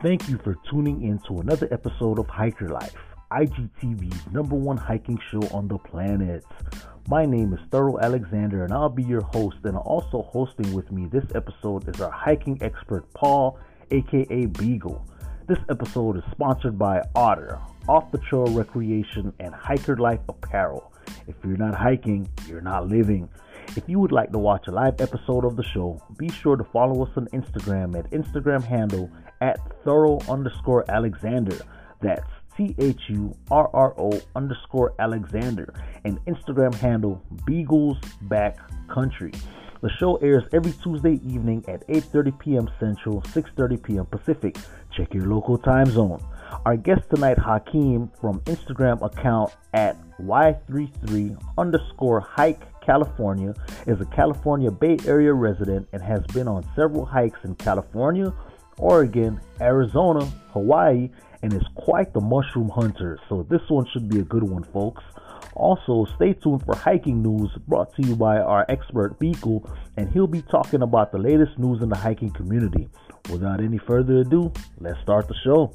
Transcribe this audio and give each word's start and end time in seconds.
Thank 0.00 0.28
you 0.28 0.38
for 0.44 0.54
tuning 0.70 1.02
in 1.02 1.18
to 1.26 1.40
another 1.40 1.66
episode 1.72 2.20
of 2.20 2.28
Hiker 2.28 2.68
Life, 2.68 2.94
IGTV's 3.32 4.32
number 4.32 4.54
one 4.54 4.76
hiking 4.76 5.18
show 5.28 5.42
on 5.52 5.66
the 5.66 5.76
planet. 5.76 6.44
My 7.08 7.26
name 7.26 7.52
is 7.52 7.58
Thurro 7.70 8.00
Alexander, 8.00 8.62
and 8.62 8.72
I'll 8.72 8.88
be 8.88 9.02
your 9.02 9.22
host. 9.22 9.56
And 9.64 9.76
also 9.76 10.22
hosting 10.22 10.72
with 10.72 10.92
me 10.92 11.06
this 11.06 11.24
episode 11.34 11.88
is 11.88 12.00
our 12.00 12.12
hiking 12.12 12.58
expert, 12.60 13.12
Paul, 13.12 13.58
aka 13.90 14.46
Beagle. 14.46 15.04
This 15.48 15.58
episode 15.68 16.16
is 16.16 16.22
sponsored 16.30 16.78
by 16.78 17.02
Otter, 17.16 17.58
Off 17.88 18.12
the 18.12 18.18
Trail 18.18 18.46
Recreation, 18.46 19.32
and 19.40 19.52
Hiker 19.52 19.96
Life 19.96 20.20
Apparel. 20.28 20.92
If 21.26 21.34
you're 21.42 21.56
not 21.56 21.74
hiking, 21.74 22.28
you're 22.46 22.60
not 22.60 22.86
living. 22.86 23.28
If 23.76 23.82
you 23.88 23.98
would 23.98 24.12
like 24.12 24.30
to 24.30 24.38
watch 24.38 24.68
a 24.68 24.70
live 24.70 25.00
episode 25.00 25.44
of 25.44 25.56
the 25.56 25.64
show, 25.64 26.00
be 26.18 26.30
sure 26.30 26.56
to 26.56 26.64
follow 26.64 27.04
us 27.04 27.10
on 27.16 27.26
Instagram 27.32 27.98
at 27.98 28.08
Instagram 28.12 28.62
handle 28.62 29.10
at 29.40 29.58
thurro 29.84 30.26
underscore 30.28 30.84
Alexander. 30.90 31.58
That's 32.00 32.28
T 32.56 32.74
H 32.78 33.00
U 33.08 33.36
R 33.50 33.70
R 33.72 33.94
O 33.98 34.20
underscore 34.34 34.94
Alexander 34.98 35.72
and 36.04 36.18
Instagram 36.26 36.74
handle 36.74 37.22
Beagles 37.46 37.98
Back 38.22 38.58
Country. 38.88 39.32
The 39.80 39.90
show 39.90 40.16
airs 40.16 40.42
every 40.52 40.72
Tuesday 40.72 41.20
evening 41.24 41.64
at 41.68 41.86
8:30 41.86 42.38
p.m. 42.40 42.68
Central, 42.80 43.22
6:30 43.22 43.80
p.m. 43.82 44.06
Pacific. 44.06 44.56
Check 44.90 45.14
your 45.14 45.26
local 45.26 45.56
time 45.56 45.86
zone. 45.86 46.20
Our 46.66 46.76
guest 46.76 47.08
tonight, 47.10 47.38
Hakim, 47.38 48.10
from 48.20 48.40
Instagram 48.40 49.00
account 49.02 49.54
at 49.74 49.96
Y33 50.20 51.40
underscore 51.56 52.18
hike 52.20 52.62
California, 52.80 53.54
is 53.86 54.00
a 54.00 54.06
California 54.06 54.70
Bay 54.72 54.96
Area 55.06 55.32
resident 55.32 55.86
and 55.92 56.02
has 56.02 56.24
been 56.34 56.48
on 56.48 56.66
several 56.74 57.04
hikes 57.04 57.38
in 57.44 57.54
California, 57.54 58.32
Oregon, 58.78 59.40
Arizona, 59.60 60.24
Hawaii, 60.52 61.10
and 61.42 61.52
is 61.52 61.66
quite 61.74 62.12
the 62.12 62.20
mushroom 62.20 62.68
hunter. 62.68 63.18
So 63.28 63.46
this 63.48 63.62
one 63.68 63.86
should 63.92 64.08
be 64.08 64.20
a 64.20 64.24
good 64.24 64.42
one, 64.42 64.64
folks. 64.64 65.02
Also, 65.54 66.06
stay 66.16 66.34
tuned 66.34 66.64
for 66.64 66.76
hiking 66.76 67.22
news 67.22 67.50
brought 67.66 67.94
to 67.96 68.02
you 68.06 68.14
by 68.14 68.38
our 68.38 68.64
expert 68.68 69.18
Beagle, 69.18 69.68
and 69.96 70.08
he'll 70.12 70.26
be 70.28 70.42
talking 70.42 70.82
about 70.82 71.10
the 71.10 71.18
latest 71.18 71.58
news 71.58 71.82
in 71.82 71.88
the 71.88 71.96
hiking 71.96 72.30
community. 72.30 72.88
Without 73.30 73.60
any 73.60 73.78
further 73.78 74.18
ado, 74.18 74.52
let's 74.78 75.00
start 75.02 75.26
the 75.28 75.34
show. 75.44 75.74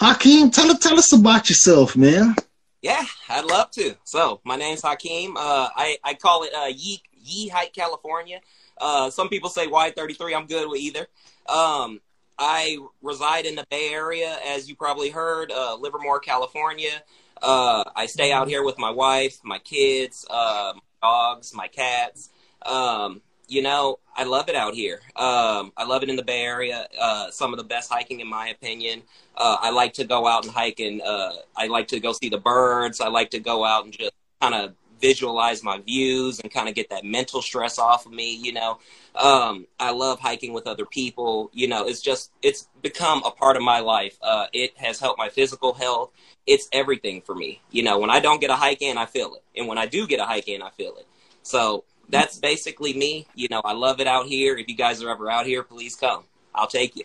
Hakim, 0.00 0.50
tell, 0.50 0.76
tell 0.76 0.98
us 0.98 1.12
about 1.12 1.48
yourself, 1.48 1.96
man. 1.96 2.34
Yeah, 2.82 3.04
I'd 3.30 3.46
love 3.46 3.70
to. 3.72 3.96
So 4.04 4.40
my 4.44 4.56
name's 4.56 4.82
Hakim. 4.82 5.38
Uh, 5.38 5.68
I 5.74 5.96
I 6.04 6.12
call 6.12 6.42
it 6.42 6.52
uh, 6.54 6.66
Yee 6.66 7.00
Yee 7.14 7.48
Hike, 7.48 7.72
California. 7.72 8.40
Uh, 8.78 9.10
some 9.10 9.28
people 9.28 9.50
say 9.50 9.66
Y33. 9.66 10.36
I'm 10.36 10.46
good 10.46 10.68
with 10.68 10.80
either. 10.80 11.06
Um, 11.48 12.00
I 12.38 12.78
reside 13.02 13.46
in 13.46 13.54
the 13.54 13.64
Bay 13.70 13.92
Area, 13.92 14.38
as 14.46 14.68
you 14.68 14.74
probably 14.74 15.10
heard, 15.10 15.52
uh, 15.52 15.76
Livermore, 15.76 16.20
California. 16.20 17.02
Uh, 17.40 17.84
I 17.94 18.06
stay 18.06 18.32
out 18.32 18.48
here 18.48 18.64
with 18.64 18.78
my 18.78 18.90
wife, 18.90 19.38
my 19.44 19.58
kids, 19.58 20.24
uh, 20.30 20.72
my 20.74 20.80
dogs, 21.02 21.54
my 21.54 21.68
cats. 21.68 22.30
Um, 22.64 23.20
you 23.46 23.62
know, 23.62 23.98
I 24.16 24.24
love 24.24 24.48
it 24.48 24.56
out 24.56 24.74
here. 24.74 25.00
Um, 25.16 25.72
I 25.76 25.84
love 25.86 26.02
it 26.02 26.08
in 26.08 26.16
the 26.16 26.22
Bay 26.22 26.40
Area. 26.40 26.88
Uh, 26.98 27.30
some 27.30 27.52
of 27.52 27.58
the 27.58 27.64
best 27.64 27.92
hiking, 27.92 28.20
in 28.20 28.28
my 28.28 28.48
opinion. 28.48 29.02
Uh, 29.36 29.58
I 29.60 29.70
like 29.70 29.92
to 29.94 30.04
go 30.04 30.26
out 30.26 30.44
and 30.44 30.52
hike, 30.52 30.80
and 30.80 31.02
uh, 31.02 31.32
I 31.56 31.66
like 31.66 31.88
to 31.88 32.00
go 32.00 32.12
see 32.12 32.30
the 32.30 32.38
birds. 32.38 33.00
I 33.00 33.08
like 33.08 33.30
to 33.30 33.40
go 33.40 33.64
out 33.64 33.84
and 33.84 33.92
just 33.92 34.12
kind 34.40 34.54
of 34.54 34.74
visualize 35.00 35.62
my 35.62 35.78
views 35.78 36.40
and 36.40 36.52
kind 36.52 36.68
of 36.68 36.74
get 36.74 36.90
that 36.90 37.04
mental 37.04 37.42
stress 37.42 37.78
off 37.78 38.06
of 38.06 38.12
me. 38.12 38.34
You 38.36 38.52
know, 38.52 38.78
um, 39.14 39.66
I 39.78 39.90
love 39.92 40.20
hiking 40.20 40.52
with 40.52 40.66
other 40.66 40.86
people. 40.86 41.50
You 41.52 41.68
know, 41.68 41.86
it's 41.86 42.00
just 42.00 42.32
it's 42.42 42.68
become 42.82 43.22
a 43.24 43.30
part 43.30 43.56
of 43.56 43.62
my 43.62 43.80
life. 43.80 44.18
Uh, 44.22 44.46
it 44.52 44.76
has 44.78 44.98
helped 45.00 45.18
my 45.18 45.28
physical 45.28 45.74
health. 45.74 46.10
It's 46.46 46.68
everything 46.72 47.22
for 47.22 47.34
me. 47.34 47.60
You 47.70 47.82
know, 47.82 47.98
when 47.98 48.10
I 48.10 48.20
don't 48.20 48.40
get 48.40 48.50
a 48.50 48.56
hike 48.56 48.82
in, 48.82 48.98
I 48.98 49.06
feel 49.06 49.34
it, 49.34 49.42
and 49.58 49.68
when 49.68 49.78
I 49.78 49.86
do 49.86 50.06
get 50.06 50.20
a 50.20 50.24
hike 50.24 50.48
in, 50.48 50.62
I 50.62 50.70
feel 50.70 50.96
it. 50.96 51.06
So 51.42 51.84
that's 52.08 52.38
basically 52.38 52.94
me. 52.94 53.26
You 53.34 53.48
know, 53.50 53.60
I 53.64 53.72
love 53.72 54.00
it 54.00 54.06
out 54.06 54.26
here. 54.26 54.56
If 54.56 54.68
you 54.68 54.76
guys 54.76 55.02
are 55.02 55.10
ever 55.10 55.30
out 55.30 55.46
here, 55.46 55.62
please 55.62 55.96
come. 55.96 56.24
I'll 56.54 56.66
take 56.66 56.96
you. 56.96 57.04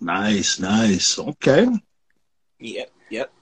Nice, 0.00 0.58
nice. 0.60 1.18
Okay. 1.18 1.68
Yep, 2.60 2.90
yep. 3.10 3.32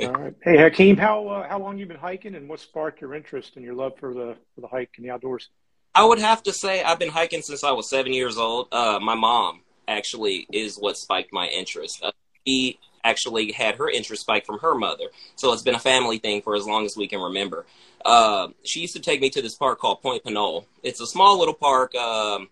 All 0.00 0.12
right. 0.12 0.34
Hey 0.42 0.56
Hakim, 0.56 0.96
how 0.96 1.26
uh, 1.28 1.48
how 1.48 1.58
long 1.58 1.78
you 1.78 1.86
been 1.86 1.96
hiking, 1.96 2.34
and 2.34 2.48
what 2.48 2.60
sparked 2.60 3.00
your 3.00 3.14
interest 3.14 3.56
and 3.56 3.64
your 3.64 3.74
love 3.74 3.92
for 3.98 4.12
the 4.12 4.36
for 4.54 4.60
the 4.60 4.68
hike 4.68 4.90
and 4.96 5.06
the 5.06 5.10
outdoors? 5.10 5.48
I 5.94 6.04
would 6.04 6.18
have 6.18 6.42
to 6.44 6.52
say 6.52 6.82
I've 6.82 6.98
been 6.98 7.10
hiking 7.10 7.42
since 7.42 7.64
I 7.64 7.72
was 7.72 7.88
seven 7.88 8.12
years 8.12 8.36
old. 8.36 8.68
Uh, 8.72 8.98
my 9.00 9.14
mom 9.14 9.62
actually 9.88 10.46
is 10.52 10.76
what 10.76 10.96
spiked 10.96 11.32
my 11.32 11.46
interest. 11.46 12.02
Uh, 12.02 12.12
she 12.46 12.78
actually 13.02 13.52
had 13.52 13.76
her 13.76 13.88
interest 13.88 14.22
spiked 14.22 14.46
from 14.46 14.58
her 14.58 14.74
mother, 14.74 15.04
so 15.36 15.52
it's 15.52 15.62
been 15.62 15.74
a 15.74 15.80
family 15.80 16.18
thing 16.18 16.42
for 16.42 16.54
as 16.56 16.66
long 16.66 16.84
as 16.84 16.96
we 16.96 17.06
can 17.06 17.20
remember. 17.20 17.64
Uh, 18.04 18.48
she 18.62 18.80
used 18.80 18.94
to 18.94 19.00
take 19.00 19.20
me 19.20 19.30
to 19.30 19.40
this 19.40 19.54
park 19.54 19.78
called 19.78 20.02
Point 20.02 20.24
Pinole. 20.24 20.66
It's 20.82 21.00
a 21.00 21.06
small 21.06 21.38
little 21.38 21.54
park. 21.54 21.94
Um, 21.94 22.48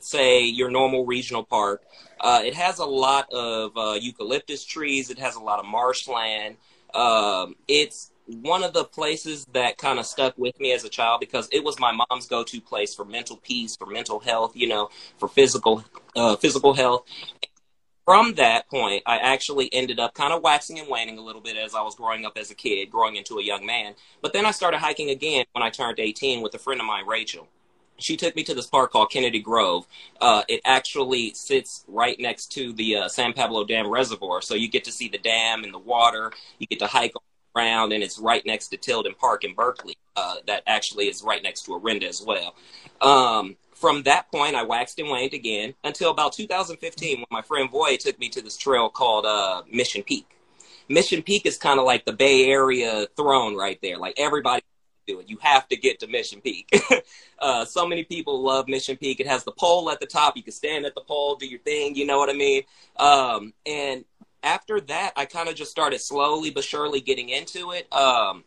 say 0.00 0.44
your 0.44 0.70
normal 0.70 1.04
regional 1.04 1.44
park. 1.44 1.82
Uh, 2.20 2.42
it 2.44 2.54
has 2.54 2.78
a 2.78 2.84
lot 2.84 3.32
of 3.32 3.76
uh, 3.76 3.98
eucalyptus 4.00 4.64
trees. 4.64 5.10
It 5.10 5.18
has 5.18 5.36
a 5.36 5.40
lot 5.40 5.58
of 5.58 5.66
marshland. 5.66 6.56
Um, 6.94 7.56
it's 7.68 8.10
one 8.26 8.62
of 8.62 8.72
the 8.72 8.84
places 8.84 9.44
that 9.52 9.78
kind 9.78 9.98
of 9.98 10.06
stuck 10.06 10.38
with 10.38 10.58
me 10.60 10.72
as 10.72 10.84
a 10.84 10.88
child 10.88 11.20
because 11.20 11.48
it 11.52 11.64
was 11.64 11.78
my 11.80 11.92
mom's 11.92 12.26
go-to 12.26 12.60
place 12.60 12.94
for 12.94 13.04
mental 13.04 13.36
peace, 13.36 13.76
for 13.76 13.86
mental 13.86 14.20
health, 14.20 14.52
you 14.54 14.68
know, 14.68 14.88
for 15.18 15.28
physical 15.28 15.84
uh, 16.14 16.36
physical 16.36 16.74
health 16.74 17.04
from 18.04 18.34
that 18.34 18.68
point, 18.68 19.02
I 19.06 19.18
actually 19.18 19.72
ended 19.72 20.00
up 20.00 20.14
kind 20.14 20.32
of 20.32 20.42
waxing 20.42 20.78
and 20.78 20.88
waning 20.88 21.18
a 21.18 21.20
little 21.22 21.40
bit 21.40 21.56
as 21.56 21.74
I 21.74 21.82
was 21.82 21.94
growing 21.94 22.24
up 22.24 22.36
as 22.36 22.50
a 22.50 22.54
kid, 22.54 22.90
growing 22.90 23.16
into 23.16 23.38
a 23.38 23.42
young 23.42 23.64
man. 23.64 23.94
But 24.20 24.32
then 24.32 24.44
I 24.44 24.50
started 24.50 24.78
hiking 24.78 25.10
again 25.10 25.44
when 25.52 25.62
I 25.62 25.70
turned 25.70 26.00
18 26.00 26.42
with 26.42 26.54
a 26.54 26.58
friend 26.58 26.80
of 26.80 26.86
mine, 26.86 27.06
Rachel. 27.06 27.48
She 28.02 28.16
took 28.16 28.36
me 28.36 28.42
to 28.44 28.54
this 28.54 28.66
park 28.66 28.92
called 28.92 29.10
Kennedy 29.10 29.40
Grove. 29.40 29.86
Uh, 30.20 30.42
it 30.48 30.60
actually 30.64 31.34
sits 31.34 31.84
right 31.88 32.18
next 32.18 32.52
to 32.52 32.72
the 32.72 32.96
uh, 32.96 33.08
San 33.08 33.32
Pablo 33.32 33.64
Dam 33.64 33.88
Reservoir. 33.88 34.42
So 34.42 34.54
you 34.54 34.68
get 34.68 34.84
to 34.84 34.92
see 34.92 35.08
the 35.08 35.18
dam 35.18 35.64
and 35.64 35.72
the 35.72 35.78
water. 35.78 36.32
You 36.58 36.66
get 36.66 36.78
to 36.80 36.86
hike 36.86 37.14
around, 37.56 37.92
and 37.92 38.02
it's 38.02 38.18
right 38.18 38.44
next 38.44 38.68
to 38.68 38.76
Tilden 38.76 39.14
Park 39.18 39.44
in 39.44 39.54
Berkeley. 39.54 39.96
Uh, 40.16 40.36
that 40.46 40.62
actually 40.66 41.08
is 41.08 41.22
right 41.22 41.42
next 41.42 41.62
to 41.62 41.72
Orinda 41.72 42.06
as 42.06 42.22
well. 42.22 42.54
Um, 43.00 43.56
from 43.74 44.02
that 44.04 44.30
point, 44.30 44.54
I 44.54 44.62
waxed 44.62 44.98
and 44.98 45.08
waned 45.08 45.34
again 45.34 45.74
until 45.82 46.10
about 46.10 46.34
2015 46.34 47.18
when 47.18 47.26
my 47.30 47.42
friend 47.42 47.70
Voy 47.70 47.96
took 47.96 48.18
me 48.18 48.28
to 48.28 48.42
this 48.42 48.56
trail 48.56 48.88
called 48.88 49.26
uh, 49.26 49.62
Mission 49.70 50.02
Peak. 50.02 50.26
Mission 50.88 51.22
Peak 51.22 51.46
is 51.46 51.56
kind 51.56 51.80
of 51.80 51.86
like 51.86 52.04
the 52.04 52.12
Bay 52.12 52.46
Area 52.46 53.06
throne 53.16 53.56
right 53.56 53.78
there. 53.82 53.98
Like 53.98 54.14
everybody 54.18 54.62
do 55.06 55.20
it. 55.20 55.28
You 55.28 55.38
have 55.40 55.68
to 55.68 55.76
get 55.76 56.00
to 56.00 56.06
Mission 56.06 56.40
Peak. 56.40 56.70
uh, 57.38 57.64
so 57.64 57.86
many 57.86 58.04
people 58.04 58.42
love 58.42 58.68
Mission 58.68 58.96
Peak. 58.96 59.20
It 59.20 59.26
has 59.26 59.44
the 59.44 59.52
pole 59.52 59.90
at 59.90 60.00
the 60.00 60.06
top. 60.06 60.36
You 60.36 60.42
can 60.42 60.52
stand 60.52 60.86
at 60.86 60.94
the 60.94 61.00
pole, 61.00 61.36
do 61.36 61.46
your 61.46 61.60
thing. 61.60 61.94
You 61.94 62.06
know 62.06 62.18
what 62.18 62.30
I 62.30 62.34
mean? 62.34 62.62
Um, 62.96 63.52
and 63.66 64.04
after 64.42 64.80
that, 64.80 65.12
I 65.16 65.24
kind 65.24 65.48
of 65.48 65.54
just 65.54 65.70
started 65.70 66.00
slowly 66.00 66.50
but 66.50 66.64
surely 66.64 67.00
getting 67.00 67.28
into 67.28 67.72
it. 67.72 67.92
Um, 67.92 68.44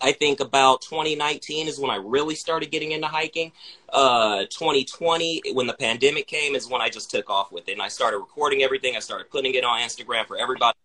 I 0.00 0.12
think 0.12 0.40
about 0.40 0.82
2019 0.82 1.68
is 1.68 1.78
when 1.78 1.90
I 1.90 1.96
really 1.96 2.34
started 2.34 2.70
getting 2.70 2.92
into 2.92 3.06
hiking. 3.06 3.52
Uh, 3.90 4.44
2020, 4.50 5.42
when 5.54 5.66
the 5.66 5.72
pandemic 5.72 6.26
came, 6.26 6.54
is 6.54 6.68
when 6.68 6.82
I 6.82 6.90
just 6.90 7.10
took 7.10 7.30
off 7.30 7.50
with 7.50 7.68
it. 7.68 7.72
And 7.72 7.82
I 7.82 7.88
started 7.88 8.18
recording 8.18 8.62
everything. 8.62 8.94
I 8.94 9.00
started 9.00 9.30
putting 9.30 9.54
it 9.54 9.64
on 9.64 9.80
Instagram 9.80 10.26
for 10.26 10.36
everybody. 10.36 10.76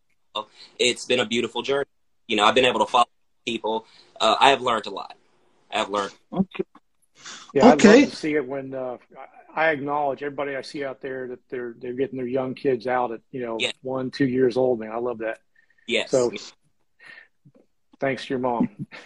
It's 0.80 1.06
been 1.06 1.20
a 1.20 1.26
beautiful 1.26 1.62
journey. 1.62 1.90
You 2.28 2.38
know, 2.38 2.46
I've 2.46 2.56
been 2.56 2.66
able 2.66 2.80
to 2.80 2.86
follow 2.86 3.10
people. 3.46 3.86
Uh, 4.20 4.36
I 4.40 4.50
have 4.50 4.62
learned 4.62 4.86
a 4.86 4.92
lot. 4.92 5.18
I 5.72 5.80
have 5.80 5.90
learned. 5.90 6.14
Okay. 6.32 6.64
Yeah, 7.54 7.74
okay. 7.74 7.90
I'd 7.90 8.02
love 8.02 8.10
to 8.10 8.16
see 8.16 8.36
it 8.36 8.48
when 8.48 8.74
uh, 8.74 8.98
I 9.54 9.70
acknowledge 9.70 10.24
everybody 10.24 10.56
I 10.56 10.62
see 10.62 10.84
out 10.84 11.02
there 11.02 11.28
that 11.28 11.40
they're 11.50 11.76
they're 11.78 11.94
getting 11.94 12.18
their 12.18 12.28
young 12.28 12.56
kids 12.56 12.88
out 12.88 13.12
at 13.12 13.22
you 13.32 13.42
know 13.42 13.58
yeah. 13.60 13.72
one 13.82 14.12
two 14.12 14.28
years 14.28 14.58
old. 14.58 14.80
Man, 14.80 14.92
I 14.92 14.98
love 14.98 15.20
that. 15.20 15.40
Yes. 15.88 16.12
So 16.12 16.32
thanks 18.00 18.26
to 18.26 18.30
your 18.30 18.40
mom. 18.40 18.70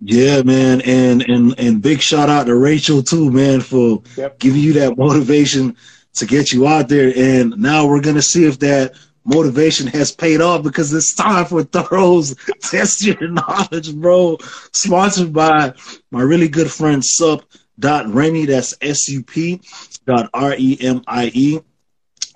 Yeah, 0.00 0.40
man, 0.40 0.80
and 0.80 1.28
and 1.28 1.54
and 1.60 1.82
big 1.82 2.00
shout 2.00 2.30
out 2.30 2.46
to 2.46 2.56
Rachel 2.56 3.02
too, 3.02 3.30
man, 3.30 3.60
for 3.60 4.02
yep. 4.16 4.38
giving 4.38 4.62
you 4.62 4.72
that 4.74 4.96
motivation 4.96 5.76
to 6.14 6.24
get 6.24 6.52
you 6.52 6.66
out 6.66 6.88
there. 6.88 7.12
And 7.14 7.54
now 7.58 7.86
we're 7.86 8.00
gonna 8.00 8.22
see 8.22 8.46
if 8.46 8.58
that 8.60 8.94
motivation 9.28 9.86
has 9.88 10.10
paid 10.10 10.40
off 10.40 10.62
because 10.62 10.92
it's 10.92 11.14
time 11.14 11.44
for 11.44 11.62
Thurro's 11.62 12.34
Test 12.62 13.04
Your 13.04 13.28
Knowledge, 13.28 13.94
bro. 13.94 14.38
Sponsored 14.72 15.32
by 15.32 15.74
my 16.10 16.22
really 16.22 16.48
good 16.48 16.70
friend 16.70 17.04
Sup 17.04 17.44
dot 17.78 18.06
Remie. 18.06 18.46
That's 18.46 18.74
S 18.80 19.08
U 19.08 19.22
P 19.22 19.60
dot 20.06 20.30
R 20.32 20.54
E 20.56 20.78
M 20.80 21.02
I 21.06 21.30
E. 21.34 21.60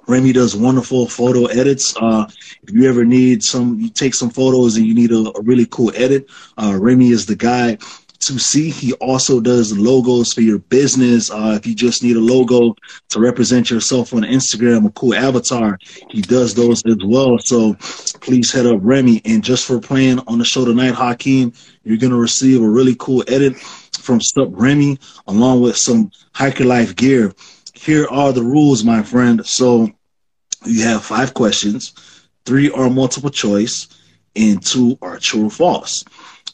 Remie 0.06 0.34
does 0.34 0.56
wonderful 0.56 1.06
photo 1.06 1.46
edits. 1.46 1.96
Uh, 1.96 2.26
if 2.64 2.74
you 2.74 2.88
ever 2.88 3.04
need 3.04 3.42
some, 3.42 3.78
you 3.78 3.88
take 3.88 4.14
some 4.14 4.30
photos 4.30 4.76
and 4.76 4.84
you 4.84 4.94
need 4.94 5.12
a, 5.12 5.32
a 5.38 5.40
really 5.42 5.66
cool 5.66 5.92
edit, 5.94 6.26
uh, 6.58 6.72
Remie 6.72 7.12
is 7.12 7.24
the 7.24 7.36
guy 7.36 7.78
to 8.22 8.38
see. 8.38 8.70
He 8.70 8.92
also 8.94 9.40
does 9.40 9.76
logos 9.76 10.32
for 10.32 10.40
your 10.40 10.58
business. 10.58 11.30
Uh, 11.30 11.58
if 11.58 11.66
you 11.66 11.74
just 11.74 12.02
need 12.02 12.16
a 12.16 12.20
logo 12.20 12.74
to 13.10 13.20
represent 13.20 13.70
yourself 13.70 14.14
on 14.14 14.22
Instagram, 14.22 14.86
a 14.86 14.90
cool 14.90 15.14
avatar, 15.14 15.78
he 16.10 16.22
does 16.22 16.54
those 16.54 16.82
as 16.86 16.98
well. 17.04 17.38
So 17.38 17.74
please 18.20 18.52
head 18.52 18.66
up 18.66 18.80
Remie. 18.80 19.20
And 19.24 19.42
just 19.42 19.66
for 19.66 19.80
playing 19.80 20.20
on 20.26 20.38
the 20.38 20.44
show 20.44 20.64
tonight, 20.64 20.94
Hakim, 20.94 21.52
you're 21.84 21.98
going 21.98 22.12
to 22.12 22.18
receive 22.18 22.62
a 22.62 22.68
really 22.68 22.96
cool 22.98 23.24
edit 23.28 23.56
from 23.58 24.20
Sup 24.20 24.48
Remie 24.50 24.98
along 25.26 25.60
with 25.60 25.76
some 25.76 26.10
Hiker 26.32 26.64
Life 26.64 26.96
gear. 26.96 27.32
Here 27.74 28.06
are 28.08 28.32
the 28.32 28.42
rules, 28.42 28.84
my 28.84 29.02
friend. 29.02 29.44
So 29.46 29.90
you 30.64 30.84
have 30.84 31.04
five 31.04 31.34
questions, 31.34 31.92
three 32.44 32.70
are 32.70 32.88
multiple 32.88 33.30
choice, 33.30 33.88
and 34.36 34.64
two 34.64 34.96
are 35.02 35.18
true 35.18 35.46
or 35.46 35.50
false. 35.50 36.04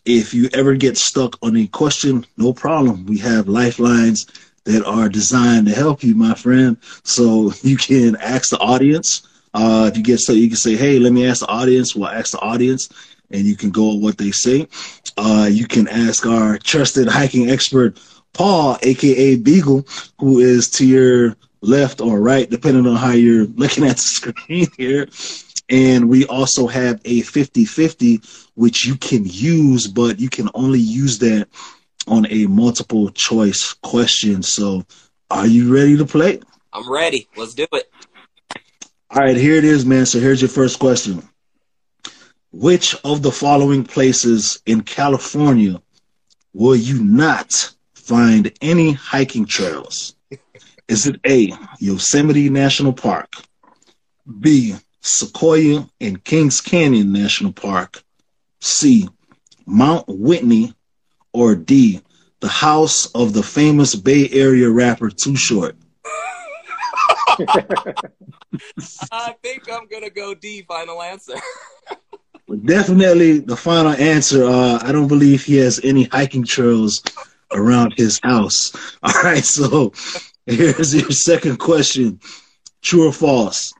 If 0.08 0.32
you 0.32 0.48
ever 0.54 0.74
get 0.74 0.96
stuck 0.96 1.36
on 1.42 1.54
a 1.54 1.66
question, 1.66 2.24
no 2.38 2.54
problem. 2.54 3.04
We 3.04 3.18
have 3.18 3.46
lifelines 3.46 4.26
that 4.64 4.82
are 4.86 5.10
designed 5.10 5.66
to 5.66 5.74
help 5.74 6.02
you, 6.02 6.14
my 6.14 6.32
friend. 6.32 6.78
So 7.04 7.52
you 7.62 7.76
can 7.76 8.16
ask 8.16 8.48
the 8.48 8.56
audience. 8.56 9.28
Uh, 9.52 9.90
if 9.92 9.98
you 9.98 10.02
get 10.02 10.20
stuck, 10.20 10.36
you 10.36 10.48
can 10.48 10.56
say, 10.56 10.76
"Hey, 10.76 10.98
let 10.98 11.12
me 11.12 11.26
ask 11.26 11.40
the 11.40 11.48
audience." 11.48 11.94
We'll 11.94 12.08
ask 12.08 12.30
the 12.30 12.38
audience, 12.38 12.88
and 13.30 13.44
you 13.44 13.54
can 13.54 13.68
go 13.68 13.96
with 13.96 14.02
what 14.02 14.16
they 14.16 14.30
say. 14.30 14.66
Uh, 15.18 15.46
you 15.50 15.66
can 15.66 15.86
ask 15.88 16.24
our 16.24 16.56
trusted 16.56 17.06
hiking 17.06 17.50
expert, 17.50 18.00
Paul, 18.32 18.78
aka 18.80 19.36
Beagle, 19.36 19.86
who 20.18 20.38
is 20.38 20.70
to 20.70 20.86
your 20.86 21.36
left 21.60 22.00
or 22.00 22.20
right, 22.20 22.48
depending 22.48 22.86
on 22.86 22.96
how 22.96 23.12
you're 23.12 23.46
looking 23.56 23.84
at 23.84 23.96
the 23.96 24.02
screen 24.02 24.66
here. 24.76 25.08
And 25.70 26.08
we 26.08 26.26
also 26.26 26.66
have 26.66 27.00
a 27.04 27.20
50 27.20 27.64
50, 27.64 28.20
which 28.54 28.86
you 28.86 28.96
can 28.96 29.24
use, 29.24 29.86
but 29.86 30.18
you 30.18 30.30
can 30.30 30.48
only 30.54 30.80
use 30.80 31.18
that 31.18 31.48
on 32.06 32.26
a 32.30 32.46
multiple 32.46 33.10
choice 33.10 33.74
question. 33.74 34.42
So, 34.42 34.84
are 35.30 35.46
you 35.46 35.74
ready 35.74 35.96
to 35.98 36.06
play? 36.06 36.40
I'm 36.72 36.90
ready. 36.90 37.28
Let's 37.36 37.54
do 37.54 37.66
it. 37.72 37.92
All 39.10 39.22
right, 39.22 39.36
here 39.36 39.56
it 39.56 39.64
is, 39.64 39.84
man. 39.84 40.06
So, 40.06 40.20
here's 40.20 40.40
your 40.40 40.48
first 40.48 40.78
question 40.78 41.28
Which 42.50 42.94
of 43.04 43.22
the 43.22 43.32
following 43.32 43.84
places 43.84 44.62
in 44.64 44.82
California 44.82 45.82
will 46.54 46.76
you 46.76 47.04
not 47.04 47.74
find 47.94 48.50
any 48.62 48.92
hiking 48.92 49.44
trails? 49.44 50.14
Is 50.88 51.06
it 51.06 51.20
A, 51.26 51.52
Yosemite 51.78 52.48
National 52.48 52.92
Park, 52.92 53.34
B, 54.40 54.74
Sequoia 55.02 55.88
and 56.00 56.22
Kings 56.24 56.60
Canyon 56.60 57.12
National 57.12 57.52
Park, 57.52 58.02
C, 58.60 59.08
Mount 59.66 60.04
Whitney, 60.08 60.74
or 61.32 61.54
D, 61.54 62.02
the 62.40 62.48
house 62.48 63.06
of 63.14 63.32
the 63.32 63.42
famous 63.42 63.94
Bay 63.94 64.28
Area 64.30 64.70
rapper 64.70 65.10
Too 65.10 65.36
Short? 65.36 65.76
I 69.12 69.34
think 69.42 69.70
I'm 69.70 69.86
gonna 69.86 70.10
go 70.10 70.34
D. 70.34 70.62
Final 70.62 71.02
answer. 71.02 71.34
Definitely 72.64 73.40
the 73.40 73.56
final 73.56 73.92
answer. 73.92 74.44
Uh, 74.44 74.78
I 74.82 74.90
don't 74.90 75.06
believe 75.06 75.44
he 75.44 75.56
has 75.56 75.80
any 75.84 76.04
hiking 76.04 76.44
trails 76.44 77.02
around 77.52 77.94
his 77.96 78.18
house. 78.22 78.72
All 79.02 79.22
right, 79.22 79.44
so 79.44 79.92
Here's 80.56 80.94
your 80.94 81.10
second 81.10 81.58
question 81.58 82.20
True 82.80 83.08
or 83.08 83.12
false? 83.12 83.74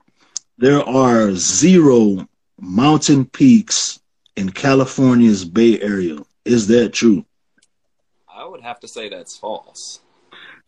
There 0.58 0.86
are 0.86 1.32
zero 1.34 2.28
mountain 2.60 3.24
peaks 3.24 4.00
in 4.36 4.50
California's 4.50 5.46
Bay 5.46 5.80
Area. 5.80 6.18
Is 6.44 6.66
that 6.66 6.92
true? 6.92 7.24
I 8.28 8.44
would 8.44 8.60
have 8.60 8.80
to 8.80 8.88
say 8.88 9.08
that's 9.08 9.34
false. 9.34 10.00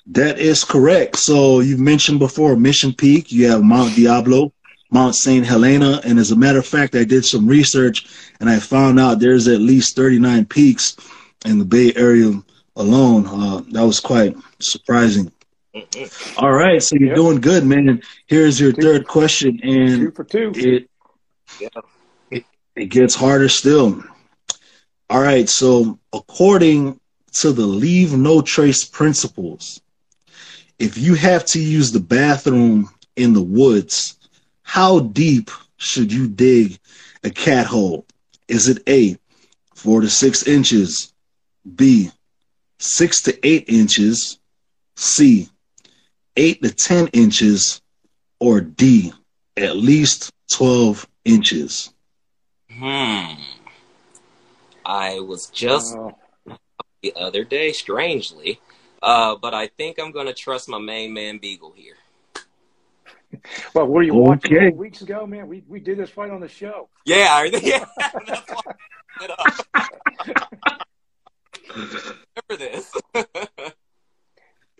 That 0.06 0.38
is 0.38 0.64
correct. 0.64 1.16
So 1.16 1.60
you've 1.60 1.80
mentioned 1.80 2.18
before 2.18 2.56
Mission 2.56 2.94
Peak, 2.94 3.30
you 3.30 3.50
have 3.50 3.62
Mount 3.62 3.94
Diablo, 3.94 4.54
Mount 4.90 5.14
St. 5.14 5.44
Helena, 5.44 6.00
and 6.02 6.18
as 6.18 6.30
a 6.30 6.36
matter 6.36 6.60
of 6.60 6.66
fact, 6.66 6.94
I 6.94 7.04
did 7.04 7.26
some 7.26 7.46
research 7.46 8.06
and 8.40 8.48
I 8.48 8.58
found 8.58 8.98
out 8.98 9.18
there's 9.18 9.48
at 9.48 9.60
least 9.60 9.96
39 9.96 10.46
peaks 10.46 10.96
in 11.44 11.58
the 11.58 11.64
Bay 11.66 11.92
Area 11.94 12.42
alone. 12.76 13.26
Uh, 13.26 13.62
that 13.72 13.84
was 13.84 14.00
quite 14.00 14.34
surprising. 14.60 15.30
All 16.36 16.52
right, 16.52 16.82
so 16.82 16.96
you're 16.96 17.10
yep. 17.10 17.16
doing 17.16 17.40
good, 17.40 17.64
man. 17.64 18.02
Here's 18.26 18.58
your 18.58 18.72
two, 18.72 18.82
third 18.82 19.06
question, 19.06 19.60
and 19.62 20.00
two 20.00 20.10
for 20.10 20.24
two. 20.24 20.52
It, 20.56 20.90
yeah. 21.60 21.68
it 22.30 22.44
it 22.74 22.86
gets 22.86 23.14
harder 23.14 23.48
still. 23.48 24.02
All 25.08 25.20
right, 25.20 25.48
so 25.48 25.98
according 26.12 26.98
to 27.34 27.52
the 27.52 27.66
leave 27.66 28.16
no 28.16 28.42
trace 28.42 28.84
principles, 28.84 29.80
if 30.80 30.98
you 30.98 31.14
have 31.14 31.44
to 31.46 31.60
use 31.60 31.92
the 31.92 32.00
bathroom 32.00 32.90
in 33.14 33.32
the 33.32 33.42
woods, 33.42 34.18
how 34.62 34.98
deep 35.00 35.50
should 35.76 36.12
you 36.12 36.26
dig 36.26 36.78
a 37.22 37.30
cat 37.30 37.66
hole? 37.66 38.06
Is 38.48 38.68
it 38.68 38.82
A, 38.88 39.16
four 39.74 40.00
to 40.00 40.10
six 40.10 40.46
inches, 40.48 41.12
B, 41.76 42.10
six 42.78 43.22
to 43.22 43.46
eight 43.46 43.66
inches, 43.68 44.38
C, 44.96 45.48
eight 46.36 46.62
to 46.62 46.70
10 46.70 47.08
inches, 47.08 47.80
or 48.38 48.60
D, 48.60 49.12
at 49.56 49.76
least 49.76 50.32
12 50.52 51.06
inches? 51.24 51.92
Hmm. 52.70 53.34
I 54.84 55.20
was 55.20 55.46
just 55.46 55.96
uh, 55.96 56.10
the 57.02 57.14
other 57.14 57.44
day, 57.44 57.72
strangely, 57.72 58.60
uh, 59.02 59.36
but 59.36 59.54
I 59.54 59.68
think 59.68 59.98
I'm 59.98 60.10
going 60.10 60.26
to 60.26 60.34
trust 60.34 60.68
my 60.68 60.78
main 60.78 61.12
man 61.12 61.38
Beagle 61.38 61.72
here. 61.76 61.96
Well, 63.74 63.86
were 63.86 64.02
you 64.02 64.14
watching 64.14 64.56
okay. 64.56 64.70
weeks 64.70 65.02
ago, 65.02 65.24
man? 65.26 65.46
We 65.46 65.62
we 65.68 65.78
did 65.78 65.98
this 65.98 66.10
fight 66.10 66.30
on 66.30 66.40
the 66.40 66.48
show. 66.48 66.88
Yeah, 67.04 67.44
yeah. 67.62 67.84
Remember 71.70 72.56
this. 72.58 72.92
All 73.14 73.22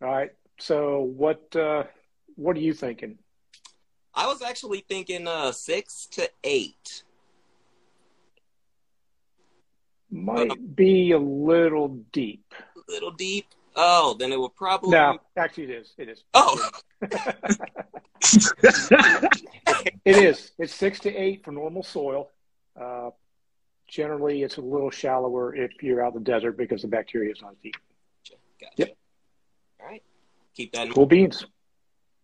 right. 0.02 0.31
So 0.70 1.00
what 1.00 1.56
uh, 1.56 1.82
what 2.37 2.56
are 2.56 2.61
you 2.61 2.72
thinking? 2.72 3.19
I 4.14 4.28
was 4.28 4.40
actually 4.40 4.84
thinking 4.88 5.26
uh, 5.26 5.50
six 5.50 6.06
to 6.12 6.31
eight. 6.44 7.02
Might 10.12 10.76
be 10.76 11.11
a 11.11 11.19
little 11.19 11.88
deep. 12.12 12.54
A 12.76 12.88
little 12.88 13.11
deep. 13.11 13.47
Oh, 13.75 14.14
then 14.16 14.30
it 14.30 14.38
would 14.38 14.54
probably. 14.54 14.92
No, 14.92 15.18
actually, 15.37 15.64
it 15.64 15.71
is. 15.71 15.92
It 15.99 16.09
is. 16.09 16.23
Oh. 16.35 16.71
it 20.04 20.16
is. 20.18 20.52
It's 20.56 20.73
six 20.73 21.00
to 21.00 21.12
eight 21.12 21.44
for 21.44 21.50
normal 21.50 21.83
soil. 21.83 22.30
Uh, 22.80 23.11
generally, 23.88 24.44
it's 24.44 24.59
a 24.59 24.61
little 24.61 24.92
shallower 24.92 25.52
if 25.52 25.83
you're 25.83 26.00
out 26.06 26.14
in 26.14 26.23
the 26.23 26.30
desert 26.30 26.56
because 26.56 26.83
the 26.83 26.88
bacteria 26.88 27.33
is 27.33 27.42
not 27.42 27.61
deep. 27.61 27.75
Gotcha. 28.61 28.75
Yep. 28.76 28.97
All 30.61 30.67
right 30.67 30.67
keep 30.67 30.73
that. 30.73 30.90
cool 30.95 31.07
beans. 31.07 31.47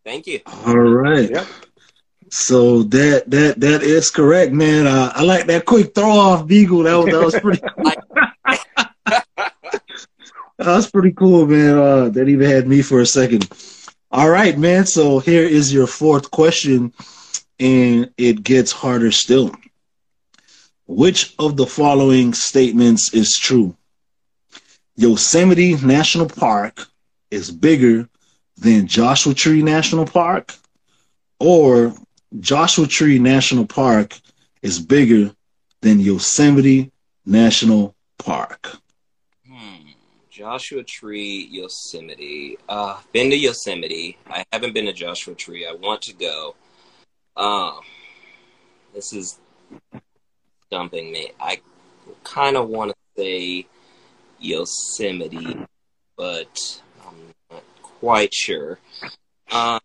Thank 0.04 0.26
you. 0.26 0.40
All 0.66 0.76
right. 0.76 1.30
Yep. 1.30 1.46
So 2.30 2.82
that 2.84 3.30
that 3.30 3.60
that 3.60 3.82
is 3.82 4.10
correct, 4.10 4.52
man. 4.52 4.86
Uh, 4.86 5.12
I 5.14 5.22
like 5.22 5.46
that 5.46 5.64
quick 5.64 5.94
throw 5.94 6.10
off 6.10 6.46
Beagle. 6.46 6.82
That 6.82 6.96
was 6.96 7.06
that 7.06 7.24
was 7.24 7.40
pretty. 7.40 7.60
Cool. 7.60 7.92
that 10.58 10.66
was 10.66 10.90
pretty 10.90 11.12
cool, 11.12 11.46
man. 11.46 11.78
Uh, 11.78 12.08
that 12.10 12.28
even 12.28 12.48
had 12.48 12.66
me 12.66 12.82
for 12.82 13.00
a 13.00 13.06
second. 13.06 13.48
All 14.10 14.30
right, 14.30 14.58
man. 14.58 14.86
So 14.86 15.18
here 15.18 15.44
is 15.44 15.72
your 15.72 15.86
fourth 15.86 16.30
question, 16.30 16.92
and 17.58 18.10
it 18.16 18.42
gets 18.42 18.72
harder 18.72 19.12
still. 19.12 19.54
Which 20.86 21.34
of 21.38 21.56
the 21.56 21.66
following 21.66 22.34
statements 22.34 23.12
is 23.14 23.36
true? 23.40 23.76
Yosemite 24.96 25.76
National 25.76 26.28
Park 26.28 26.86
is 27.30 27.50
bigger 27.50 28.08
than 28.58 28.86
Joshua 28.86 29.34
Tree 29.34 29.62
National 29.62 30.06
Park, 30.06 30.54
or 31.38 31.94
Joshua 32.40 32.86
Tree 32.86 33.18
National 33.18 33.66
Park 33.66 34.18
is 34.62 34.80
bigger 34.80 35.32
than 35.82 36.00
Yosemite 36.00 36.90
National 37.24 37.94
Park? 38.18 38.78
Hmm. 39.48 39.90
Joshua 40.30 40.82
Tree, 40.82 41.48
Yosemite. 41.50 42.58
Uh, 42.68 43.00
been 43.12 43.30
to 43.30 43.36
Yosemite. 43.36 44.18
I 44.28 44.44
haven't 44.52 44.74
been 44.74 44.86
to 44.86 44.92
Joshua 44.92 45.34
Tree. 45.34 45.66
I 45.66 45.72
want 45.74 46.02
to 46.02 46.14
go. 46.14 46.54
Um, 47.36 47.80
this 48.94 49.12
is 49.12 49.38
dumping 50.70 51.12
me. 51.12 51.30
I 51.40 51.60
kind 52.24 52.56
of 52.56 52.68
want 52.68 52.90
to 52.90 52.96
say 53.16 53.66
Yosemite, 54.40 55.58
but 56.16 56.82
quite 58.00 58.32
sure. 58.32 58.78
Uh, 59.50 59.78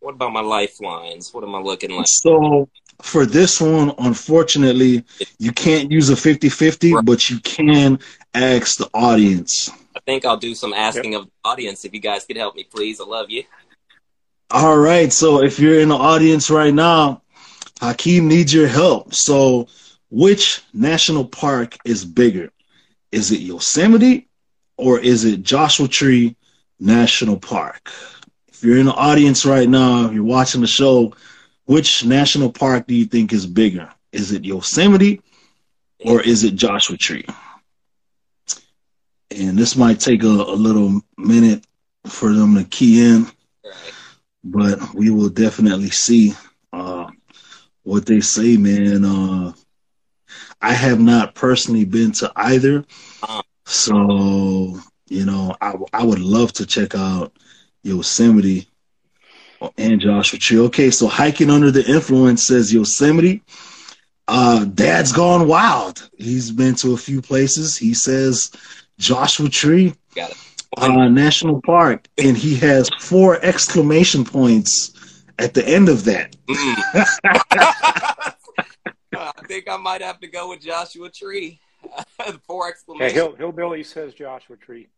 what 0.00 0.14
about 0.14 0.32
my 0.32 0.40
lifelines? 0.40 1.32
What 1.32 1.44
am 1.44 1.54
I 1.54 1.60
looking 1.60 1.90
like? 1.90 2.06
So 2.08 2.68
for 3.02 3.26
this 3.26 3.60
one, 3.60 3.92
unfortunately, 3.98 5.04
you 5.38 5.52
can't 5.52 5.90
use 5.90 6.10
a 6.10 6.16
50 6.16 6.48
50, 6.48 6.94
right. 6.94 7.04
but 7.04 7.30
you 7.30 7.40
can 7.40 7.98
ask 8.34 8.76
the 8.78 8.90
audience. 8.92 9.70
I 9.96 10.00
think 10.00 10.24
I'll 10.24 10.36
do 10.36 10.54
some 10.54 10.74
asking 10.74 11.12
yep. 11.12 11.22
of 11.22 11.26
the 11.26 11.32
audience 11.44 11.84
if 11.84 11.94
you 11.94 12.00
guys 12.00 12.24
could 12.24 12.36
help 12.36 12.54
me, 12.54 12.64
please. 12.64 13.00
I 13.00 13.04
love 13.04 13.30
you. 13.30 13.44
All 14.50 14.76
right. 14.76 15.12
So 15.12 15.42
if 15.42 15.58
you're 15.58 15.80
in 15.80 15.88
the 15.88 15.96
audience 15.96 16.50
right 16.50 16.74
now, 16.74 17.22
Hakim 17.80 18.28
needs 18.28 18.52
your 18.52 18.68
help. 18.68 19.14
So, 19.14 19.68
which 20.10 20.62
national 20.72 21.24
park 21.24 21.76
is 21.84 22.04
bigger? 22.04 22.50
Is 23.10 23.32
it 23.32 23.40
Yosemite 23.40 24.28
or 24.76 24.98
is 24.98 25.24
it 25.24 25.42
Joshua 25.42 25.88
Tree 25.88 26.36
National 26.80 27.38
Park? 27.38 27.90
If 28.48 28.62
you're 28.62 28.78
in 28.78 28.86
the 28.86 28.94
audience 28.94 29.44
right 29.44 29.68
now, 29.68 30.06
if 30.06 30.12
you're 30.12 30.24
watching 30.24 30.60
the 30.60 30.66
show, 30.66 31.14
which 31.66 32.04
national 32.04 32.52
park 32.52 32.86
do 32.86 32.94
you 32.94 33.06
think 33.06 33.32
is 33.32 33.46
bigger? 33.46 33.90
Is 34.12 34.32
it 34.32 34.44
Yosemite 34.44 35.20
or 36.04 36.20
is 36.20 36.44
it 36.44 36.54
Joshua 36.54 36.96
Tree? 36.96 37.24
And 39.30 39.58
this 39.58 39.76
might 39.76 39.98
take 39.98 40.22
a, 40.22 40.26
a 40.26 40.56
little 40.56 41.00
minute 41.16 41.64
for 42.06 42.32
them 42.32 42.54
to 42.56 42.64
key 42.64 43.04
in, 43.04 43.26
but 44.44 44.94
we 44.94 45.10
will 45.10 45.30
definitely 45.30 45.90
see 45.90 46.34
uh, 46.72 47.06
what 47.82 48.06
they 48.06 48.20
say, 48.20 48.56
man. 48.56 49.04
Uh, 49.04 49.52
I 50.60 50.72
have 50.72 51.00
not 51.00 51.34
personally 51.34 51.84
been 51.84 52.12
to 52.12 52.30
either, 52.36 52.84
uh-huh. 53.22 53.42
so 53.64 54.78
you 55.14 55.24
know, 55.24 55.54
I, 55.60 55.74
I 55.92 56.04
would 56.04 56.18
love 56.18 56.52
to 56.54 56.66
check 56.66 56.94
out 56.94 57.32
Yosemite 57.82 58.68
and 59.78 60.00
Joshua 60.00 60.38
Tree. 60.38 60.58
Okay, 60.58 60.90
so 60.90 61.06
hiking 61.06 61.50
under 61.50 61.70
the 61.70 61.88
influence 61.88 62.46
says 62.46 62.72
Yosemite. 62.72 63.42
Uh, 64.26 64.64
Dad's 64.64 65.12
gone 65.12 65.46
wild. 65.46 66.10
He's 66.16 66.50
been 66.50 66.74
to 66.76 66.94
a 66.94 66.96
few 66.96 67.22
places. 67.22 67.76
He 67.76 67.94
says 67.94 68.50
Joshua 68.98 69.48
Tree 69.48 69.94
uh, 70.76 71.08
National 71.08 71.60
Park, 71.62 72.08
and 72.18 72.36
he 72.36 72.56
has 72.56 72.90
four 73.00 73.38
exclamation 73.44 74.24
points 74.24 74.92
at 75.38 75.54
the 75.54 75.66
end 75.66 75.88
of 75.88 76.04
that. 76.04 76.34
Mm. 76.48 76.74
I 79.16 79.46
think 79.46 79.68
I 79.68 79.76
might 79.76 80.02
have 80.02 80.18
to 80.20 80.26
go 80.26 80.50
with 80.50 80.60
Joshua 80.60 81.10
Tree. 81.10 81.60
four 82.46 82.68
exclamation. 82.68 83.08
Hey, 83.08 83.14
Hill, 83.14 83.34
Hillbilly 83.34 83.82
says 83.82 84.14
Joshua 84.14 84.56
Tree. 84.56 84.88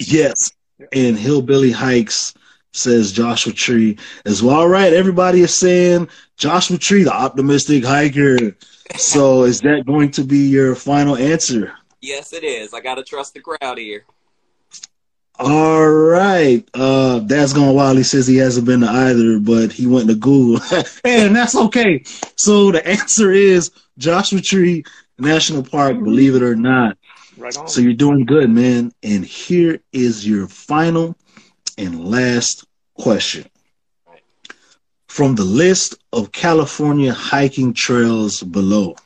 Yes, 0.00 0.52
and 0.92 1.18
Hillbilly 1.18 1.70
Hikes 1.70 2.34
says 2.72 3.12
Joshua 3.12 3.52
Tree 3.52 3.98
as 4.24 4.42
well. 4.42 4.60
All 4.60 4.68
right, 4.68 4.92
everybody 4.92 5.40
is 5.40 5.58
saying 5.58 6.08
Joshua 6.36 6.78
Tree, 6.78 7.02
the 7.02 7.12
optimistic 7.12 7.84
hiker. 7.84 8.56
So 8.96 9.44
is 9.44 9.60
that 9.62 9.84
going 9.86 10.10
to 10.12 10.24
be 10.24 10.48
your 10.48 10.74
final 10.74 11.16
answer? 11.16 11.72
Yes, 12.00 12.32
it 12.32 12.44
is. 12.44 12.72
I 12.72 12.80
got 12.80 12.94
to 12.94 13.04
trust 13.04 13.34
the 13.34 13.40
crowd 13.40 13.78
here. 13.78 14.04
All 15.38 15.88
right. 15.88 16.68
Uh, 16.74 17.20
Dad's 17.20 17.52
Gone 17.52 17.74
Wild. 17.74 17.96
He 17.96 18.02
says 18.02 18.26
he 18.26 18.36
hasn't 18.36 18.66
been 18.66 18.80
to 18.80 18.88
either, 18.88 19.38
but 19.38 19.70
he 19.70 19.86
went 19.86 20.08
to 20.08 20.16
Google. 20.16 20.60
and 21.04 21.34
that's 21.34 21.54
okay. 21.54 22.02
So 22.36 22.72
the 22.72 22.84
answer 22.88 23.30
is 23.30 23.70
Joshua 23.98 24.40
Tree 24.40 24.84
National 25.18 25.62
Park, 25.62 26.02
believe 26.02 26.34
it 26.34 26.42
or 26.42 26.56
not. 26.56 26.97
Right 27.38 27.56
on. 27.56 27.68
So 27.68 27.80
you're 27.80 27.92
doing 27.92 28.24
good, 28.24 28.50
man. 28.50 28.92
And 29.02 29.24
here 29.24 29.80
is 29.92 30.26
your 30.26 30.48
final 30.48 31.16
and 31.76 32.04
last 32.04 32.66
question. 32.94 33.46
From 35.06 35.36
the 35.36 35.44
list 35.44 35.96
of 36.12 36.32
California 36.32 37.12
hiking 37.12 37.72
trails 37.72 38.42
below, 38.42 38.96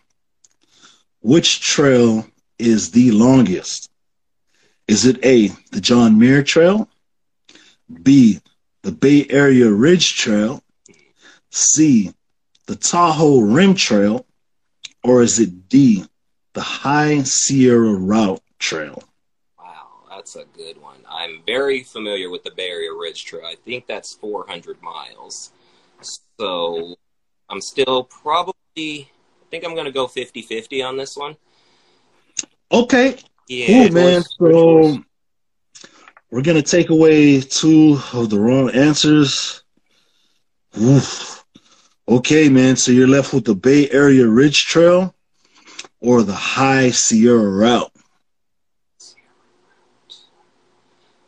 which 1.20 1.60
trail 1.60 2.26
is 2.58 2.90
the 2.90 3.10
longest? 3.12 3.90
Is 4.88 5.06
it 5.06 5.24
A, 5.24 5.48
the 5.70 5.80
John 5.80 6.18
Muir 6.18 6.42
Trail? 6.42 6.88
B, 8.02 8.40
the 8.82 8.92
Bay 8.92 9.26
Area 9.30 9.70
Ridge 9.70 10.16
Trail? 10.16 10.62
C, 11.50 12.12
the 12.66 12.76
Tahoe 12.76 13.40
Rim 13.40 13.74
Trail? 13.74 14.26
Or 15.04 15.22
is 15.22 15.38
it 15.38 15.68
D, 15.68 16.04
the 16.54 16.60
High 16.60 17.22
Sierra 17.22 17.94
Route 17.94 18.42
Trail? 18.58 19.02
Wow, 19.58 19.88
that's 20.10 20.36
a 20.36 20.44
good 20.56 20.80
one. 20.80 20.98
I'm 21.08 21.42
very 21.46 21.82
familiar 21.82 22.30
with 22.30 22.44
the 22.44 22.50
Bay 22.50 22.68
Area 22.68 22.92
Ridge 22.92 23.24
Trail. 23.24 23.44
I 23.46 23.56
think 23.64 23.86
that's 23.86 24.14
400 24.14 24.80
miles. 24.82 25.52
So 26.38 26.96
I'm 27.48 27.60
still 27.60 28.04
probably, 28.04 28.54
I 28.76 29.44
think 29.50 29.64
I'm 29.64 29.74
going 29.74 29.86
to 29.86 29.92
go 29.92 30.06
50 30.06 30.42
50 30.42 30.82
on 30.82 30.96
this 30.96 31.16
one. 31.16 31.36
Okay. 32.70 33.16
Yeah. 33.48 33.66
Cool, 33.66 33.92
man. 33.92 34.22
So 34.22 34.98
we're 36.30 36.42
gonna 36.42 36.62
take 36.62 36.88
away 36.88 37.40
two 37.42 37.98
of 38.14 38.30
the 38.30 38.40
wrong 38.40 38.70
answers. 38.70 39.62
Oof. 40.80 41.44
Okay, 42.08 42.48
man. 42.48 42.76
So 42.76 42.90
you're 42.90 43.06
left 43.06 43.34
with 43.34 43.44
the 43.44 43.54
Bay 43.54 43.90
Area 43.90 44.26
Ridge 44.26 44.64
Trail 44.64 45.14
or 46.02 46.22
the 46.22 46.34
High 46.34 46.90
Sierra 46.90 47.48
Route. 47.48 47.92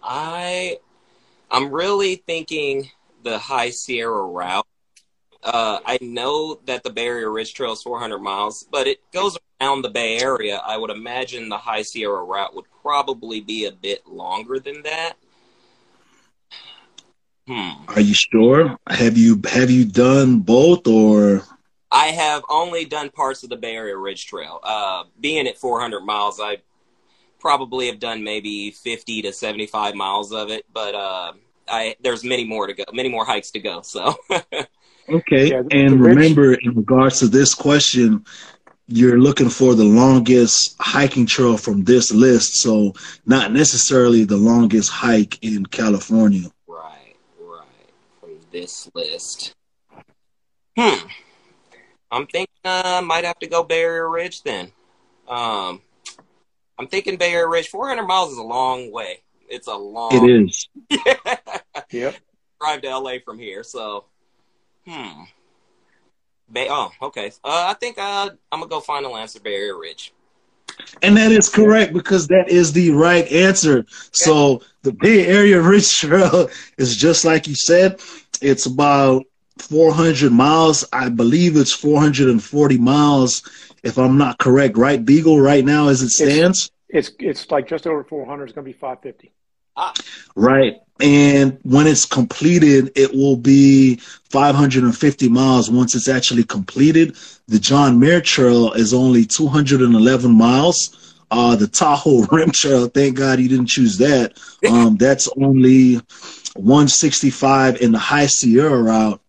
I 0.02 0.78
I'm 1.50 1.70
really 1.70 2.16
thinking 2.16 2.90
the 3.22 3.38
High 3.38 3.70
Sierra 3.70 4.26
Route. 4.26 4.66
Uh, 5.42 5.78
I 5.84 5.98
know 6.00 6.60
that 6.66 6.82
the 6.82 6.92
Area 6.96 7.28
Ridge 7.28 7.54
Trail 7.54 7.72
is 7.72 7.82
400 7.82 8.18
miles, 8.18 8.66
but 8.70 8.86
it 8.86 8.98
goes 9.12 9.38
around 9.60 9.82
the 9.82 9.90
Bay 9.90 10.18
Area, 10.18 10.60
I 10.64 10.76
would 10.76 10.90
imagine 10.90 11.48
the 11.48 11.58
High 11.58 11.82
Sierra 11.82 12.24
route 12.24 12.54
would 12.54 12.64
probably 12.82 13.40
be 13.40 13.66
a 13.66 13.72
bit 13.72 14.06
longer 14.06 14.58
than 14.58 14.82
that. 14.82 15.14
Hmm. 17.46 17.84
Are 17.88 18.00
you 18.00 18.14
sure? 18.14 18.76
Have 18.88 19.18
you 19.18 19.40
have 19.46 19.70
you 19.70 19.84
done 19.84 20.40
both 20.40 20.86
or? 20.86 21.42
I 21.94 22.06
have 22.08 22.42
only 22.50 22.84
done 22.84 23.08
parts 23.10 23.44
of 23.44 23.50
the 23.50 23.56
Bay 23.56 23.76
Area 23.76 23.96
Ridge 23.96 24.26
Trail. 24.26 24.58
Uh, 24.64 25.04
being 25.20 25.46
at 25.46 25.56
400 25.56 26.00
miles, 26.00 26.40
I 26.40 26.58
probably 27.38 27.86
have 27.86 28.00
done 28.00 28.24
maybe 28.24 28.72
50 28.72 29.22
to 29.22 29.32
75 29.32 29.94
miles 29.94 30.32
of 30.32 30.50
it, 30.50 30.66
but 30.72 30.96
uh, 30.96 31.32
I 31.68 31.94
there's 32.02 32.24
many 32.24 32.44
more 32.44 32.66
to 32.66 32.74
go, 32.74 32.82
many 32.92 33.08
more 33.08 33.24
hikes 33.24 33.52
to 33.52 33.60
go. 33.60 33.82
So. 33.82 34.16
okay, 35.08 35.50
yeah, 35.50 35.62
and 35.70 36.00
remember, 36.00 36.54
in 36.54 36.74
regards 36.74 37.20
to 37.20 37.28
this 37.28 37.54
question, 37.54 38.24
you're 38.88 39.20
looking 39.20 39.48
for 39.48 39.76
the 39.76 39.84
longest 39.84 40.74
hiking 40.80 41.26
trail 41.26 41.56
from 41.56 41.84
this 41.84 42.12
list, 42.12 42.56
so 42.56 42.94
not 43.24 43.52
necessarily 43.52 44.24
the 44.24 44.36
longest 44.36 44.90
hike 44.90 45.38
in 45.42 45.64
California. 45.64 46.50
Right, 46.66 47.14
right. 47.38 47.64
From 48.20 48.40
this 48.50 48.90
list. 48.96 49.54
Hmm. 50.76 51.06
I'm 52.14 52.26
thinking 52.26 52.54
I 52.64 52.98
uh, 52.98 53.02
might 53.02 53.24
have 53.24 53.38
to 53.40 53.46
go 53.48 53.64
Bay 53.64 53.82
Area 53.82 54.06
Ridge 54.06 54.42
then. 54.42 54.70
Um, 55.28 55.80
I'm 56.78 56.86
thinking 56.86 57.16
Bay 57.16 57.32
Area 57.32 57.48
Ridge. 57.48 57.68
400 57.68 58.04
miles 58.04 58.32
is 58.32 58.38
a 58.38 58.42
long 58.42 58.92
way. 58.92 59.20
It's 59.48 59.66
a 59.66 59.74
long. 59.74 60.12
It 60.12 60.48
is. 60.48 60.68
yeah. 60.88 61.16
Yep. 61.90 62.16
Drive 62.60 62.82
to 62.82 62.98
LA 62.98 63.14
from 63.24 63.38
here, 63.38 63.62
so. 63.62 64.04
Hmm. 64.86 65.24
Bay. 66.50 66.68
Oh, 66.70 66.90
okay. 67.02 67.30
Uh, 67.42 67.66
I 67.68 67.74
think 67.74 67.98
uh, 67.98 68.30
I'm 68.50 68.60
gonna 68.60 68.68
go 68.68 68.80
final 68.80 69.16
answer 69.16 69.40
Bay 69.40 69.54
Area 69.54 69.74
Ridge. 69.74 70.12
And 71.02 71.16
that 71.16 71.30
is 71.30 71.48
correct 71.48 71.92
because 71.92 72.26
that 72.28 72.48
is 72.48 72.72
the 72.72 72.90
right 72.90 73.30
answer. 73.30 73.78
Okay. 73.78 73.88
So 74.12 74.62
the 74.82 74.92
Bay 74.92 75.26
Area 75.26 75.60
Ridge 75.62 75.90
Trail 75.92 76.48
is 76.78 76.96
just 76.96 77.24
like 77.24 77.46
you 77.46 77.54
said. 77.54 78.00
It's 78.40 78.66
about 78.66 79.24
400 79.58 80.32
miles. 80.32 80.84
I 80.92 81.08
believe 81.08 81.56
it's 81.56 81.72
440 81.72 82.78
miles, 82.78 83.42
if 83.82 83.98
I'm 83.98 84.18
not 84.18 84.38
correct. 84.38 84.76
Right, 84.76 85.04
Beagle. 85.04 85.40
Right 85.40 85.64
now, 85.64 85.88
as 85.88 86.02
it 86.02 86.10
stands, 86.10 86.70
it's 86.88 87.08
it's, 87.08 87.16
it's 87.18 87.50
like 87.50 87.68
just 87.68 87.86
over 87.86 88.04
400. 88.04 88.44
It's 88.44 88.52
going 88.52 88.64
to 88.64 88.72
be 88.72 88.78
550. 88.78 89.32
Ah. 89.76 89.92
Right. 90.36 90.76
And 91.00 91.58
when 91.62 91.88
it's 91.88 92.04
completed, 92.04 92.92
it 92.94 93.12
will 93.12 93.36
be 93.36 93.96
550 94.30 95.28
miles 95.28 95.70
once 95.70 95.96
it's 95.96 96.08
actually 96.08 96.44
completed. 96.44 97.16
The 97.48 97.58
John 97.58 97.98
Muir 97.98 98.20
Trail 98.20 98.72
is 98.72 98.94
only 98.94 99.24
211 99.24 100.30
miles. 100.32 101.16
Uh, 101.30 101.56
the 101.56 101.66
Tahoe 101.66 102.22
Rim 102.30 102.52
Trail, 102.52 102.86
thank 102.88 103.16
God 103.16 103.40
you 103.40 103.48
didn't 103.48 103.68
choose 103.68 103.98
that. 103.98 104.38
Um, 104.64 104.96
that's 104.96 105.28
only 105.36 105.96
165, 106.56 107.82
in 107.82 107.92
the 107.92 107.98
High 107.98 108.24
Sierra 108.24 108.82
route 108.82 109.20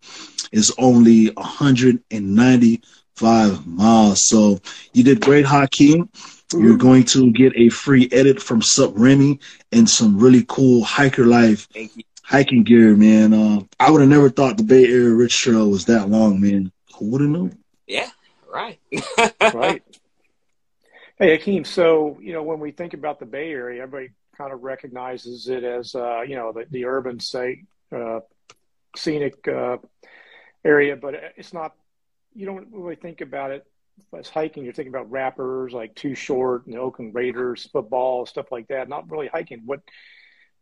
is 0.56 0.74
only 0.78 1.28
195 1.32 3.68
miles. 3.68 4.30
So 4.30 4.60
you 4.94 5.04
did 5.04 5.20
great, 5.22 5.46
Hakim. 5.46 6.10
You're 6.54 6.78
going 6.78 7.04
to 7.06 7.32
get 7.34 7.54
a 7.56 7.70
free 7.70 8.08
edit 8.12 8.40
from 8.42 8.62
Sup 8.62 8.94
Remie 8.94 9.40
and 9.72 9.90
some 9.90 10.18
really 10.18 10.46
cool 10.48 10.84
hiker 10.84 11.26
life 11.26 11.68
hiking 12.24 12.64
gear, 12.64 12.96
man. 12.96 13.34
Uh, 13.34 13.62
I 13.80 13.92
would 13.92 14.02
have 14.02 14.10
never 14.10 14.30
thought 14.30 14.58
the 14.58 14.64
Bay 14.64 14.86
Area 14.86 15.10
Ridge 15.10 15.36
Trail 15.36 15.70
was 15.70 15.86
that 15.86 16.10
long, 16.10 16.40
man. 16.40 16.72
Who 16.98 17.08
would 17.08 17.22
have 17.22 17.30
known? 17.30 17.58
Yeah, 17.88 18.10
right. 18.52 18.80
right. 19.54 19.84
Hey, 21.18 21.38
Hakim. 21.38 21.64
So 21.64 22.20
you 22.22 22.34
know, 22.34 22.44
when 22.44 22.60
we 22.60 22.72
think 22.72 22.94
about 22.94 23.22
the 23.22 23.26
Bay 23.26 23.50
Area, 23.50 23.82
everybody 23.82 24.12
kind 24.38 24.52
of 24.52 24.64
recognizes 24.64 25.48
it 25.48 25.64
as 25.64 25.96
uh, 25.96 26.24
you 26.24 26.36
know 26.36 26.52
the, 26.52 26.66
the 26.70 26.84
urban, 26.84 27.22
say, 27.22 27.64
uh, 27.96 28.20
scenic 28.98 29.48
uh, 29.48 29.78
area, 30.66 30.96
but 30.96 31.14
it's 31.38 31.54
not. 31.54 31.74
You 32.34 32.46
don't 32.46 32.68
really 32.72 32.96
think 32.96 33.22
about 33.22 33.52
it 33.52 33.66
as 34.18 34.28
hiking. 34.28 34.66
You're 34.66 34.74
thinking 34.74 34.94
about 34.94 35.10
rappers 35.10 35.72
like 35.72 35.96
Too 35.96 36.16
Short 36.16 36.66
and 36.66 36.76
the 36.76 36.80
Oakland 36.80 37.16
Raiders, 37.16 37.70
football, 37.72 38.26
stuff 38.26 38.52
like 38.52 38.68
that. 38.68 38.90
Not 38.90 39.10
really 39.10 39.28
hiking. 39.28 39.62
What 39.66 39.82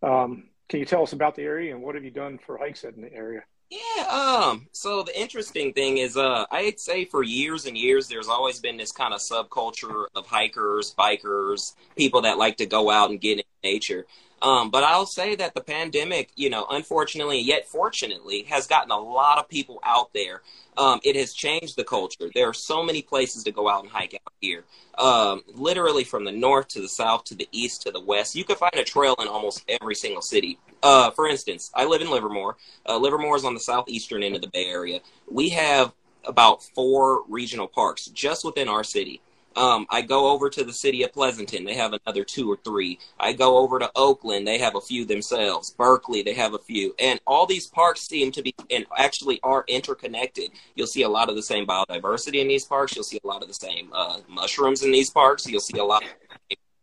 um, 0.03 0.49
can 0.69 0.79
you 0.79 0.85
tell 0.85 1.03
us 1.03 1.13
about 1.13 1.35
the 1.35 1.43
area 1.43 1.73
and 1.73 1.83
what 1.83 1.95
have 1.95 2.03
you 2.03 2.11
done 2.11 2.37
for 2.37 2.57
hikes 2.57 2.83
in 2.83 3.01
the 3.01 3.11
area? 3.11 3.41
Yeah, 3.69 4.03
um, 4.03 4.67
so 4.71 5.01
the 5.01 5.19
interesting 5.19 5.73
thing 5.73 5.97
is, 5.97 6.15
uh, 6.15 6.45
I'd 6.51 6.79
say 6.79 7.05
for 7.05 7.23
years 7.23 7.65
and 7.65 7.75
years, 7.75 8.07
there's 8.07 8.27
always 8.27 8.59
been 8.59 8.77
this 8.77 8.91
kind 8.91 9.15
of 9.15 9.19
subculture 9.19 10.05
of 10.13 10.27
hikers, 10.27 10.93
bikers, 10.93 11.73
people 11.95 12.21
that 12.21 12.37
like 12.37 12.57
to 12.57 12.67
go 12.67 12.91
out 12.91 13.09
and 13.09 13.19
get 13.19 13.39
in 13.39 13.43
nature. 13.63 14.05
Um, 14.43 14.69
but 14.69 14.83
I'll 14.83 15.05
say 15.05 15.35
that 15.37 15.55
the 15.55 15.61
pandemic, 15.61 16.29
you 16.35 16.49
know, 16.49 16.67
unfortunately, 16.69 17.39
yet 17.39 17.65
fortunately, 17.65 18.43
has 18.49 18.67
gotten 18.67 18.91
a 18.91 18.99
lot 18.99 19.37
of 19.39 19.47
people 19.47 19.79
out 19.83 20.11
there. 20.13 20.41
Um, 20.77 20.99
it 21.03 21.15
has 21.15 21.33
changed 21.33 21.77
the 21.77 21.85
culture. 21.85 22.29
There 22.35 22.49
are 22.49 22.53
so 22.53 22.83
many 22.83 23.01
places 23.01 23.45
to 23.45 23.51
go 23.51 23.69
out 23.69 23.83
and 23.83 23.91
hike 23.91 24.15
out 24.15 24.33
here. 24.41 24.65
Um, 24.97 25.43
literally 25.53 26.03
from 26.03 26.25
the 26.25 26.31
north 26.31 26.67
to 26.69 26.81
the 26.81 26.89
south 26.89 27.23
to 27.25 27.35
the 27.35 27.47
east 27.53 27.83
to 27.83 27.91
the 27.91 28.01
west. 28.01 28.35
You 28.35 28.43
can 28.43 28.57
find 28.57 28.75
a 28.75 28.83
trail 28.83 29.15
in 29.19 29.29
almost 29.29 29.63
every 29.69 29.95
single 29.95 30.21
city. 30.21 30.59
Uh, 30.81 31.11
for 31.11 31.27
instance, 31.27 31.71
I 31.73 31.85
live 31.85 32.01
in 32.01 32.11
Livermore. 32.11 32.57
Uh, 32.85 32.97
Livermore 32.97 33.37
is 33.37 33.45
on 33.45 33.53
the 33.53 33.59
southeastern 33.61 34.23
end 34.23 34.35
of 34.35 34.41
the 34.41 34.49
Bay 34.49 34.65
Area. 34.65 34.99
We 35.31 35.49
have 35.49 35.93
about 36.25 36.63
four 36.63 37.23
regional 37.29 37.67
parks 37.67 38.07
just 38.07 38.43
within 38.43 38.67
our 38.67 38.83
city. 38.83 39.21
Um, 39.55 39.85
I 39.89 40.01
go 40.01 40.31
over 40.31 40.49
to 40.49 40.63
the 40.63 40.73
city 40.73 41.03
of 41.03 41.13
Pleasanton. 41.13 41.63
They 41.63 41.75
have 41.75 41.93
another 41.93 42.23
two 42.23 42.51
or 42.51 42.57
three. 42.57 42.99
I 43.19 43.33
go 43.33 43.57
over 43.57 43.79
to 43.79 43.91
Oakland. 43.95 44.47
They 44.47 44.57
have 44.57 44.75
a 44.75 44.81
few 44.81 45.05
themselves. 45.05 45.71
Berkeley, 45.71 46.23
they 46.23 46.33
have 46.33 46.53
a 46.53 46.59
few. 46.59 46.95
And 46.99 47.19
all 47.27 47.45
these 47.45 47.67
parks 47.67 48.01
seem 48.01 48.31
to 48.31 48.41
be 48.41 48.55
and 48.71 48.85
actually 48.97 49.39
are 49.43 49.63
interconnected. 49.67 50.51
You'll 50.75 50.87
see 50.87 51.03
a 51.03 51.09
lot 51.09 51.29
of 51.29 51.35
the 51.35 51.43
same 51.43 51.65
biodiversity 51.67 52.41
in 52.41 52.47
these 52.47 52.65
parks. 52.65 52.95
You'll 52.95 53.03
see 53.03 53.19
a 53.23 53.27
lot 53.27 53.41
of 53.41 53.47
the 53.47 53.53
same 53.53 53.89
uh, 53.93 54.19
mushrooms 54.27 54.83
in 54.83 54.91
these 54.91 55.09
parks. 55.09 55.47
You'll 55.47 55.61
see 55.61 55.77
a 55.77 55.85
lot 55.85 56.03
of 56.03 56.09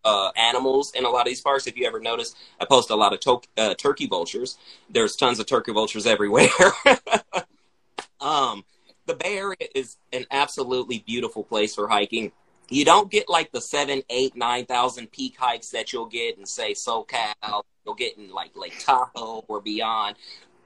uh, 0.05 0.31
animals 0.37 0.93
in 0.95 1.05
a 1.05 1.11
lot 1.11 1.23
of 1.23 1.27
these 1.27 1.41
parks. 1.41 1.67
If 1.67 1.77
you 1.77 1.87
ever 1.87 2.01
notice, 2.01 2.35
I 2.61 2.65
post 2.65 2.91
a 2.91 2.97
lot 2.97 3.13
of 3.13 3.21
to- 3.21 3.43
uh, 3.59 3.75
turkey 3.75 4.07
vultures. 4.07 4.57
There's 4.89 5.17
tons 5.17 5.39
of 5.39 5.47
turkey 5.47 5.73
vultures 5.73 6.07
everywhere. 6.07 6.49
um, 8.21 8.65
the 9.07 9.15
Bay 9.15 9.39
Area 9.39 9.57
is 9.75 9.97
an 10.13 10.27
absolutely 10.31 11.01
beautiful 11.01 11.43
place 11.43 11.75
for 11.75 11.89
hiking 11.89 12.33
you 12.71 12.85
don't 12.85 13.11
get 13.11 13.29
like 13.29 13.53
the 13.53 13.61
seven, 13.61 14.03
eight, 14.09 14.37
nine 14.37 14.65
thousand 14.65 15.11
peak 15.11 15.37
hikes 15.39 15.71
that 15.71 15.93
you'll 15.93 16.07
get 16.07 16.39
in 16.39 16.47
say 16.47 16.73
SoCal. 16.73 17.65
You'll 17.85 17.95
get 17.97 18.17
in 18.17 18.31
like 18.31 18.57
Lake 18.57 18.79
Tahoe 18.79 19.45
or 19.49 19.61
beyond, 19.61 20.17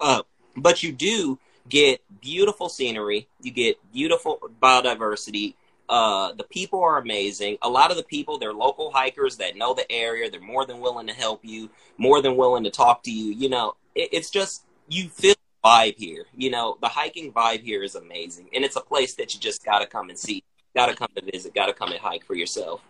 uh, 0.00 0.22
but 0.56 0.82
you 0.82 0.92
do 0.92 1.38
get 1.68 2.02
beautiful 2.20 2.68
scenery. 2.68 3.28
You 3.40 3.50
get 3.50 3.78
beautiful 3.92 4.38
biodiversity. 4.62 5.54
Uh, 5.88 6.32
the 6.32 6.44
people 6.44 6.82
are 6.82 6.98
amazing. 6.98 7.58
A 7.62 7.68
lot 7.68 7.90
of 7.90 7.96
the 7.96 8.02
people, 8.02 8.38
they're 8.38 8.54
local 8.54 8.90
hikers 8.90 9.36
that 9.36 9.56
know 9.56 9.74
the 9.74 9.90
area. 9.90 10.30
They're 10.30 10.40
more 10.40 10.64
than 10.64 10.80
willing 10.80 11.06
to 11.08 11.12
help 11.12 11.44
you, 11.44 11.70
more 11.98 12.22
than 12.22 12.36
willing 12.36 12.64
to 12.64 12.70
talk 12.70 13.02
to 13.04 13.10
you. 13.10 13.32
You 13.32 13.48
know, 13.48 13.76
it, 13.94 14.10
it's 14.12 14.30
just 14.30 14.64
you 14.88 15.08
feel 15.08 15.34
vibe 15.64 15.96
here. 15.96 16.26
You 16.36 16.50
know, 16.50 16.76
the 16.80 16.88
hiking 16.88 17.32
vibe 17.32 17.62
here 17.62 17.82
is 17.82 17.94
amazing, 17.94 18.48
and 18.54 18.64
it's 18.64 18.76
a 18.76 18.80
place 18.80 19.14
that 19.14 19.34
you 19.34 19.40
just 19.40 19.64
got 19.64 19.78
to 19.78 19.86
come 19.86 20.10
and 20.10 20.18
see 20.18 20.42
got 20.74 20.86
to 20.86 20.94
come 20.94 21.08
to 21.14 21.22
visit. 21.22 21.54
Got 21.54 21.66
to 21.66 21.72
come 21.72 21.92
and 21.92 22.00
hike 22.00 22.24
for 22.24 22.34
yourself. 22.34 22.80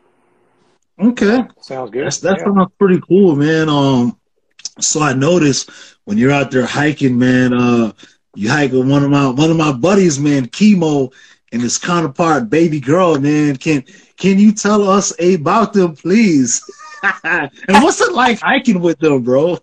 Okay, 0.99 1.41
sounds 1.61 1.91
good. 1.91 2.07
That's, 2.07 2.21
that 2.21 2.39
yeah. 2.39 2.45
sounds 2.45 2.73
pretty 2.79 3.01
cool, 3.01 3.35
man. 3.35 3.69
Um, 3.69 4.19
so 4.81 5.03
I 5.03 5.13
noticed 5.13 5.71
when 6.05 6.19
you're 6.19 6.33
out 6.33 6.51
there 6.51 6.67
hiking, 6.67 7.19
man, 7.19 7.53
uh, 7.53 7.93
you 8.35 8.49
hike 8.49 8.73
with 8.73 8.89
one 8.89 9.03
of 9.03 9.11
my 9.11 9.29
one 9.29 9.51
of 9.51 9.57
my 9.57 9.73
buddies, 9.73 10.19
man, 10.19 10.47
Chemo, 10.47 11.13
and 11.53 11.63
his 11.63 11.79
counterpart, 11.79 12.49
Baby 12.49 12.81
Girl, 12.81 13.19
man. 13.19 13.57
Can 13.57 13.85
can 14.17 14.39
you 14.39 14.53
tell 14.53 14.89
us 14.89 15.13
about 15.21 15.73
them, 15.73 15.97
please? 15.97 16.63
and 17.25 17.51
what's 17.69 18.01
it 18.01 18.13
like 18.13 18.41
hiking 18.41 18.81
with 18.81 18.99
them, 18.99 19.23
bro? 19.23 19.59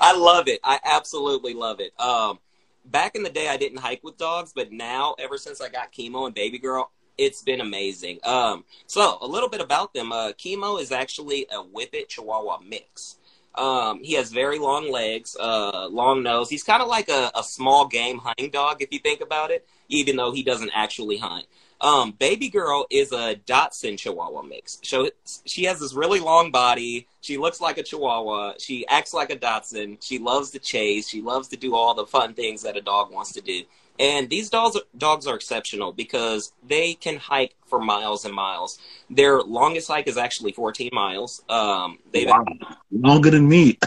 I 0.00 0.16
love 0.16 0.48
it. 0.48 0.60
I 0.64 0.78
absolutely 0.84 1.54
love 1.54 1.80
it. 1.80 1.98
Um, 1.98 2.38
back 2.84 3.14
in 3.14 3.22
the 3.22 3.30
day, 3.30 3.48
I 3.48 3.56
didn't 3.56 3.78
hike 3.78 4.02
with 4.02 4.16
dogs, 4.16 4.52
but 4.54 4.72
now, 4.72 5.14
ever 5.18 5.38
since 5.38 5.60
I 5.60 5.68
got 5.68 5.92
Chemo 5.92 6.26
and 6.26 6.34
Baby 6.34 6.58
Girl, 6.58 6.90
it's 7.18 7.42
been 7.42 7.60
amazing. 7.60 8.18
Um, 8.24 8.64
so 8.86 9.18
a 9.20 9.26
little 9.26 9.48
bit 9.48 9.60
about 9.60 9.94
them. 9.94 10.12
Uh, 10.12 10.32
Chemo 10.32 10.80
is 10.80 10.92
actually 10.92 11.46
a 11.50 11.62
Whippet 11.62 12.08
Chihuahua 12.08 12.60
mix. 12.66 13.16
Um, 13.56 14.02
he 14.02 14.14
has 14.14 14.30
very 14.30 14.58
long 14.58 14.90
legs, 14.92 15.36
uh, 15.38 15.88
long 15.90 16.22
nose. 16.22 16.50
He's 16.50 16.62
kind 16.62 16.82
of 16.82 16.88
like 16.88 17.08
a, 17.08 17.30
a, 17.34 17.42
small 17.42 17.86
game 17.86 18.18
hunting 18.18 18.50
dog, 18.50 18.82
if 18.82 18.92
you 18.92 18.98
think 18.98 19.22
about 19.22 19.50
it, 19.50 19.66
even 19.88 20.16
though 20.16 20.30
he 20.30 20.42
doesn't 20.42 20.72
actually 20.74 21.16
hunt. 21.16 21.46
Um, 21.80 22.12
Baby 22.12 22.48
Girl 22.48 22.86
is 22.90 23.12
a 23.12 23.36
Dachshund 23.36 23.98
Chihuahua 23.98 24.42
mix. 24.42 24.78
So 24.82 25.10
she 25.44 25.64
has 25.64 25.80
this 25.80 25.94
really 25.94 26.20
long 26.20 26.50
body. 26.50 27.06
She 27.20 27.36
looks 27.38 27.60
like 27.60 27.78
a 27.78 27.82
Chihuahua. 27.82 28.54
She 28.58 28.86
acts 28.88 29.12
like 29.12 29.30
a 29.30 29.36
Dachshund. 29.36 29.98
She 30.02 30.18
loves 30.18 30.50
to 30.50 30.58
chase. 30.58 31.08
She 31.08 31.22
loves 31.22 31.48
to 31.48 31.56
do 31.56 31.74
all 31.74 31.94
the 31.94 32.06
fun 32.06 32.34
things 32.34 32.62
that 32.62 32.76
a 32.76 32.82
dog 32.82 33.12
wants 33.12 33.32
to 33.32 33.40
do. 33.40 33.62
And 33.98 34.28
these 34.28 34.50
dogs 34.50 34.78
dogs 34.96 35.26
are 35.26 35.34
exceptional 35.34 35.92
because 35.92 36.52
they 36.66 36.94
can 36.94 37.16
hike 37.16 37.54
for 37.66 37.80
miles 37.80 38.24
and 38.24 38.34
miles. 38.34 38.78
Their 39.10 39.40
longest 39.42 39.88
hike 39.88 40.08
is 40.08 40.18
actually 40.18 40.52
14 40.52 40.90
miles. 40.92 41.42
Um, 41.48 41.98
they've 42.12 42.28
wow. 42.28 42.44
longer 42.90 43.30
than 43.30 43.48
me. 43.48 43.78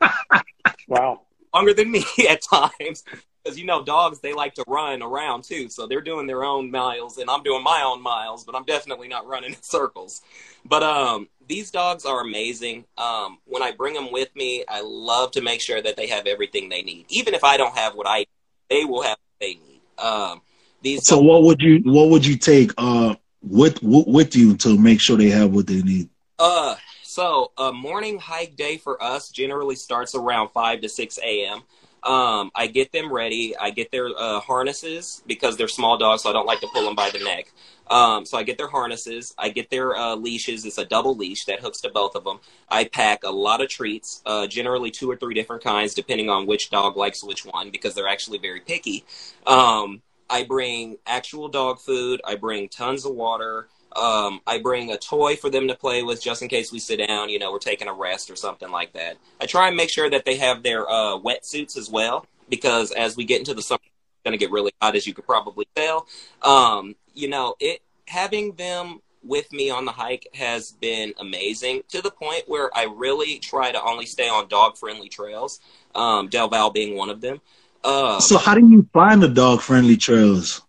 wow, 0.88 1.22
longer 1.54 1.74
than 1.74 1.90
me 1.90 2.04
at 2.28 2.42
times. 2.42 3.04
Because 3.42 3.58
you 3.58 3.64
know, 3.64 3.84
dogs 3.84 4.18
they 4.18 4.32
like 4.32 4.54
to 4.54 4.64
run 4.66 5.02
around 5.02 5.44
too, 5.44 5.68
so 5.68 5.86
they're 5.86 6.00
doing 6.00 6.26
their 6.26 6.42
own 6.42 6.70
miles, 6.70 7.16
and 7.18 7.30
I'm 7.30 7.44
doing 7.44 7.62
my 7.62 7.82
own 7.84 8.02
miles, 8.02 8.44
but 8.44 8.56
I'm 8.56 8.64
definitely 8.64 9.06
not 9.06 9.26
running 9.26 9.52
in 9.52 9.62
circles. 9.62 10.22
But 10.64 10.82
um, 10.82 11.28
these 11.46 11.70
dogs 11.70 12.04
are 12.04 12.20
amazing. 12.20 12.86
Um, 12.98 13.38
when 13.44 13.62
I 13.62 13.70
bring 13.70 13.94
them 13.94 14.10
with 14.10 14.34
me, 14.34 14.64
I 14.68 14.80
love 14.80 15.30
to 15.32 15.40
make 15.40 15.60
sure 15.60 15.80
that 15.80 15.96
they 15.96 16.08
have 16.08 16.26
everything 16.26 16.68
they 16.68 16.82
need. 16.82 17.06
Even 17.08 17.34
if 17.34 17.44
I 17.44 17.56
don't 17.56 17.76
have 17.76 17.94
what 17.94 18.08
I, 18.08 18.26
they 18.68 18.84
will 18.84 19.02
have 19.02 19.16
they 19.40 19.54
need. 19.54 19.80
Um, 19.98 20.40
these. 20.82 21.06
So 21.06 21.18
what 21.20 21.42
would 21.42 21.60
you 21.60 21.80
what 21.84 22.10
would 22.10 22.26
you 22.26 22.36
take 22.36 22.72
uh 22.78 23.14
with 23.42 23.78
with 23.82 24.36
you 24.36 24.56
to 24.58 24.78
make 24.78 25.00
sure 25.00 25.16
they 25.16 25.30
have 25.30 25.52
what 25.52 25.66
they 25.66 25.82
need? 25.82 26.08
Uh, 26.38 26.76
so 27.02 27.52
a 27.56 27.72
morning 27.72 28.18
hike 28.18 28.56
day 28.56 28.76
for 28.76 29.02
us 29.02 29.30
generally 29.30 29.76
starts 29.76 30.14
around 30.14 30.50
five 30.50 30.80
to 30.82 30.88
six 30.88 31.18
a.m. 31.22 31.62
Um, 32.02 32.50
I 32.54 32.68
get 32.68 32.92
them 32.92 33.12
ready. 33.12 33.56
I 33.56 33.70
get 33.70 33.90
their 33.90 34.08
uh, 34.16 34.40
harnesses 34.40 35.22
because 35.26 35.56
they're 35.56 35.68
small 35.68 35.98
dogs, 35.98 36.22
so 36.22 36.30
I 36.30 36.32
don't 36.32 36.46
like 36.46 36.60
to 36.60 36.68
pull 36.72 36.84
them 36.84 36.94
by 36.94 37.10
the 37.10 37.18
neck. 37.18 37.52
Um, 37.88 38.24
so 38.24 38.36
I 38.36 38.42
get 38.42 38.58
their 38.58 38.68
harnesses, 38.68 39.34
I 39.38 39.48
get 39.48 39.70
their 39.70 39.94
uh, 39.94 40.16
leashes. 40.16 40.64
It's 40.64 40.78
a 40.78 40.84
double 40.84 41.16
leash 41.16 41.44
that 41.44 41.60
hooks 41.60 41.80
to 41.82 41.88
both 41.88 42.16
of 42.16 42.24
them. 42.24 42.40
I 42.68 42.84
pack 42.84 43.22
a 43.22 43.30
lot 43.30 43.60
of 43.60 43.68
treats, 43.68 44.22
uh, 44.26 44.46
generally 44.46 44.90
two 44.90 45.10
or 45.10 45.16
three 45.16 45.34
different 45.34 45.62
kinds, 45.62 45.94
depending 45.94 46.28
on 46.28 46.46
which 46.46 46.70
dog 46.70 46.96
likes 46.96 47.22
which 47.22 47.44
one, 47.44 47.70
because 47.70 47.94
they're 47.94 48.08
actually 48.08 48.38
very 48.38 48.60
picky. 48.60 49.04
Um, 49.46 50.02
I 50.28 50.42
bring 50.42 50.98
actual 51.06 51.48
dog 51.48 51.78
food. 51.78 52.20
I 52.24 52.34
bring 52.34 52.68
tons 52.68 53.04
of 53.04 53.14
water. 53.14 53.68
Um, 53.96 54.40
I 54.46 54.58
bring 54.58 54.92
a 54.92 54.98
toy 54.98 55.36
for 55.36 55.48
them 55.48 55.68
to 55.68 55.74
play 55.74 56.02
with 56.02 56.22
just 56.22 56.42
in 56.42 56.48
case 56.48 56.70
we 56.70 56.78
sit 56.78 57.06
down, 57.06 57.28
you 57.30 57.38
know, 57.38 57.50
we're 57.50 57.58
taking 57.58 57.88
a 57.88 57.92
rest 57.92 58.30
or 58.30 58.36
something 58.36 58.70
like 58.70 58.92
that. 58.92 59.16
I 59.40 59.46
try 59.46 59.68
and 59.68 59.76
make 59.76 59.90
sure 59.90 60.10
that 60.10 60.24
they 60.24 60.36
have 60.36 60.62
their 60.62 60.88
uh, 60.88 61.18
wetsuits 61.18 61.76
as 61.76 61.88
well 61.90 62.26
because 62.48 62.92
as 62.92 63.16
we 63.16 63.24
get 63.24 63.38
into 63.38 63.54
the 63.54 63.62
summer, 63.62 63.80
it's 63.82 64.24
going 64.24 64.38
to 64.38 64.38
get 64.38 64.50
really 64.50 64.72
hot, 64.80 64.96
as 64.96 65.06
you 65.06 65.14
could 65.14 65.26
probably 65.26 65.66
tell. 65.74 66.06
Um, 66.42 66.94
you 67.14 67.28
know, 67.28 67.54
it 67.58 67.80
having 68.06 68.52
them 68.52 69.00
with 69.22 69.52
me 69.52 69.70
on 69.70 69.84
the 69.84 69.92
hike 69.92 70.28
has 70.34 70.72
been 70.72 71.12
amazing 71.18 71.82
to 71.88 72.00
the 72.00 72.10
point 72.10 72.44
where 72.46 72.70
I 72.76 72.84
really 72.84 73.38
try 73.38 73.72
to 73.72 73.82
only 73.82 74.06
stay 74.06 74.28
on 74.28 74.48
dog 74.48 74.76
friendly 74.76 75.08
trails, 75.08 75.60
um, 75.94 76.28
Del 76.28 76.48
Val 76.48 76.70
being 76.70 76.96
one 76.96 77.10
of 77.10 77.20
them. 77.20 77.40
Um, 77.82 78.20
so, 78.20 78.38
how 78.38 78.54
do 78.54 78.66
you 78.66 78.88
find 78.92 79.22
the 79.22 79.28
dog 79.28 79.60
friendly 79.60 79.96
trails? 79.96 80.62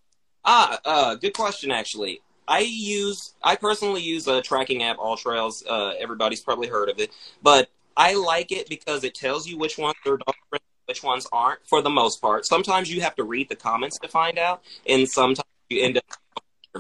Ah, 0.45 0.79
uh, 0.85 1.15
good 1.15 1.33
question, 1.33 1.71
actually. 1.71 2.21
I 2.47 2.59
use, 2.59 3.33
I 3.43 3.55
personally 3.55 4.01
use 4.01 4.27
a 4.27 4.41
tracking 4.41 4.83
app, 4.83 4.97
All 4.99 5.17
Trails. 5.17 5.63
Uh, 5.67 5.93
everybody's 5.99 6.41
probably 6.41 6.67
heard 6.67 6.89
of 6.89 6.99
it, 6.99 7.11
but 7.43 7.69
I 7.95 8.13
like 8.13 8.51
it 8.51 8.69
because 8.69 9.03
it 9.03 9.15
tells 9.15 9.47
you 9.47 9.57
which 9.57 9.77
ones 9.77 9.95
are 10.05 10.17
dog 10.17 10.35
friendly, 10.49 10.65
which 10.85 11.03
ones 11.03 11.27
aren't. 11.31 11.59
For 11.67 11.81
the 11.81 11.89
most 11.89 12.21
part, 12.21 12.45
sometimes 12.45 12.91
you 12.91 13.01
have 13.01 13.15
to 13.15 13.23
read 13.23 13.49
the 13.49 13.55
comments 13.55 13.97
to 13.99 14.07
find 14.07 14.37
out, 14.37 14.63
and 14.87 15.09
sometimes 15.09 15.47
you 15.69 15.83
end 15.83 15.97
up 15.97 16.03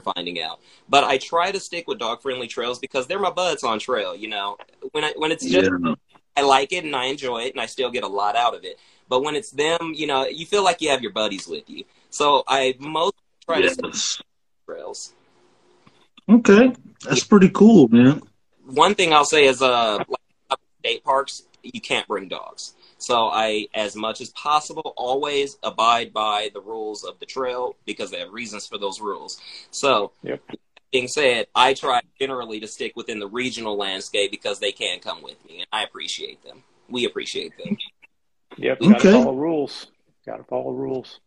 finding 0.15 0.41
out. 0.41 0.59
But 0.87 1.03
I 1.03 1.17
try 1.17 1.51
to 1.51 1.59
stick 1.59 1.87
with 1.87 1.99
dog 1.99 2.21
friendly 2.21 2.47
trails 2.47 2.79
because 2.79 3.07
they're 3.07 3.19
my 3.19 3.31
buds 3.31 3.63
on 3.63 3.79
trail. 3.79 4.15
You 4.15 4.29
know, 4.29 4.57
when 4.91 5.03
I, 5.03 5.13
when 5.17 5.31
it's 5.31 5.43
just 5.43 5.71
yeah. 5.83 5.95
I 6.37 6.41
like 6.41 6.71
it 6.71 6.85
and 6.85 6.95
I 6.95 7.05
enjoy 7.05 7.39
it 7.39 7.53
and 7.53 7.59
I 7.59 7.65
still 7.65 7.89
get 7.89 8.03
a 8.03 8.07
lot 8.07 8.35
out 8.35 8.55
of 8.55 8.63
it. 8.63 8.79
But 9.09 9.23
when 9.23 9.35
it's 9.35 9.51
them, 9.51 9.93
you 9.95 10.05
know, 10.05 10.27
you 10.27 10.45
feel 10.45 10.63
like 10.63 10.81
you 10.81 10.89
have 10.89 11.01
your 11.01 11.11
buddies 11.11 11.47
with 11.47 11.69
you. 11.69 11.83
So 12.09 12.43
I 12.47 12.75
most 12.79 13.15
try 13.45 13.59
yes. 13.59 13.75
to 13.77 14.23
trails. 14.65 15.13
Okay, 16.29 16.73
that's 17.03 17.23
pretty 17.23 17.49
cool, 17.49 17.87
man. 17.87 18.21
One 18.65 18.95
thing 18.95 19.13
I'll 19.13 19.25
say 19.25 19.45
is, 19.45 19.61
uh, 19.61 20.03
like 20.07 20.59
state 20.79 21.03
parks, 21.03 21.43
you 21.63 21.81
can't 21.81 22.07
bring 22.07 22.27
dogs. 22.27 22.73
So 22.97 23.27
I, 23.27 23.67
as 23.73 23.95
much 23.95 24.21
as 24.21 24.29
possible, 24.31 24.93
always 24.97 25.57
abide 25.63 26.13
by 26.13 26.49
the 26.53 26.61
rules 26.61 27.03
of 27.03 27.19
the 27.19 27.25
trail 27.25 27.75
because 27.85 28.11
they 28.11 28.19
have 28.19 28.31
reasons 28.31 28.65
for 28.65 28.77
those 28.77 28.99
rules. 28.99 29.39
So, 29.71 30.11
yep. 30.23 30.41
being 30.91 31.07
said, 31.07 31.47
I 31.53 31.73
try 31.73 32.01
generally 32.19 32.59
to 32.59 32.67
stick 32.67 32.95
within 32.95 33.19
the 33.19 33.27
regional 33.27 33.77
landscape 33.77 34.31
because 34.31 34.59
they 34.59 34.71
can 34.71 34.99
come 34.99 35.21
with 35.21 35.37
me, 35.47 35.59
and 35.59 35.67
I 35.71 35.83
appreciate 35.83 36.43
them. 36.43 36.63
We 36.89 37.05
appreciate 37.05 37.53
them. 37.57 37.77
Yep, 38.57 38.79
got 38.79 39.01
to 39.01 39.11
follow 39.11 39.35
rules. 39.35 39.87
Got 40.25 40.37
to 40.37 40.43
follow 40.43 40.71
rules. 40.71 41.19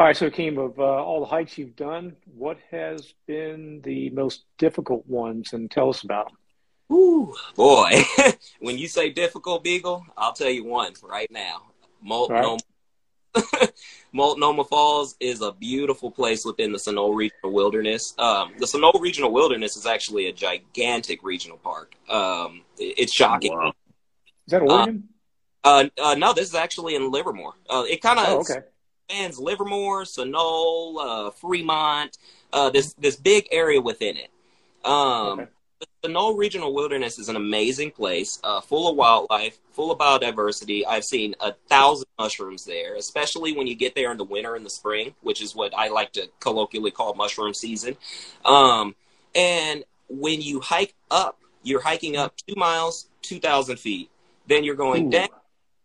All 0.00 0.06
right, 0.06 0.16
so 0.16 0.30
Keem, 0.30 0.56
of 0.56 0.78
uh, 0.78 0.82
all 0.82 1.20
the 1.20 1.26
hikes 1.26 1.58
you've 1.58 1.76
done, 1.76 2.16
what 2.34 2.56
has 2.70 3.12
been 3.26 3.82
the 3.82 4.08
most 4.08 4.44
difficult 4.56 5.06
ones, 5.06 5.52
and 5.52 5.70
tell 5.70 5.90
us 5.90 6.04
about 6.04 6.28
them. 6.28 6.96
Ooh, 6.96 7.34
boy, 7.54 8.02
when 8.60 8.78
you 8.78 8.88
say 8.88 9.10
difficult, 9.10 9.62
Beagle, 9.62 10.06
I'll 10.16 10.32
tell 10.32 10.48
you 10.48 10.64
one 10.64 10.94
right 11.02 11.30
now. 11.30 11.64
Multnomah, 12.02 12.56
right. 13.36 13.72
Multnomah 14.14 14.64
Falls 14.70 15.16
is 15.20 15.42
a 15.42 15.52
beautiful 15.52 16.10
place 16.10 16.46
within 16.46 16.72
the 16.72 16.78
Sunol 16.78 17.14
Regional 17.14 17.52
Wilderness. 17.52 18.14
Um, 18.16 18.54
the 18.58 18.64
Sunol 18.64 18.98
Regional 19.02 19.30
Wilderness 19.30 19.76
is 19.76 19.84
actually 19.84 20.28
a 20.28 20.32
gigantic 20.32 21.22
regional 21.22 21.58
park. 21.58 21.94
Um, 22.08 22.62
it's 22.78 23.12
shocking. 23.12 23.52
Wow. 23.52 23.74
Is 24.46 24.52
that 24.52 24.62
Oregon? 24.62 25.10
Uh, 25.62 25.84
uh, 26.02 26.14
no, 26.14 26.32
this 26.32 26.48
is 26.48 26.54
actually 26.54 26.94
in 26.94 27.10
Livermore. 27.10 27.52
Uh, 27.68 27.84
it 27.86 28.00
kind 28.00 28.18
of 28.18 28.28
oh, 28.28 28.38
okay. 28.38 28.60
Spans 29.10 29.38
Livermore, 29.38 30.04
Sunol, 30.04 30.96
uh, 30.98 31.30
Fremont. 31.30 32.16
Uh, 32.52 32.70
this 32.70 32.94
this 32.94 33.16
big 33.16 33.46
area 33.52 33.80
within 33.80 34.16
it. 34.16 34.30
Um, 34.84 35.40
okay. 35.40 35.46
The 36.02 36.08
Sunol 36.08 36.36
Regional 36.36 36.74
Wilderness 36.74 37.18
is 37.18 37.30
an 37.30 37.36
amazing 37.36 37.90
place, 37.92 38.38
uh, 38.44 38.60
full 38.60 38.90
of 38.90 38.96
wildlife, 38.96 39.58
full 39.72 39.90
of 39.90 39.98
biodiversity. 39.98 40.82
I've 40.86 41.04
seen 41.04 41.34
a 41.40 41.54
thousand 41.68 42.06
mushrooms 42.18 42.64
there, 42.66 42.96
especially 42.96 43.56
when 43.56 43.66
you 43.66 43.74
get 43.74 43.94
there 43.94 44.10
in 44.10 44.18
the 44.18 44.24
winter 44.24 44.56
and 44.56 44.66
the 44.66 44.70
spring, 44.70 45.14
which 45.22 45.40
is 45.40 45.54
what 45.54 45.72
I 45.74 45.88
like 45.88 46.12
to 46.12 46.28
colloquially 46.38 46.90
call 46.90 47.14
mushroom 47.14 47.54
season. 47.54 47.96
Um, 48.44 48.94
and 49.34 49.84
when 50.08 50.42
you 50.42 50.60
hike 50.60 50.94
up, 51.10 51.38
you're 51.62 51.80
hiking 51.80 52.16
up 52.16 52.34
two 52.46 52.54
miles, 52.56 53.08
2,000 53.22 53.78
feet. 53.78 54.10
Then 54.48 54.64
you're 54.64 54.74
going 54.74 55.06
Ooh. 55.06 55.10
down 55.10 55.28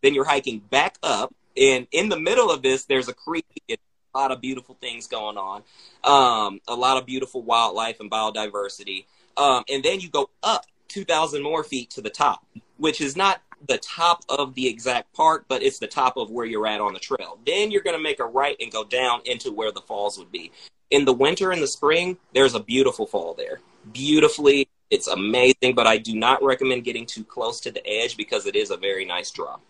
then 0.06 0.14
you're 0.14 0.26
hiking 0.26 0.60
back 0.60 0.98
up, 1.02 1.34
and 1.58 1.88
in 1.91 2.10
the 2.10 2.20
middle 2.20 2.52
of 2.52 2.62
this, 2.62 2.86
there's 2.86 3.08
a 3.08 3.13
creek. 3.13 3.46
a 3.70 3.78
lot 4.18 4.32
of 4.32 4.39
beautiful 4.39 4.76
things 4.80 5.08
going 5.08 5.38
on, 5.38 5.63
um, 6.04 6.62
a 6.68 6.76
lot 6.76 6.98
of 6.98 7.06
beautiful 7.06 7.41
wildlife 7.41 8.00
and 8.00 8.10
biodiversity. 8.10 9.06
Um, 9.38 9.63
and 9.70 9.84
then 9.84 10.00
you 10.00 10.10
go 10.10 10.30
up 10.41 10.65
2,000 10.88 11.44
more 11.44 11.63
feet 11.63 11.89
to 11.91 12.02
the 12.02 12.10
top, 12.10 12.46
which 12.78 13.02
is 13.02 13.18
not 13.18 13.41
the 13.68 13.78
top 13.78 14.24
of 14.30 14.56
the 14.56 14.68
exact 14.68 15.13
park, 15.13 15.46
but 15.48 15.63
it's 15.63 15.80
the 15.80 15.88
top 15.88 16.18
of 16.18 16.32
where 16.32 16.46
you're 16.46 16.68
at 16.68 16.82
on 16.82 16.94
the 16.94 17.00
trail. 17.00 17.39
Then 17.46 17.72
you're 17.72 17.82
going 17.82 17.98
to 17.98 18.02
make 18.04 18.20
a 18.20 18.26
right 18.26 18.56
and 18.60 18.72
go 18.72 18.84
down 18.84 19.22
into 19.26 19.52
where 19.52 19.72
the 19.72 19.82
falls 19.82 20.18
would 20.18 20.32
be. 20.32 20.52
In 20.91 21.06
the 21.06 21.13
winter 21.13 21.52
and 21.52 21.62
the 21.62 21.68
spring, 21.68 22.18
there's 22.34 22.54
a 22.54 22.60
beautiful 22.60 23.06
fall 23.06 23.34
there. 23.34 23.60
Beautifully, 23.91 24.68
it's 24.89 25.08
amazing, 25.08 25.74
but 25.76 25.88
I 25.88 25.98
do 25.98 26.15
not 26.15 26.44
recommend 26.44 26.84
getting 26.84 27.06
too 27.06 27.24
close 27.24 27.60
to 27.62 27.72
the 27.72 27.86
edge 27.88 28.18
because 28.18 28.46
it 28.46 28.56
is 28.56 28.72
a 28.72 28.78
very 28.78 29.04
nice 29.06 29.32
drop. 29.32 29.62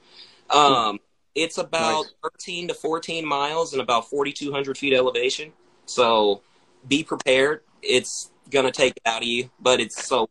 Um, 0.50 1.00
it's 1.36 1.58
about 1.58 2.06
nice. 2.24 2.32
13 2.39 2.69
to 2.69 2.74
14 2.74 3.26
miles 3.26 3.74
and 3.74 3.82
about 3.82 4.10
4,200 4.10 4.78
feet 4.78 4.93
elevation. 4.93 5.52
So 5.86 6.41
be 6.88 7.04
prepared. 7.04 7.62
It's 7.82 8.32
gonna 8.50 8.71
take 8.71 8.93
it 8.98 9.02
out 9.06 9.21
of 9.21 9.28
you, 9.28 9.50
but 9.60 9.80
it's 9.80 10.06
so 10.06 10.30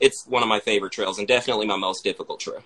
it's 0.00 0.26
one 0.26 0.42
of 0.42 0.48
my 0.48 0.58
favorite 0.58 0.92
trails 0.92 1.18
and 1.18 1.28
definitely 1.28 1.66
my 1.66 1.76
most 1.76 2.02
difficult 2.02 2.40
trail. 2.40 2.62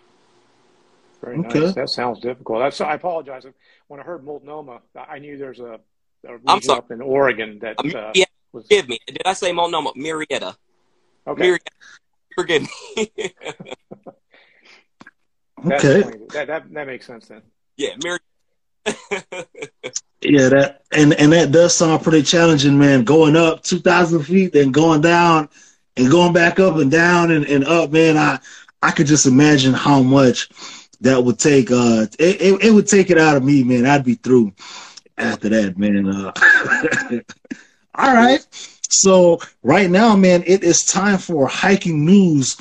Very 1.21 1.39
okay. 1.39 1.61
nice. 1.61 1.75
That 1.75 1.91
sounds 1.91 2.21
difficult. 2.21 2.61
That's, 2.61 2.81
I 2.81 2.95
apologize. 2.95 3.45
When 3.89 4.01
I 4.01 4.03
heard 4.03 4.25
Multnomah, 4.25 4.81
I 4.95 5.19
knew 5.19 5.37
there's 5.37 5.61
a, 5.61 5.81
a 6.27 6.37
region 6.37 6.71
up 6.71 6.91
in 6.91 7.01
Oregon 7.01 7.59
that 7.61 7.79
uh, 7.79 8.13
yeah, 8.15 8.25
was... 8.53 8.65
Forgive 8.65 8.89
me. 8.89 9.01
Did 9.07 9.23
I 9.25 9.33
say 9.33 9.53
Multnomah? 9.53 9.93
Murietta. 9.97 10.57
Okay. 11.27 11.43
Murietta. 11.43 11.69
Forgive 12.35 12.63
me. 12.97 13.13
Okay. 15.65 16.03
That, 16.33 16.47
that 16.49 16.73
that 16.73 16.87
makes 16.87 17.07
sense 17.07 17.29
then. 17.29 17.43
Yeah, 17.77 17.91
Mary. 18.03 18.19
yeah, 20.23 20.49
that 20.49 20.83
and 20.93 21.13
and 21.15 21.33
that 21.33 21.51
does 21.53 21.75
sound 21.75 22.03
pretty 22.03 22.23
challenging, 22.23 22.79
man. 22.79 23.05
Going 23.05 23.37
up 23.37 23.63
two 23.63 23.81
thousand 23.81 24.23
feet, 24.23 24.53
then 24.53 24.73
going 24.73 25.01
down, 25.01 25.49
and 25.97 26.11
going 26.11 26.33
back 26.33 26.59
up 26.61 26.77
and 26.77 26.91
down 26.91 27.31
and, 27.31 27.45
and 27.47 27.65
up, 27.65 27.91
man. 27.91 28.17
I 28.17 28.39
I 28.83 28.93
could 28.93 29.07
just 29.07 29.27
imagine 29.27 29.73
how 29.73 30.03
much 30.03 30.49
that 31.01 31.23
would 31.25 31.39
take. 31.39 31.71
Uh, 31.71 32.07
it, 32.19 32.41
it, 32.41 32.65
it 32.65 32.71
would 32.71 32.87
take 32.87 33.11
it 33.11 33.19
out 33.19 33.37
of 33.37 33.45
me, 33.45 33.65
man. 33.65 33.87
I'd 33.87 34.05
be 34.05 34.15
through 34.15 34.53
after 35.19 35.49
that, 35.49 35.77
man. 35.77 36.09
Uh, 36.09 36.33
all 37.95 38.15
right. 38.15 38.47
So 38.89 39.41
right 39.63 39.91
now, 39.91 40.15
man, 40.17 40.45
it 40.47 40.63
is 40.63 40.85
time 40.85 41.19
for 41.19 41.49
hiking 41.49 42.05
news 42.05 42.57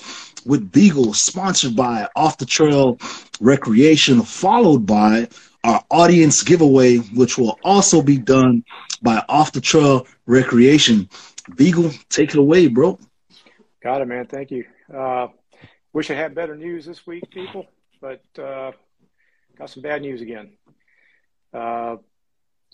with 0.45 0.71
Beagle, 0.71 1.13
sponsored 1.13 1.75
by 1.75 2.07
Off 2.15 2.37
the 2.37 2.45
Trail 2.45 2.97
Recreation, 3.41 4.21
followed 4.21 4.85
by 4.85 5.27
our 5.63 5.83
audience 5.89 6.43
giveaway, 6.43 6.97
which 6.97 7.37
will 7.37 7.59
also 7.63 8.01
be 8.01 8.17
done 8.17 8.63
by 9.01 9.23
Off 9.27 9.51
the 9.51 9.61
Trail 9.61 10.07
Recreation. 10.25 11.09
Beagle, 11.55 11.91
take 12.09 12.29
it 12.29 12.37
away, 12.37 12.67
bro. 12.67 12.99
Got 13.81 14.01
it, 14.01 14.07
man. 14.07 14.27
Thank 14.27 14.51
you. 14.51 14.65
Uh, 14.93 15.27
wish 15.93 16.09
I 16.11 16.15
had 16.15 16.35
better 16.35 16.55
news 16.55 16.85
this 16.85 17.05
week, 17.05 17.29
people, 17.31 17.65
but 18.01 18.21
uh, 18.37 18.71
got 19.57 19.69
some 19.69 19.83
bad 19.83 20.01
news 20.01 20.21
again. 20.21 20.53
Uh, 21.53 21.97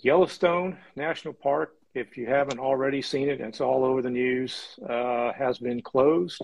Yellowstone 0.01 0.77
National 0.95 1.33
Park, 1.33 1.75
if 1.93 2.17
you 2.17 2.25
haven't 2.25 2.59
already 2.59 3.01
seen 3.01 3.29
it, 3.29 3.39
it's 3.39 3.61
all 3.61 3.85
over 3.85 4.01
the 4.01 4.09
news, 4.09 4.79
uh, 4.89 5.31
has 5.33 5.59
been 5.59 5.81
closed. 5.81 6.41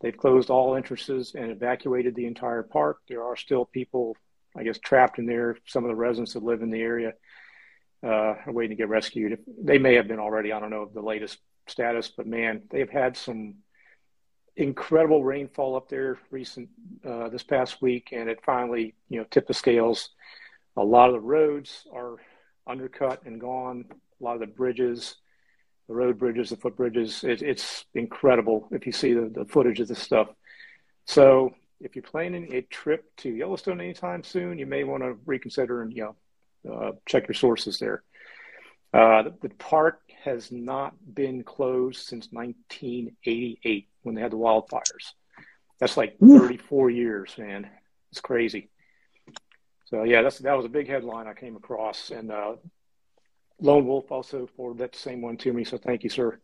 They've 0.00 0.16
closed 0.16 0.50
all 0.50 0.76
entrances 0.76 1.34
and 1.34 1.50
evacuated 1.50 2.14
the 2.14 2.26
entire 2.26 2.62
park. 2.62 2.98
There 3.08 3.24
are 3.24 3.36
still 3.36 3.64
people, 3.64 4.16
I 4.56 4.62
guess, 4.62 4.78
trapped 4.78 5.18
in 5.18 5.26
there. 5.26 5.56
Some 5.66 5.84
of 5.84 5.88
the 5.88 5.94
residents 5.94 6.34
that 6.34 6.42
live 6.42 6.62
in 6.62 6.70
the 6.70 6.82
area 6.82 7.14
uh, 8.02 8.36
are 8.46 8.52
waiting 8.52 8.76
to 8.76 8.80
get 8.80 8.88
rescued. 8.88 9.38
They 9.62 9.78
may 9.78 9.94
have 9.94 10.08
been 10.08 10.18
already. 10.18 10.52
I 10.52 10.60
don't 10.60 10.70
know 10.70 10.90
the 10.92 11.00
latest 11.00 11.38
status, 11.66 12.08
but 12.14 12.26
man, 12.26 12.62
they've 12.70 12.90
had 12.90 13.16
some 13.16 13.56
incredible 14.56 15.24
rainfall 15.24 15.76
up 15.76 15.88
there 15.88 16.18
recent 16.30 16.68
uh, 17.04 17.28
this 17.28 17.42
past 17.42 17.82
week, 17.82 18.10
and 18.12 18.28
it 18.28 18.38
finally, 18.44 18.94
you 19.08 19.18
know, 19.18 19.26
tipped 19.30 19.48
the 19.48 19.54
scales. 19.54 20.10
A 20.76 20.84
lot 20.84 21.08
of 21.08 21.14
the 21.14 21.20
roads 21.20 21.86
are 21.92 22.16
undercut 22.66 23.24
and 23.24 23.40
gone. 23.40 23.86
A 24.20 24.24
lot 24.24 24.34
of 24.34 24.40
the 24.40 24.46
bridges 24.46 25.16
the 25.88 25.94
road 25.94 26.18
bridges, 26.18 26.50
the 26.50 26.56
footbridges. 26.56 27.24
It, 27.24 27.42
it's 27.42 27.84
incredible 27.94 28.68
if 28.72 28.86
you 28.86 28.92
see 28.92 29.14
the, 29.14 29.28
the 29.28 29.44
footage 29.44 29.80
of 29.80 29.88
this 29.88 30.00
stuff. 30.00 30.28
So 31.04 31.54
if 31.80 31.94
you're 31.94 32.02
planning 32.02 32.52
a 32.54 32.62
trip 32.62 33.04
to 33.18 33.30
Yellowstone 33.30 33.80
anytime 33.80 34.24
soon, 34.24 34.58
you 34.58 34.66
may 34.66 34.84
want 34.84 35.02
to 35.02 35.16
reconsider 35.26 35.82
and 35.82 35.92
you 35.92 36.14
know 36.64 36.72
uh, 36.72 36.92
check 37.06 37.28
your 37.28 37.34
sources 37.34 37.78
there. 37.78 38.02
Uh, 38.92 39.22
the, 39.22 39.34
the, 39.42 39.48
park 39.56 40.00
has 40.24 40.50
not 40.50 40.94
been 41.12 41.42
closed 41.42 42.06
since 42.06 42.28
1988 42.30 43.88
when 44.02 44.14
they 44.14 44.22
had 44.22 44.32
the 44.32 44.36
wildfires. 44.36 45.12
That's 45.78 45.96
like 45.96 46.16
34 46.18 46.90
years, 46.90 47.34
man. 47.36 47.68
It's 48.10 48.20
crazy. 48.20 48.70
So 49.84 50.04
yeah, 50.04 50.22
that's 50.22 50.38
that 50.38 50.56
was 50.56 50.64
a 50.64 50.70
big 50.70 50.88
headline 50.88 51.26
I 51.26 51.34
came 51.34 51.56
across, 51.56 52.10
and 52.10 52.32
uh, 52.32 52.54
Lone 53.60 53.86
Wolf 53.86 54.10
also 54.10 54.48
forwarded 54.56 54.82
that 54.82 54.96
same 54.96 55.22
one 55.22 55.36
to 55.38 55.52
me, 55.52 55.64
so 55.64 55.78
thank 55.78 56.04
you, 56.04 56.10
sir. 56.10 56.38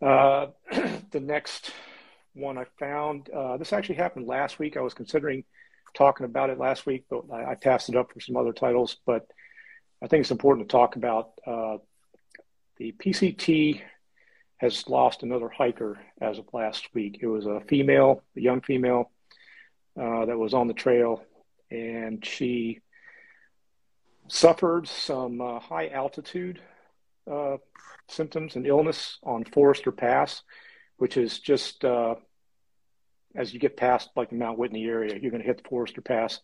Uh, 0.00 0.46
the 1.10 1.20
next 1.20 1.72
one 2.34 2.58
I 2.58 2.64
found, 2.78 3.30
uh, 3.30 3.56
this 3.56 3.72
actually 3.72 3.96
happened 3.96 4.26
last 4.26 4.58
week. 4.58 4.76
I 4.76 4.80
was 4.80 4.94
considering 4.94 5.44
talking 5.94 6.26
about 6.26 6.50
it 6.50 6.58
last 6.58 6.86
week, 6.86 7.04
but 7.08 7.24
I, 7.32 7.52
I, 7.52 7.54
passed 7.54 7.88
it 7.88 7.96
up 7.96 8.12
for 8.12 8.20
some 8.20 8.36
other 8.36 8.52
titles. 8.52 8.96
But 9.06 9.26
I 10.02 10.08
think 10.08 10.22
it's 10.22 10.30
important 10.30 10.68
to 10.68 10.72
talk 10.72 10.96
about. 10.96 11.30
Uh, 11.46 11.78
the 12.76 12.92
PCT 12.92 13.80
has 14.56 14.88
lost 14.88 15.22
another 15.22 15.48
hiker 15.48 15.98
as 16.20 16.38
of 16.38 16.46
last 16.52 16.88
week. 16.94 17.18
It 17.20 17.26
was 17.26 17.46
a 17.46 17.60
female, 17.68 18.22
a 18.36 18.40
young 18.40 18.60
female, 18.60 19.10
uh, 19.98 20.26
that 20.26 20.38
was 20.38 20.54
on 20.54 20.66
the 20.66 20.74
trail, 20.74 21.22
and 21.70 22.24
she 22.24 22.80
suffered 24.28 24.88
some 24.88 25.40
uh, 25.40 25.58
high 25.60 25.88
altitude 25.88 26.60
uh, 27.30 27.56
symptoms 28.08 28.56
and 28.56 28.66
illness 28.66 29.18
on 29.22 29.44
Forester 29.44 29.92
Pass, 29.92 30.42
which 30.96 31.16
is 31.16 31.38
just 31.38 31.84
uh, 31.84 32.14
as 33.34 33.52
you 33.52 33.60
get 33.60 33.76
past 33.76 34.10
like 34.16 34.30
the 34.30 34.36
Mount 34.36 34.58
Whitney 34.58 34.84
area, 34.84 35.18
you're 35.20 35.30
going 35.30 35.42
to 35.42 35.46
hit 35.46 35.62
the 35.62 35.68
Forester 35.68 36.00
Pass. 36.00 36.40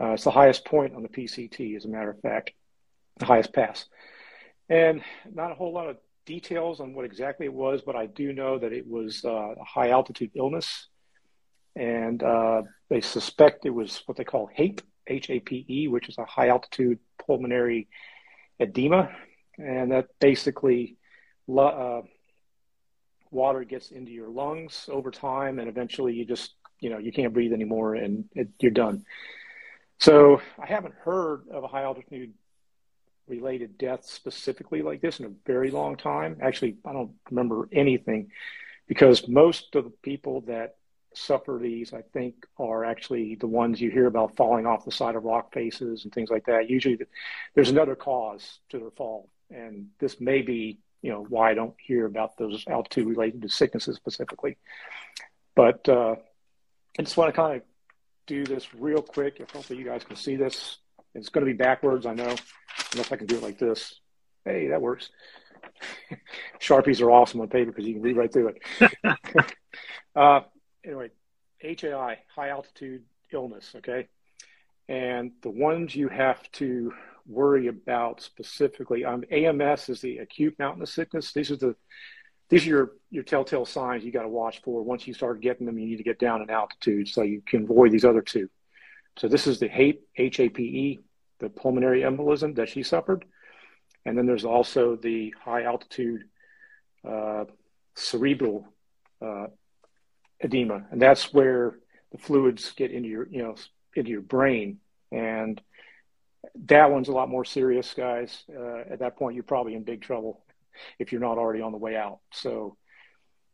Uh, 0.00 0.12
it's 0.12 0.24
the 0.24 0.30
highest 0.30 0.64
point 0.64 0.94
on 0.94 1.02
the 1.02 1.08
PCT, 1.08 1.76
as 1.76 1.84
a 1.84 1.88
matter 1.88 2.10
of 2.10 2.20
fact, 2.20 2.50
the 3.18 3.26
highest 3.26 3.52
pass. 3.52 3.86
And 4.68 5.02
not 5.32 5.52
a 5.52 5.54
whole 5.54 5.72
lot 5.72 5.88
of 5.88 5.98
details 6.26 6.80
on 6.80 6.94
what 6.94 7.04
exactly 7.04 7.46
it 7.46 7.52
was, 7.52 7.82
but 7.82 7.94
I 7.94 8.06
do 8.06 8.32
know 8.32 8.58
that 8.58 8.72
it 8.72 8.88
was 8.88 9.24
uh, 9.24 9.54
a 9.54 9.64
high 9.64 9.90
altitude 9.90 10.32
illness. 10.34 10.88
And 11.76 12.22
uh, 12.22 12.62
they 12.88 13.00
suspect 13.00 13.66
it 13.66 13.70
was 13.70 14.02
what 14.06 14.16
they 14.16 14.24
call 14.24 14.48
HAPE, 14.52 14.80
H 15.06 15.30
A 15.30 15.40
P 15.40 15.64
E, 15.68 15.88
which 15.88 16.08
is 16.08 16.18
a 16.18 16.24
high 16.24 16.48
altitude 16.48 16.98
pulmonary 17.24 17.88
edema. 18.58 19.10
And 19.58 19.92
that 19.92 20.08
basically 20.18 20.96
uh, 21.48 22.02
water 23.30 23.64
gets 23.64 23.90
into 23.90 24.12
your 24.12 24.28
lungs 24.28 24.88
over 24.90 25.10
time, 25.10 25.58
and 25.58 25.68
eventually 25.68 26.14
you 26.14 26.24
just, 26.24 26.54
you 26.80 26.90
know, 26.90 26.98
you 26.98 27.12
can't 27.12 27.32
breathe 27.32 27.52
anymore 27.52 27.94
and 27.94 28.24
it, 28.34 28.48
you're 28.60 28.72
done. 28.72 29.04
So 29.98 30.40
I 30.58 30.66
haven't 30.66 30.94
heard 30.94 31.48
of 31.50 31.64
a 31.64 31.68
high 31.68 31.82
altitude 31.82 32.34
related 33.26 33.78
death 33.78 34.04
specifically 34.04 34.82
like 34.82 35.00
this 35.00 35.20
in 35.20 35.26
a 35.26 35.32
very 35.46 35.70
long 35.70 35.96
time. 35.96 36.38
Actually, 36.42 36.76
I 36.84 36.92
don't 36.92 37.12
remember 37.30 37.68
anything 37.72 38.30
because 38.86 39.26
most 39.28 39.74
of 39.76 39.84
the 39.84 39.90
people 40.02 40.42
that 40.42 40.76
suffer 41.14 41.58
these, 41.60 41.92
I 41.92 42.02
think, 42.12 42.46
are 42.58 42.84
actually 42.84 43.36
the 43.36 43.46
ones 43.46 43.80
you 43.80 43.90
hear 43.90 44.06
about 44.06 44.36
falling 44.36 44.66
off 44.66 44.84
the 44.84 44.92
side 44.92 45.16
of 45.16 45.24
rock 45.24 45.52
faces 45.52 46.04
and 46.04 46.12
things 46.12 46.30
like 46.30 46.46
that. 46.46 46.68
Usually, 46.68 46.98
there's 47.54 47.70
another 47.70 47.94
cause 47.94 48.60
to 48.70 48.78
their 48.78 48.90
fall, 48.90 49.28
and 49.50 49.88
this 49.98 50.20
may 50.20 50.42
be, 50.42 50.78
you 51.02 51.10
know, 51.10 51.24
why 51.28 51.50
I 51.50 51.54
don't 51.54 51.74
hear 51.78 52.06
about 52.06 52.36
those 52.36 52.64
altitude 52.68 53.06
related 53.06 53.42
to 53.42 53.48
sicknesses 53.48 53.96
specifically. 53.96 54.56
But 55.54 55.88
uh, 55.88 56.16
I 56.98 57.02
just 57.02 57.16
want 57.16 57.32
to 57.32 57.40
kind 57.40 57.56
of 57.56 57.62
do 58.26 58.44
this 58.44 58.74
real 58.74 59.02
quick. 59.02 59.36
If 59.40 59.50
hopefully 59.50 59.78
you 59.78 59.84
guys 59.84 60.04
can 60.04 60.16
see 60.16 60.36
this. 60.36 60.78
It's 61.14 61.28
going 61.28 61.46
to 61.46 61.52
be 61.52 61.56
backwards, 61.56 62.06
I 62.06 62.14
know, 62.14 62.34
unless 62.92 63.12
I 63.12 63.16
can 63.16 63.26
do 63.26 63.36
it 63.36 63.42
like 63.42 63.58
this. 63.58 64.00
Hey, 64.44 64.68
that 64.68 64.82
works. 64.82 65.10
Sharpies 66.60 67.00
are 67.00 67.10
awesome 67.10 67.40
on 67.40 67.48
paper 67.48 67.70
because 67.70 67.86
you 67.86 67.94
can 67.94 68.02
read 68.02 68.16
right 68.16 68.32
through 68.32 68.48
it. 68.48 68.96
uh, 70.16 70.40
anyway, 70.84 71.10
HAI, 71.62 72.18
high 72.34 72.48
altitude 72.48 73.04
illness, 73.32 73.72
okay? 73.76 74.08
And 74.88 75.32
the 75.42 75.50
ones 75.50 75.94
you 75.96 76.08
have 76.08 76.50
to 76.52 76.92
worry 77.26 77.68
about 77.68 78.20
specifically, 78.20 79.04
um, 79.04 79.24
AMS 79.30 79.88
is 79.88 80.00
the 80.00 80.18
acute 80.18 80.58
mountainous 80.58 80.92
sickness. 80.92 81.32
These 81.32 81.50
are 81.50 81.56
the 81.56 81.76
these 82.50 82.66
are 82.66 82.68
your, 82.68 82.92
your 83.10 83.22
telltale 83.22 83.64
signs 83.64 84.04
you 84.04 84.12
got 84.12 84.22
to 84.22 84.28
watch 84.28 84.60
for. 84.62 84.82
Once 84.82 85.06
you 85.06 85.14
start 85.14 85.40
getting 85.40 85.66
them, 85.66 85.78
you 85.78 85.86
need 85.86 85.96
to 85.96 86.02
get 86.02 86.18
down 86.18 86.42
in 86.42 86.50
altitude 86.50 87.08
so 87.08 87.22
you 87.22 87.40
can 87.44 87.64
avoid 87.64 87.90
these 87.90 88.04
other 88.04 88.20
two. 88.20 88.50
So 89.16 89.28
this 89.28 89.46
is 89.46 89.58
the 89.58 89.68
HAPE, 89.68 90.02
H-A-P-E, 90.16 91.00
the 91.40 91.48
pulmonary 91.48 92.02
embolism 92.02 92.54
that 92.56 92.68
she 92.68 92.82
suffered. 92.82 93.24
And 94.04 94.16
then 94.16 94.26
there's 94.26 94.44
also 94.44 94.96
the 94.96 95.34
high 95.42 95.62
altitude 95.62 96.24
uh, 97.08 97.44
cerebral 97.94 98.68
uh, 99.22 99.46
edema, 100.40 100.86
and 100.90 101.00
that's 101.00 101.32
where 101.32 101.78
the 102.12 102.18
fluids 102.18 102.72
get 102.72 102.90
into 102.90 103.08
your, 103.08 103.28
you 103.28 103.42
know, 103.42 103.56
into 103.94 104.10
your 104.10 104.20
brain. 104.20 104.78
And 105.10 105.60
that 106.66 106.90
one's 106.90 107.08
a 107.08 107.12
lot 107.12 107.28
more 107.28 107.44
serious, 107.44 107.94
guys. 107.94 108.44
Uh, 108.48 108.82
at 108.90 108.98
that 109.00 109.16
point, 109.16 109.34
you're 109.34 109.44
probably 109.44 109.74
in 109.74 109.82
big 109.82 110.02
trouble 110.02 110.44
if 110.98 111.12
you're 111.12 111.20
not 111.20 111.38
already 111.38 111.60
on 111.60 111.72
the 111.72 111.78
way 111.78 111.96
out. 111.96 112.18
So 112.32 112.76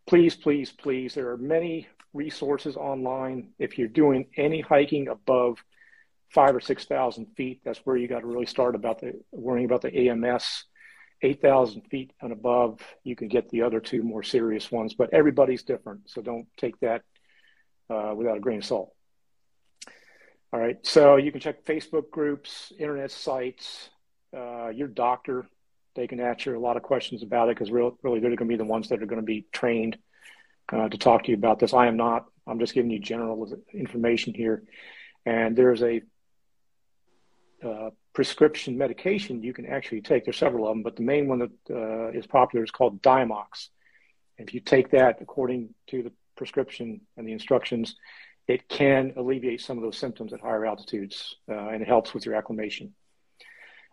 please, 0.06 0.34
please, 0.34 0.72
please, 0.72 1.14
there 1.14 1.30
are 1.30 1.36
many 1.36 1.88
resources 2.12 2.76
online. 2.76 3.50
If 3.58 3.78
you're 3.78 3.88
doing 3.88 4.26
any 4.36 4.60
hiking 4.60 5.08
above 5.08 5.58
five 6.30 6.54
or 6.54 6.60
6,000 6.60 7.26
feet, 7.36 7.60
that's 7.64 7.80
where 7.84 7.96
you 7.96 8.08
got 8.08 8.20
to 8.20 8.26
really 8.26 8.46
start 8.46 8.74
about 8.74 9.00
the 9.00 9.20
worrying 9.30 9.66
about 9.66 9.82
the 9.82 10.08
AMS. 10.08 10.64
8,000 11.22 11.82
feet 11.82 12.12
and 12.20 12.32
above, 12.32 12.80
you 13.04 13.14
can 13.14 13.28
get 13.28 13.48
the 13.50 13.62
other 13.62 13.80
two 13.80 14.02
more 14.02 14.22
serious 14.22 14.70
ones, 14.70 14.94
but 14.94 15.12
everybody's 15.12 15.62
different. 15.62 16.08
So 16.08 16.22
don't 16.22 16.46
take 16.56 16.78
that 16.80 17.02
uh, 17.90 18.14
without 18.16 18.36
a 18.36 18.40
grain 18.40 18.58
of 18.58 18.64
salt. 18.64 18.94
All 20.52 20.60
right. 20.60 20.78
So 20.82 21.16
you 21.16 21.30
can 21.30 21.40
check 21.40 21.64
Facebook 21.64 22.10
groups, 22.10 22.72
internet 22.78 23.10
sites, 23.10 23.88
uh, 24.36 24.68
your 24.68 24.88
doctor. 24.88 25.46
They 25.94 26.06
can 26.06 26.20
answer 26.20 26.54
a 26.54 26.60
lot 26.60 26.76
of 26.76 26.82
questions 26.82 27.22
about 27.22 27.48
it 27.48 27.56
because 27.56 27.70
really, 27.70 27.92
really 28.02 28.20
they're 28.20 28.30
going 28.30 28.48
to 28.48 28.52
be 28.52 28.56
the 28.56 28.64
ones 28.64 28.88
that 28.88 29.02
are 29.02 29.06
going 29.06 29.20
to 29.20 29.26
be 29.26 29.46
trained 29.52 29.98
uh, 30.72 30.88
to 30.88 30.98
talk 30.98 31.24
to 31.24 31.30
you 31.30 31.36
about 31.36 31.58
this. 31.58 31.74
I 31.74 31.86
am 31.86 31.96
not. 31.96 32.26
I'm 32.46 32.58
just 32.58 32.74
giving 32.74 32.90
you 32.90 32.98
general 32.98 33.52
information 33.72 34.34
here. 34.34 34.64
And 35.26 35.56
there's 35.56 35.82
a 35.82 36.00
uh, 37.64 37.90
prescription 38.12 38.76
medication 38.76 39.42
you 39.42 39.52
can 39.52 39.66
actually 39.66 40.00
take. 40.00 40.24
There's 40.24 40.36
several 40.36 40.66
of 40.66 40.74
them, 40.74 40.82
but 40.82 40.96
the 40.96 41.02
main 41.02 41.28
one 41.28 41.38
that 41.40 41.50
uh, 41.70 42.08
is 42.10 42.26
popular 42.26 42.64
is 42.64 42.70
called 42.70 43.02
Diamox. 43.02 43.68
If 44.38 44.54
you 44.54 44.60
take 44.60 44.90
that 44.90 45.18
according 45.20 45.74
to 45.88 46.02
the 46.02 46.12
prescription 46.36 47.02
and 47.16 47.26
the 47.26 47.32
instructions, 47.32 47.96
it 48.48 48.68
can 48.68 49.12
alleviate 49.16 49.60
some 49.60 49.76
of 49.76 49.84
those 49.84 49.98
symptoms 49.98 50.32
at 50.32 50.40
higher 50.40 50.66
altitudes, 50.66 51.36
uh, 51.48 51.68
and 51.68 51.82
it 51.82 51.88
helps 51.88 52.12
with 52.14 52.26
your 52.26 52.34
acclimation. 52.34 52.94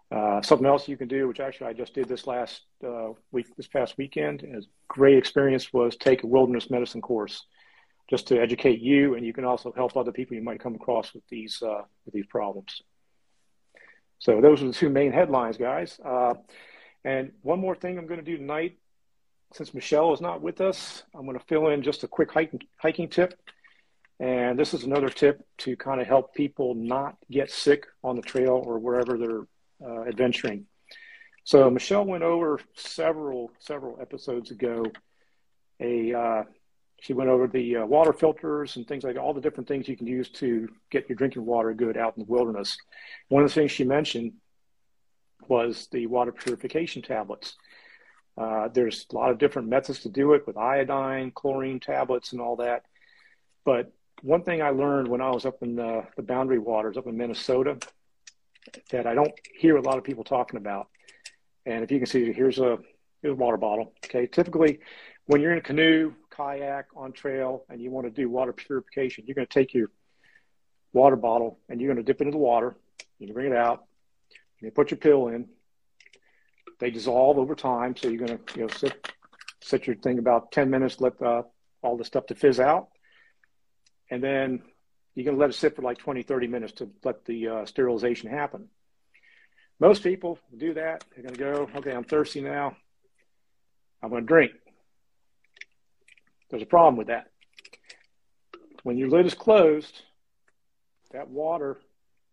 Uh, 0.09 0.41
something 0.41 0.65
else 0.65 0.87
you 0.87 0.95
can 0.95 1.09
do, 1.09 1.27
which 1.27 1.41
actually 1.41 1.67
I 1.67 1.73
just 1.73 1.93
did 1.93 2.07
this 2.07 2.25
last 2.25 2.61
uh, 2.83 3.09
week, 3.31 3.47
this 3.57 3.67
past 3.67 3.97
weekend, 3.97 4.41
a 4.43 4.61
great 4.87 5.17
experience 5.17 5.73
was 5.73 5.97
take 5.97 6.23
a 6.23 6.27
wilderness 6.27 6.69
medicine 6.71 7.01
course, 7.01 7.43
just 8.09 8.27
to 8.29 8.39
educate 8.41 8.79
you, 8.79 9.15
and 9.15 9.25
you 9.25 9.33
can 9.33 9.43
also 9.43 9.73
help 9.75 9.97
other 9.97 10.13
people 10.13 10.35
you 10.35 10.43
might 10.43 10.61
come 10.61 10.75
across 10.75 11.13
with 11.13 11.27
these 11.29 11.61
uh, 11.61 11.81
with 12.05 12.13
these 12.13 12.25
problems. 12.27 12.81
So 14.19 14.41
those 14.41 14.61
are 14.61 14.67
the 14.67 14.73
two 14.73 14.89
main 14.89 15.11
headlines, 15.11 15.57
guys. 15.57 15.99
Uh, 16.03 16.35
and 17.03 17.31
one 17.41 17.59
more 17.59 17.75
thing 17.75 17.97
I'm 17.97 18.07
going 18.07 18.19
to 18.19 18.25
do 18.25 18.37
tonight, 18.37 18.77
since 19.53 19.73
Michelle 19.73 20.13
is 20.13 20.21
not 20.21 20.41
with 20.41 20.59
us, 20.59 21.03
I'm 21.15 21.25
going 21.25 21.39
to 21.39 21.45
fill 21.45 21.69
in 21.69 21.81
just 21.81 22.03
a 22.03 22.07
quick 22.07 22.31
hiking, 22.31 22.61
hiking 22.77 23.07
tip. 23.07 23.39
And 24.19 24.57
this 24.57 24.73
is 24.73 24.83
another 24.83 25.09
tip 25.09 25.45
to 25.59 25.77
kind 25.77 26.01
of 26.01 26.07
help 26.07 26.33
people 26.33 26.73
not 26.73 27.15
get 27.29 27.51
sick 27.51 27.85
on 28.03 28.15
the 28.15 28.21
trail 28.21 28.61
or 28.65 28.79
wherever 28.79 29.17
they're 29.17 29.87
uh, 29.87 30.03
adventuring. 30.07 30.65
So 31.43 31.69
Michelle 31.69 32.03
went 32.03 32.23
over 32.23 32.59
several 32.75 33.51
several 33.59 33.99
episodes 34.01 34.51
ago 34.51 34.83
a 35.79 36.13
uh, 36.13 36.43
she 36.99 37.13
went 37.13 37.29
over 37.29 37.47
the 37.47 37.77
uh, 37.77 37.85
water 37.85 38.13
filters 38.13 38.75
and 38.75 38.87
things 38.87 39.03
like 39.03 39.17
all 39.17 39.33
the 39.33 39.41
different 39.41 39.67
things 39.67 39.87
you 39.87 39.95
can 39.95 40.07
use 40.07 40.29
to 40.29 40.67
get 40.89 41.07
your 41.07 41.15
drinking 41.15 41.45
water 41.45 41.73
good 41.73 41.97
out 41.97 42.17
in 42.17 42.25
the 42.25 42.31
wilderness. 42.31 42.77
One 43.29 43.43
of 43.43 43.49
the 43.49 43.53
things 43.53 43.71
she 43.71 43.83
mentioned 43.83 44.33
was 45.47 45.87
the 45.91 46.07
water 46.07 46.31
purification 46.31 47.01
tablets. 47.01 47.55
Uh, 48.37 48.67
there's 48.73 49.05
a 49.11 49.15
lot 49.15 49.31
of 49.31 49.37
different 49.37 49.67
methods 49.67 50.01
to 50.01 50.09
do 50.09 50.33
it 50.33 50.45
with 50.45 50.57
iodine, 50.57 51.31
chlorine 51.31 51.79
tablets, 51.79 52.31
and 52.31 52.41
all 52.41 52.55
that. 52.57 52.83
But 53.63 53.91
one 54.21 54.43
thing 54.43 54.61
I 54.61 54.69
learned 54.69 55.07
when 55.07 55.21
I 55.21 55.29
was 55.29 55.45
up 55.45 55.61
in 55.61 55.75
the, 55.75 56.03
the 56.15 56.23
boundary 56.23 56.59
waters 56.59 56.97
up 56.97 57.07
in 57.07 57.17
Minnesota 57.17 57.77
that 58.91 59.07
I 59.07 59.13
don't 59.13 59.33
hear 59.57 59.77
a 59.77 59.81
lot 59.81 59.97
of 59.97 60.03
people 60.03 60.23
talking 60.23 60.57
about. 60.57 60.87
And 61.65 61.83
if 61.83 61.91
you 61.91 61.99
can 61.99 62.07
see, 62.07 62.31
here's 62.31 62.59
a, 62.59 62.79
here's 63.21 63.33
a 63.33 63.35
water 63.35 63.57
bottle. 63.57 63.93
Okay, 64.05 64.27
typically 64.27 64.79
when 65.27 65.41
you're 65.41 65.51
in 65.51 65.57
a 65.57 65.61
canoe, 65.61 66.13
kayak, 66.37 66.85
on 66.95 67.11
trail, 67.11 67.65
and 67.69 67.81
you 67.81 67.89
want 67.89 68.05
to 68.05 68.11
do 68.11 68.29
water 68.29 68.53
purification, 68.53 69.23
you're 69.25 69.35
going 69.35 69.47
to 69.47 69.53
take 69.53 69.73
your 69.73 69.89
water 70.93 71.15
bottle 71.15 71.59
and 71.69 71.81
you're 71.81 71.93
going 71.93 72.03
to 72.03 72.09
dip 72.09 72.21
into 72.21 72.31
the 72.31 72.37
water. 72.37 72.75
You 73.19 73.27
can 73.27 73.33
bring 73.33 73.51
it 73.51 73.57
out. 73.57 73.85
You 74.59 74.71
put 74.71 74.91
your 74.91 74.97
pill 74.97 75.27
in. 75.27 75.47
They 76.79 76.91
dissolve 76.91 77.37
over 77.37 77.55
time, 77.55 77.95
so 77.95 78.07
you're 78.07 78.25
going 78.25 78.37
to 78.37 78.59
you 78.59 78.61
know 78.61 78.67
sit 78.67 79.11
sit 79.61 79.87
your 79.87 79.95
thing 79.95 80.19
about 80.19 80.51
10 80.51 80.69
minutes, 80.69 81.01
let 81.01 81.21
uh, 81.21 81.43
all 81.81 81.97
the 81.97 82.05
stuff 82.05 82.27
to 82.27 82.35
fizz 82.35 82.59
out, 82.59 82.89
and 84.09 84.23
then 84.23 84.61
you're 85.15 85.25
going 85.25 85.35
to 85.35 85.41
let 85.41 85.49
it 85.49 85.53
sit 85.53 85.75
for 85.75 85.81
like 85.81 85.97
20, 85.97 86.21
30 86.21 86.47
minutes 86.47 86.73
to 86.73 86.89
let 87.03 87.25
the 87.25 87.47
uh, 87.47 87.65
sterilization 87.65 88.29
happen. 88.29 88.69
Most 89.79 90.03
people 90.03 90.37
do 90.55 90.75
that. 90.75 91.03
They're 91.13 91.23
going 91.23 91.35
to 91.35 91.39
go, 91.39 91.69
okay, 91.79 91.91
I'm 91.91 92.03
thirsty 92.03 92.41
now. 92.41 92.77
I'm 94.01 94.09
going 94.09 94.23
to 94.23 94.27
drink. 94.27 94.51
There's 96.49 96.63
a 96.63 96.67
problem 96.67 96.97
with 96.97 97.07
that. 97.07 97.27
When 98.83 98.97
your 98.97 99.09
lid 99.09 99.25
is 99.25 99.33
closed, 99.33 100.01
that 101.11 101.29
water 101.29 101.77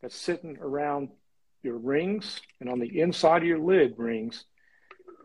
that's 0.03 0.17
sitting 0.17 0.59
around 0.61 1.09
your 1.63 1.79
rings 1.79 2.41
and 2.61 2.69
on 2.69 2.79
the 2.79 3.01
inside 3.01 3.43
of 3.43 3.49
your 3.49 3.59
lid 3.59 3.95
rings 3.97 4.45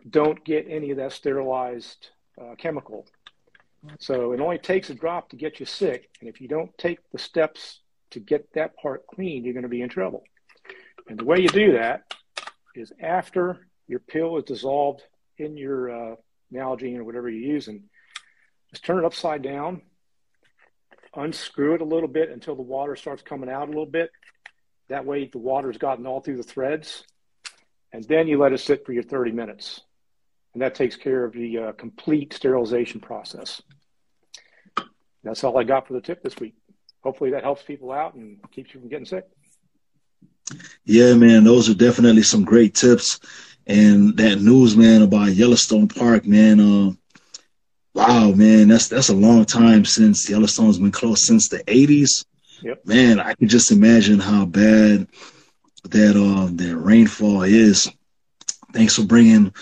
don't 0.10 0.44
get 0.46 0.66
any 0.70 0.92
of 0.92 0.98
that 0.98 1.12
sterilized 1.12 2.10
uh, 2.42 2.56
chemical. 2.58 3.06
So 4.00 4.32
it 4.34 4.40
only 4.40 4.58
takes 4.58 4.90
a 4.90 4.94
drop 4.94 5.30
to 5.30 5.36
get 5.36 5.60
you 5.60 5.66
sick. 5.66 6.10
And 6.20 6.30
if 6.30 6.42
you 6.42 6.48
don't 6.48 6.76
take 6.78 7.00
the 7.12 7.20
steps 7.20 7.80
to 8.12 8.20
get 8.20 8.52
that 8.54 8.76
part 8.78 9.06
clean, 9.08 9.44
you're 9.44 9.54
going 9.54 9.64
to 9.64 9.70
be 9.70 9.82
in 9.82 9.90
trouble. 9.90 10.24
And 11.08 11.18
the 11.18 11.26
way 11.26 11.40
you 11.40 11.50
do 11.50 11.74
that 11.74 12.14
is 12.76 12.92
after 13.02 13.68
your 13.88 14.00
pill 14.00 14.38
is 14.38 14.44
dissolved 14.44 15.02
in 15.38 15.58
your 15.58 15.92
uh, 15.92 16.16
Nalgene 16.54 16.98
or 16.98 17.04
whatever 17.04 17.30
you're 17.30 17.54
using, 17.54 17.89
just 18.72 18.86
turn 18.86 19.00
it 19.00 19.06
upside 19.06 19.42
down, 19.42 19.82
unscrew 21.16 21.76
it 21.76 21.82
a 21.82 21.86
little 21.86 22.08
bit 22.08 22.30
until 22.30 22.56
the 22.56 22.62
water 22.62 22.96
starts 22.96 23.22
coming 23.22 23.50
out 23.50 23.68
a 23.68 23.72
little 23.72 23.86
bit. 23.86 24.12
That 24.90 25.06
way, 25.06 25.26
the 25.26 25.38
water's 25.38 25.78
gotten 25.78 26.06
all 26.06 26.22
through 26.22 26.38
the 26.38 26.44
threads. 26.44 27.04
and 27.92 28.04
then 28.04 28.28
you 28.28 28.38
let 28.38 28.54
it 28.54 28.60
sit 28.60 28.86
for 28.86 28.94
your 28.94 29.04
30 29.04 29.32
minutes. 29.32 29.82
And 30.54 30.62
that 30.62 30.76
takes 30.76 30.96
care 30.96 31.24
of 31.24 31.34
the 31.34 31.58
uh, 31.58 31.72
complete 31.74 32.34
sterilization 32.34 33.00
process. 33.00 33.62
That's 35.24 35.44
all 35.44 35.58
I 35.58 35.64
got 35.64 35.88
for 35.88 35.94
the 35.94 36.02
tip 36.02 36.24
this 36.24 36.38
week. 36.40 36.56
Hopefully 37.02 37.32
that 37.32 37.44
helps 37.44 37.64
people 37.64 37.92
out 37.92 38.14
and 38.14 38.40
keeps 38.52 38.74
you 38.74 38.80
from 38.80 38.90
getting 38.90 39.06
sick. 39.06 39.26
Yeah, 40.86 41.14
man, 41.14 41.44
those 41.44 41.70
are 41.70 41.76
definitely 41.76 42.24
some 42.24 42.44
great 42.44 42.74
tips. 42.74 43.20
And 43.68 44.18
that 44.18 44.42
news, 44.42 44.76
man, 44.76 45.04
about 45.04 45.34
Yellowstone 45.34 45.88
Park, 45.88 46.26
man, 46.26 46.60
uh, 46.60 46.92
wow, 47.94 48.32
man, 48.32 48.68
that's 48.68 48.88
that's 48.88 49.10
a 49.10 49.16
long 49.16 49.46
time 49.46 49.86
since 49.86 50.30
Yellowstone's 50.30 50.80
been 50.80 50.92
closed 50.92 51.24
since 51.24 51.50
the 51.50 51.60
'80s. 51.66 52.26
Yep. 52.62 52.86
Man, 52.86 53.20
I 53.20 53.34
can 53.34 53.48
just 53.48 53.72
imagine 53.72 54.20
how 54.20 54.46
bad 54.46 55.08
that 55.86 56.16
uh 56.16 56.50
that 56.56 56.78
rainfall 56.78 57.44
is. 57.44 57.90
Thanks 58.74 58.96
for 58.96 59.04
bringing 59.04 59.54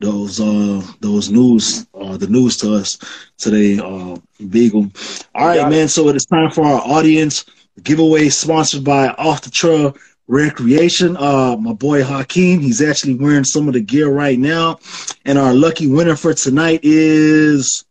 those 0.00 0.40
uh 0.40 0.82
those 1.00 1.30
news 1.30 1.86
uh 1.94 2.16
the 2.16 2.26
news 2.26 2.56
to 2.58 2.74
us 2.74 2.98
today, 3.38 3.78
uh 3.78 4.16
Beagle. 4.48 4.90
All 5.34 5.46
right, 5.46 5.68
man. 5.68 5.88
So 5.88 6.08
it 6.08 6.16
is 6.16 6.26
time 6.26 6.50
for 6.50 6.64
our 6.64 6.80
audience 6.80 7.44
giveaway 7.82 8.28
sponsored 8.28 8.84
by 8.84 9.08
Off 9.08 9.42
the 9.42 9.50
Trail 9.50 9.96
Recreation. 10.26 11.16
Uh 11.16 11.56
my 11.56 11.72
boy 11.72 12.02
Hakim, 12.02 12.60
he's 12.60 12.80
actually 12.82 13.14
wearing 13.14 13.44
some 13.44 13.68
of 13.68 13.74
the 13.74 13.80
gear 13.80 14.08
right 14.08 14.38
now. 14.38 14.78
And 15.24 15.38
our 15.38 15.54
lucky 15.54 15.86
winner 15.86 16.16
for 16.16 16.34
tonight 16.34 16.80
is 16.82 17.84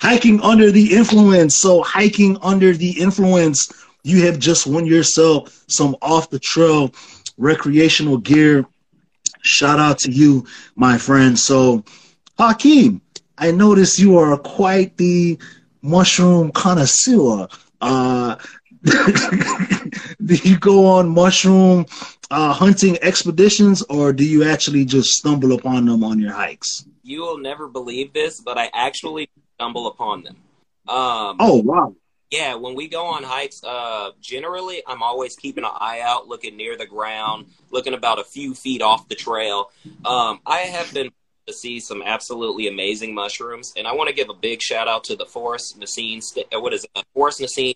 hiking 0.00 0.40
under 0.40 0.70
the 0.70 0.94
influence. 0.94 1.56
So 1.56 1.82
hiking 1.82 2.36
under 2.42 2.72
the 2.72 3.00
influence, 3.00 3.70
you 4.02 4.26
have 4.26 4.38
just 4.38 4.66
won 4.66 4.86
yourself 4.86 5.64
some 5.68 5.96
off 6.02 6.30
the 6.30 6.38
trail 6.38 6.92
recreational 7.38 8.18
gear. 8.18 8.66
Shout 9.42 9.78
out 9.78 9.98
to 10.00 10.10
you, 10.10 10.46
my 10.76 10.98
friend. 10.98 11.38
So 11.38 11.84
Hakim, 12.38 13.00
I 13.38 13.50
notice 13.50 13.98
you 13.98 14.18
are 14.18 14.36
quite 14.38 14.96
the 14.96 15.38
mushroom 15.82 16.50
connoisseur. 16.52 17.48
Uh, 17.80 18.36
do 20.24 20.34
you 20.36 20.58
go 20.58 20.86
on 20.86 21.08
mushroom 21.08 21.86
uh, 22.30 22.52
hunting 22.52 22.98
expeditions 23.02 23.82
or 23.82 24.12
do 24.12 24.24
you 24.24 24.44
actually 24.44 24.84
just 24.84 25.10
stumble 25.10 25.52
upon 25.52 25.86
them 25.86 26.04
on 26.04 26.20
your 26.20 26.32
hikes? 26.32 26.86
You 27.02 27.20
will 27.20 27.38
never 27.38 27.68
believe 27.68 28.12
this, 28.12 28.40
but 28.40 28.58
I 28.58 28.70
actually 28.72 29.28
stumble 29.56 29.86
upon 29.86 30.22
them. 30.22 30.36
Um, 30.86 31.36
oh 31.40 31.62
wow! 31.64 31.94
Yeah, 32.30 32.56
when 32.56 32.74
we 32.74 32.88
go 32.88 33.06
on 33.06 33.22
hikes, 33.22 33.62
uh, 33.62 34.10
generally 34.20 34.82
I'm 34.86 35.02
always 35.02 35.36
keeping 35.36 35.64
an 35.64 35.70
eye 35.72 36.00
out, 36.00 36.28
looking 36.28 36.56
near 36.56 36.76
the 36.76 36.86
ground, 36.86 37.46
looking 37.70 37.94
about 37.94 38.18
a 38.18 38.24
few 38.24 38.54
feet 38.54 38.82
off 38.82 39.08
the 39.08 39.14
trail. 39.14 39.70
Um, 40.04 40.40
I 40.44 40.60
have 40.60 40.92
been 40.92 41.10
to 41.46 41.52
see 41.52 41.80
some 41.80 42.02
absolutely 42.02 42.68
amazing 42.68 43.14
mushrooms, 43.14 43.72
and 43.76 43.86
I 43.86 43.92
want 43.92 44.08
to 44.08 44.14
give 44.14 44.30
a 44.30 44.34
big 44.34 44.62
shout 44.62 44.88
out 44.88 45.04
to 45.04 45.16
the 45.16 45.26
Forest 45.26 45.78
Nisene. 45.78 46.20
Uh, 46.52 46.60
what 46.60 46.72
is 46.72 46.84
it? 46.84 47.04
Forest 47.14 47.40
Nisene 47.40 47.74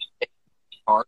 Park. 0.87 1.07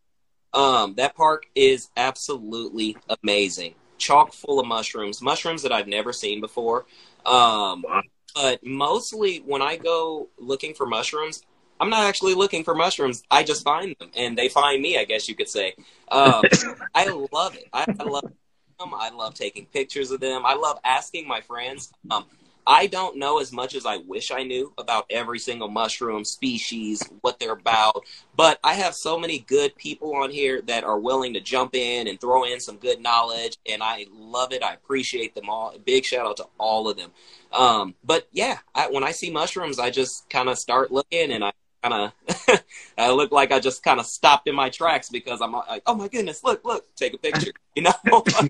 Um, 0.52 0.94
that 0.96 1.14
park 1.14 1.46
is 1.54 1.90
absolutely 1.96 2.96
amazing, 3.22 3.74
chock 3.98 4.32
full 4.32 4.60
of 4.60 4.66
mushrooms, 4.66 5.22
mushrooms 5.22 5.62
that 5.62 5.72
I've 5.72 5.86
never 5.86 6.12
seen 6.12 6.40
before. 6.40 6.86
Um, 7.24 7.82
wow. 7.82 8.02
But 8.34 8.64
mostly 8.64 9.38
when 9.38 9.62
I 9.62 9.76
go 9.76 10.28
looking 10.38 10.74
for 10.74 10.86
mushrooms, 10.86 11.42
I'm 11.80 11.90
not 11.90 12.04
actually 12.04 12.34
looking 12.34 12.62
for 12.62 12.74
mushrooms. 12.74 13.22
I 13.30 13.42
just 13.42 13.64
find 13.64 13.96
them, 13.98 14.10
and 14.14 14.36
they 14.36 14.48
find 14.48 14.82
me. 14.82 14.98
I 14.98 15.04
guess 15.04 15.28
you 15.28 15.34
could 15.34 15.48
say. 15.48 15.74
Um, 16.10 16.42
I 16.94 17.08
love 17.32 17.56
it. 17.56 17.68
I, 17.72 17.86
I, 17.98 18.02
love 18.04 18.30
them. 18.78 18.94
I 18.94 19.10
love 19.10 19.34
taking 19.34 19.66
pictures 19.66 20.10
of 20.10 20.20
them. 20.20 20.44
I 20.44 20.54
love 20.54 20.78
asking 20.84 21.26
my 21.26 21.40
friends. 21.40 21.90
Um, 22.10 22.26
I 22.66 22.86
don't 22.86 23.16
know 23.18 23.40
as 23.40 23.52
much 23.52 23.74
as 23.74 23.86
I 23.86 23.98
wish 23.98 24.30
I 24.30 24.42
knew 24.42 24.72
about 24.78 25.06
every 25.10 25.38
single 25.38 25.68
mushroom 25.68 26.24
species, 26.24 27.02
what 27.20 27.38
they're 27.38 27.52
about, 27.52 28.04
but 28.36 28.58
I 28.62 28.74
have 28.74 28.94
so 28.94 29.18
many 29.18 29.40
good 29.40 29.74
people 29.76 30.14
on 30.16 30.30
here 30.30 30.60
that 30.62 30.84
are 30.84 30.98
willing 30.98 31.34
to 31.34 31.40
jump 31.40 31.74
in 31.74 32.06
and 32.06 32.20
throw 32.20 32.44
in 32.44 32.60
some 32.60 32.76
good 32.76 33.00
knowledge, 33.00 33.56
and 33.68 33.82
I 33.82 34.06
love 34.12 34.52
it. 34.52 34.62
I 34.62 34.74
appreciate 34.74 35.34
them 35.34 35.48
all. 35.48 35.74
Big 35.84 36.04
shout 36.04 36.26
out 36.26 36.36
to 36.38 36.46
all 36.58 36.88
of 36.88 36.96
them. 36.96 37.10
Um, 37.52 37.94
but 38.04 38.28
yeah, 38.32 38.58
I, 38.74 38.88
when 38.88 39.04
I 39.04 39.12
see 39.12 39.30
mushrooms, 39.30 39.78
I 39.78 39.90
just 39.90 40.28
kind 40.30 40.48
of 40.48 40.58
start 40.58 40.92
looking, 40.92 41.32
and 41.32 41.44
I 41.44 41.52
kind 41.82 42.12
of 42.48 42.60
I 42.98 43.10
look 43.10 43.32
like 43.32 43.52
I 43.52 43.60
just 43.60 43.82
kind 43.82 44.00
of 44.00 44.06
stopped 44.06 44.48
in 44.48 44.54
my 44.54 44.68
tracks 44.68 45.08
because 45.08 45.40
I'm 45.40 45.52
like, 45.52 45.82
oh 45.86 45.94
my 45.94 46.08
goodness, 46.08 46.44
look, 46.44 46.64
look, 46.64 46.84
take 46.96 47.14
a 47.14 47.18
picture, 47.18 47.52
you 47.74 47.82
know. 47.82 47.92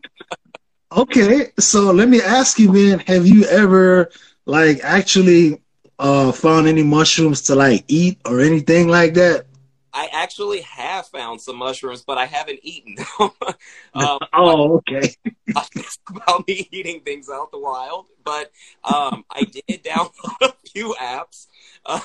Okay, 0.92 1.52
so 1.58 1.92
let 1.92 2.08
me 2.08 2.20
ask 2.20 2.58
you, 2.58 2.72
man, 2.72 2.98
have 3.00 3.26
you 3.26 3.44
ever 3.44 4.10
like 4.46 4.80
actually 4.82 5.60
uh 5.98 6.32
found 6.32 6.66
any 6.66 6.82
mushrooms 6.82 7.42
to 7.42 7.54
like 7.54 7.84
eat 7.86 8.18
or 8.24 8.40
anything 8.40 8.88
like 8.88 9.14
that? 9.14 9.46
I 9.92 10.08
actually 10.12 10.60
have 10.62 11.06
found 11.06 11.40
some 11.40 11.56
mushrooms, 11.56 12.02
but 12.02 12.18
I 12.18 12.26
haven't 12.26 12.60
eaten 12.62 12.96
them. 12.96 13.30
um, 13.94 14.18
oh, 14.32 14.76
okay. 14.78 15.14
about 16.08 16.46
me 16.46 16.68
eating 16.70 17.00
things 17.00 17.28
out 17.28 17.50
the 17.50 17.58
wild, 17.58 18.06
but 18.24 18.50
um, 18.84 19.24
I 19.30 19.42
did 19.44 19.84
download 19.84 20.12
a 20.42 20.52
few 20.68 20.94
apps. 21.00 21.46
Um, 21.86 22.00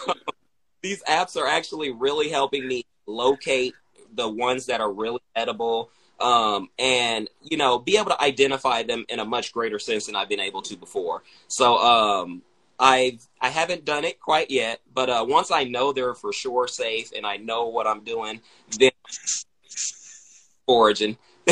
these 0.81 1.03
apps 1.03 1.37
are 1.39 1.47
actually 1.47 1.91
really 1.91 2.29
helping 2.29 2.67
me 2.67 2.85
locate 3.07 3.73
the 4.13 4.27
ones 4.27 4.67
that 4.67 4.81
are 4.81 4.91
really 4.91 5.21
edible 5.35 5.89
um, 6.19 6.69
and 6.79 7.29
you 7.41 7.57
know 7.57 7.79
be 7.79 7.97
able 7.97 8.11
to 8.11 8.21
identify 8.21 8.83
them 8.83 9.05
in 9.09 9.19
a 9.19 9.25
much 9.25 9.51
greater 9.51 9.79
sense 9.79 10.05
than 10.05 10.15
I've 10.15 10.29
been 10.29 10.39
able 10.39 10.61
to 10.63 10.75
before. 10.75 11.23
So 11.47 11.77
um, 11.77 12.41
I've 12.79 13.25
I 13.41 13.49
haven't 13.49 13.85
done 13.85 14.03
it 14.03 14.19
quite 14.19 14.49
yet, 14.49 14.81
but 14.93 15.09
uh, 15.09 15.25
once 15.27 15.51
I 15.51 15.63
know 15.65 15.93
they're 15.93 16.13
for 16.13 16.33
sure 16.33 16.67
safe 16.67 17.11
and 17.15 17.25
I 17.25 17.37
know 17.37 17.67
what 17.67 17.87
I'm 17.87 18.03
doing, 18.03 18.41
then 18.77 18.91
foraging. 20.65 21.17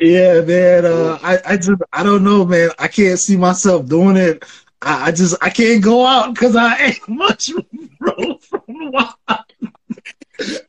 yeah, 0.00 0.40
man. 0.40 0.84
Uh, 0.86 1.18
I 1.22 1.38
I 1.44 1.56
just 1.56 1.82
I 1.92 2.02
don't 2.02 2.24
know, 2.24 2.44
man. 2.44 2.70
I 2.78 2.88
can't 2.88 3.18
see 3.18 3.36
myself 3.36 3.86
doing 3.86 4.16
it. 4.16 4.44
I, 4.82 5.06
I 5.06 5.12
just 5.12 5.36
I 5.42 5.50
can't 5.50 5.82
go 5.82 6.06
out 6.06 6.34
because 6.34 6.56
I 6.56 6.86
ate 6.86 7.00
mushroom 7.08 7.66
roll 8.00 8.38
from 8.38 8.62
the 8.66 8.90
wild. 8.92 9.44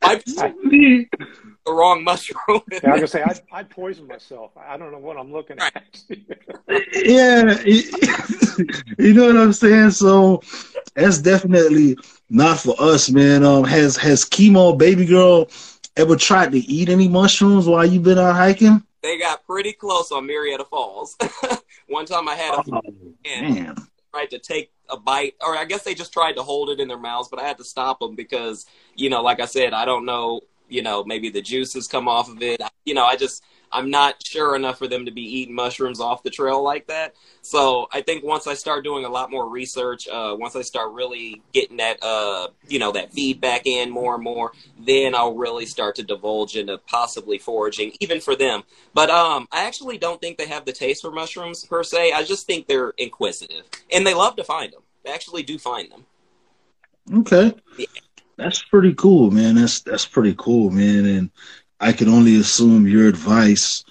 I, 0.01 0.21
the 1.65 1.75
wrong 1.75 2.03
mushroom. 2.03 2.61
yeah, 2.71 2.79
I 2.83 2.89
was 2.91 2.99
gonna 2.99 3.07
say 3.07 3.21
I'd, 3.23 3.41
I'd, 3.51 3.69
poison 3.69 4.07
myself. 4.07 4.51
I 4.57 4.77
don't 4.77 4.91
know 4.91 4.99
what 4.99 5.17
I'm 5.17 5.31
looking 5.31 5.57
at. 5.59 6.01
yeah, 6.95 7.57
you 8.97 9.13
know 9.13 9.27
what 9.27 9.37
I'm 9.37 9.53
saying. 9.53 9.91
So 9.91 10.41
that's 10.95 11.19
definitely 11.19 11.97
not 12.29 12.59
for 12.59 12.75
us, 12.79 13.09
man. 13.09 13.43
Um, 13.43 13.63
has 13.65 13.95
has 13.97 14.25
chemo 14.25 14.77
baby 14.77 15.05
girl 15.05 15.49
ever 15.95 16.15
tried 16.15 16.51
to 16.53 16.59
eat 16.59 16.89
any 16.89 17.07
mushrooms 17.07 17.67
while 17.67 17.85
you've 17.85 18.03
been 18.03 18.19
out 18.19 18.35
hiking? 18.35 18.83
They 19.01 19.17
got 19.17 19.45
pretty 19.45 19.73
close 19.73 20.11
on 20.11 20.27
Murietta 20.27 20.67
Falls. 20.67 21.15
One 21.87 22.05
time 22.05 22.27
I 22.27 22.35
had 22.35 22.53
a 22.53 22.63
oh, 22.71 22.81
man. 23.25 23.75
tried 24.11 24.29
to 24.31 24.39
take 24.39 24.71
a 24.89 24.97
bite, 24.97 25.35
or 25.45 25.57
I 25.57 25.65
guess 25.65 25.83
they 25.83 25.93
just 25.93 26.13
tried 26.13 26.33
to 26.33 26.43
hold 26.43 26.69
it 26.69 26.79
in 26.79 26.87
their 26.87 26.97
mouths, 26.97 27.29
but 27.29 27.39
I 27.39 27.47
had 27.47 27.57
to 27.57 27.63
stop 27.63 27.99
them 27.99 28.15
because, 28.15 28.65
you 28.95 29.09
know, 29.09 29.21
like 29.21 29.39
I 29.39 29.45
said, 29.45 29.73
I 29.73 29.85
don't 29.85 30.05
know 30.05 30.41
you 30.69 30.83
know, 30.83 31.03
maybe 31.03 31.29
the 31.29 31.41
juices 31.41 31.87
come 31.87 32.07
off 32.07 32.29
of 32.29 32.41
it. 32.41 32.61
You 32.85 32.93
know, 32.93 33.05
I 33.05 33.15
just 33.15 33.43
I'm 33.71 33.89
not 33.89 34.25
sure 34.25 34.55
enough 34.55 34.77
for 34.77 34.87
them 34.87 35.05
to 35.05 35.11
be 35.11 35.21
eating 35.21 35.55
mushrooms 35.55 35.99
off 35.99 36.23
the 36.23 36.29
trail 36.29 36.63
like 36.63 36.87
that. 36.87 37.15
So 37.41 37.87
I 37.91 38.01
think 38.01 38.23
once 38.23 38.47
I 38.47 38.53
start 38.53 38.83
doing 38.83 39.05
a 39.05 39.09
lot 39.09 39.31
more 39.31 39.47
research, 39.47 40.07
uh, 40.07 40.35
once 40.37 40.55
I 40.55 40.61
start 40.61 40.93
really 40.93 41.41
getting 41.53 41.77
that, 41.77 42.01
uh, 42.01 42.47
you 42.67 42.79
know, 42.79 42.91
that 42.91 43.13
feedback 43.13 43.65
in 43.65 43.89
more 43.89 44.15
and 44.15 44.23
more, 44.23 44.51
then 44.79 45.15
I'll 45.15 45.35
really 45.35 45.65
start 45.65 45.95
to 45.95 46.03
divulge 46.03 46.55
into 46.55 46.77
possibly 46.77 47.37
foraging, 47.37 47.93
even 47.99 48.19
for 48.19 48.35
them. 48.35 48.63
But 48.93 49.09
um, 49.09 49.47
I 49.51 49.65
actually 49.65 49.97
don't 49.97 50.19
think 50.19 50.37
they 50.37 50.47
have 50.47 50.65
the 50.65 50.73
taste 50.73 51.01
for 51.01 51.11
mushrooms 51.11 51.65
per 51.65 51.83
se. 51.83 52.11
I 52.11 52.23
just 52.23 52.47
think 52.47 52.67
they're 52.67 52.93
inquisitive, 52.97 53.65
and 53.91 54.05
they 54.05 54.13
love 54.13 54.35
to 54.37 54.43
find 54.43 54.73
them. 54.73 54.81
They 55.03 55.11
actually 55.11 55.43
do 55.43 55.57
find 55.57 55.91
them. 55.91 56.05
Okay. 57.13 57.55
Yeah. 57.77 57.85
That's 58.39 58.61
pretty 58.61 58.93
cool, 58.93 59.31
man. 59.31 59.55
That's 59.55 59.81
that's 59.81 60.05
pretty 60.05 60.33
cool, 60.37 60.69
man. 60.71 61.05
And 61.05 61.29
I 61.79 61.93
can 61.93 62.09
only 62.09 62.35
assume 62.37 62.87
your 62.87 63.07
advice 63.07 63.83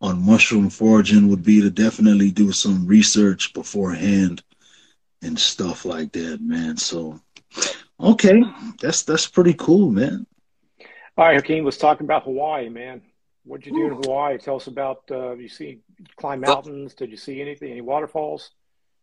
on 0.00 0.24
mushroom 0.24 0.70
foraging 0.70 1.28
would 1.28 1.42
be 1.42 1.60
to 1.62 1.70
definitely 1.70 2.30
do 2.30 2.52
some 2.52 2.86
research 2.86 3.52
beforehand 3.54 4.42
and 5.22 5.38
stuff 5.38 5.84
like 5.84 6.12
that, 6.12 6.40
man. 6.40 6.76
So 6.76 7.20
okay, 8.00 8.42
that's 8.80 9.02
that's 9.02 9.26
pretty 9.26 9.54
cool, 9.54 9.90
man. 9.90 10.26
All 11.16 11.26
right, 11.26 11.36
Hakim, 11.36 11.64
let's 11.64 11.78
talk 11.78 12.00
about 12.00 12.24
Hawaii, 12.24 12.68
man. 12.68 13.00
What'd 13.44 13.64
you 13.64 13.72
do 13.72 13.86
in 13.86 14.02
Hawaii? 14.02 14.38
Tell 14.38 14.56
us 14.56 14.66
about 14.66 15.02
uh, 15.10 15.34
you 15.36 15.48
see 15.48 15.78
climb 16.16 16.40
mountains. 16.40 16.94
Did 16.94 17.10
you 17.10 17.16
see 17.16 17.40
anything? 17.40 17.70
Any 17.70 17.80
waterfalls? 17.80 18.50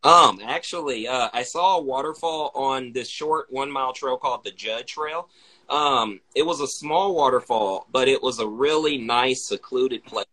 Um, 0.04 0.42
actually, 0.44 1.08
uh, 1.08 1.30
I 1.34 1.44
saw 1.44 1.78
a 1.78 1.82
waterfall 1.82 2.52
on 2.54 2.92
this 2.92 3.08
short 3.08 3.48
one 3.50 3.72
mile 3.72 3.94
trail 3.94 4.18
called 4.18 4.44
the 4.44 4.52
Judd 4.52 4.86
Trail. 4.86 5.30
Um, 5.70 6.20
it 6.36 6.46
was 6.46 6.62
a 6.62 6.68
small 6.68 7.16
waterfall, 7.16 7.88
but 7.92 8.08
it 8.08 8.22
was 8.22 8.40
a 8.40 8.48
really 8.48 8.98
nice, 8.98 9.44
secluded 9.44 10.04
place. 10.04 10.26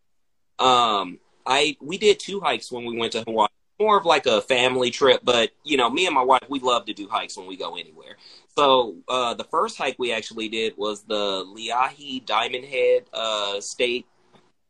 Um, 0.59 1.18
I 1.47 1.76
we 1.81 1.99
did 1.99 2.18
two 2.18 2.41
hikes 2.41 2.70
when 2.70 2.85
we 2.85 2.99
went 2.99 3.12
to 3.12 3.22
Hawaii. 3.22 3.49
More 3.78 3.97
of 3.97 4.05
like 4.05 4.26
a 4.26 4.43
family 4.43 4.91
trip, 4.91 5.22
but 5.24 5.51
you 5.64 5.78
know, 5.78 5.89
me 5.89 6.05
and 6.05 6.14
my 6.14 6.22
wife, 6.22 6.45
we 6.51 6.61
love 6.61 6.85
to 6.85 6.93
do 6.93 7.09
hikes 7.09 7.39
when 7.39 7.47
we 7.47 7.57
go 7.57 7.76
anywhere. 7.76 8.16
So 8.55 8.97
uh, 9.09 9.33
the 9.35 9.45
first 9.45 9.78
hike 9.78 9.97
we 9.99 10.12
actually 10.12 10.51
did 10.51 10.76
was 10.76 11.03
the 11.05 11.47
Leahi 11.47 12.26
Diamond 12.26 12.66
Head 12.66 13.05
uh, 13.14 13.59
State 13.61 14.07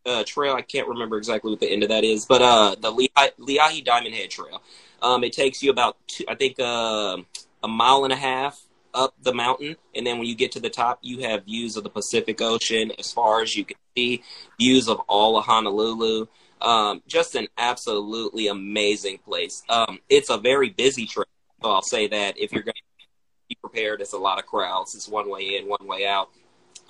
uh, 0.06 0.22
Trail. 0.24 0.54
I 0.54 0.62
can't 0.62 0.86
remember 0.86 1.16
exactly 1.16 1.50
what 1.50 1.58
the 1.58 1.68
end 1.68 1.82
of 1.82 1.88
that 1.88 2.04
is, 2.04 2.24
but 2.24 2.40
uh, 2.40 2.76
the 2.78 2.92
Leahi 2.92 3.84
Diamond 3.84 4.14
Head 4.14 4.30
Trail. 4.30 4.62
Um, 5.02 5.24
it 5.24 5.32
takes 5.32 5.60
you 5.60 5.70
about, 5.70 5.96
two, 6.06 6.24
I 6.28 6.36
think, 6.36 6.60
uh, 6.60 7.16
a 7.64 7.68
mile 7.68 8.04
and 8.04 8.12
a 8.12 8.16
half 8.16 8.62
up 8.94 9.14
the 9.22 9.32
mountain, 9.32 9.76
and 9.94 10.06
then 10.06 10.18
when 10.18 10.26
you 10.26 10.34
get 10.34 10.52
to 10.52 10.60
the 10.60 10.70
top, 10.70 10.98
you 11.02 11.20
have 11.20 11.44
views 11.44 11.76
of 11.76 11.84
the 11.84 11.90
Pacific 11.90 12.40
Ocean 12.40 12.92
as 12.98 13.12
far 13.12 13.42
as 13.42 13.56
you 13.56 13.64
can 13.64 13.76
see, 13.96 14.22
views 14.58 14.88
of 14.88 15.00
all 15.08 15.36
of 15.36 15.44
Honolulu. 15.44 16.26
Um, 16.60 17.02
just 17.06 17.34
an 17.34 17.48
absolutely 17.56 18.48
amazing 18.48 19.18
place. 19.18 19.62
Um, 19.68 19.98
it's 20.08 20.30
a 20.30 20.36
very 20.36 20.70
busy 20.70 21.06
trail, 21.06 21.26
so 21.62 21.70
I'll 21.70 21.82
say 21.82 22.08
that 22.08 22.38
if 22.38 22.52
you're 22.52 22.62
going 22.62 22.74
to 22.74 23.06
be 23.48 23.56
prepared, 23.60 24.00
it's 24.00 24.12
a 24.12 24.18
lot 24.18 24.38
of 24.38 24.46
crowds. 24.46 24.94
It's 24.94 25.08
one 25.08 25.30
way 25.30 25.56
in, 25.56 25.68
one 25.68 25.86
way 25.86 26.06
out. 26.06 26.28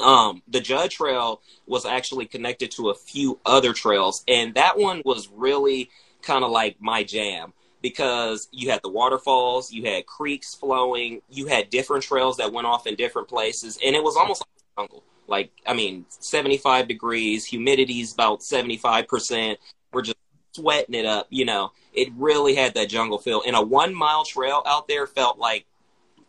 Um, 0.00 0.42
the 0.48 0.60
Judd 0.60 0.90
Trail 0.90 1.42
was 1.66 1.84
actually 1.84 2.26
connected 2.26 2.70
to 2.72 2.90
a 2.90 2.94
few 2.94 3.38
other 3.44 3.72
trails, 3.72 4.24
and 4.26 4.54
that 4.54 4.78
one 4.78 5.02
was 5.04 5.28
really 5.28 5.90
kind 6.22 6.44
of 6.44 6.50
like 6.50 6.76
my 6.80 7.04
jam 7.04 7.52
because 7.82 8.48
you 8.52 8.70
had 8.70 8.80
the 8.82 8.88
waterfalls, 8.88 9.72
you 9.72 9.84
had 9.84 10.06
creeks 10.06 10.54
flowing, 10.54 11.22
you 11.30 11.46
had 11.46 11.70
different 11.70 12.04
trails 12.04 12.36
that 12.36 12.52
went 12.52 12.66
off 12.66 12.86
in 12.86 12.94
different 12.94 13.28
places, 13.28 13.78
and 13.84 13.96
it 13.96 14.02
was 14.02 14.16
almost 14.16 14.42
like 14.42 14.48
a 14.48 14.80
jungle. 14.80 15.04
Like, 15.26 15.52
I 15.64 15.74
mean, 15.74 16.06
75 16.08 16.88
degrees, 16.88 17.46
humidity's 17.46 18.12
about 18.12 18.40
75%. 18.40 19.56
We're 19.92 20.02
just 20.02 20.16
sweating 20.52 20.94
it 20.94 21.06
up, 21.06 21.28
you 21.30 21.44
know. 21.44 21.72
It 21.92 22.08
really 22.16 22.56
had 22.56 22.74
that 22.74 22.88
jungle 22.88 23.18
feel. 23.18 23.42
And 23.46 23.54
a 23.54 23.62
one 23.62 23.94
mile 23.94 24.24
trail 24.24 24.62
out 24.66 24.88
there 24.88 25.06
felt 25.06 25.38
like 25.38 25.66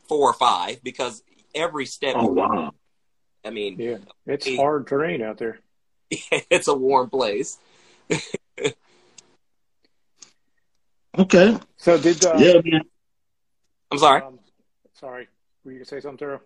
four 0.08 0.30
or 0.30 0.34
five 0.34 0.84
because 0.84 1.24
every 1.56 1.88
step. 1.88 2.16
Oh, 2.18 2.28
wow. 2.28 2.72
I 3.44 3.50
mean, 3.50 3.78
yeah, 3.80 3.98
it's 4.28 4.46
it, 4.46 4.56
hard 4.56 4.86
terrain 4.86 5.24
out 5.24 5.40
there. 5.40 5.60
it's 6.12 6.68
a 6.68 6.74
warm 6.76 7.10
place. 7.10 7.58
Okay. 11.22 11.56
So 11.78 12.00
did 12.00 12.26
uh, 12.26 12.34
yeah, 12.38 12.60
man. 12.66 12.82
I'm 13.92 14.00
sorry. 14.00 14.24
Um, 14.24 14.40
sorry, 14.94 15.28
were 15.64 15.72
you 15.72 15.78
gonna 15.78 15.86
say 15.86 16.00
something, 16.00 16.28
Thurro? 16.28 16.40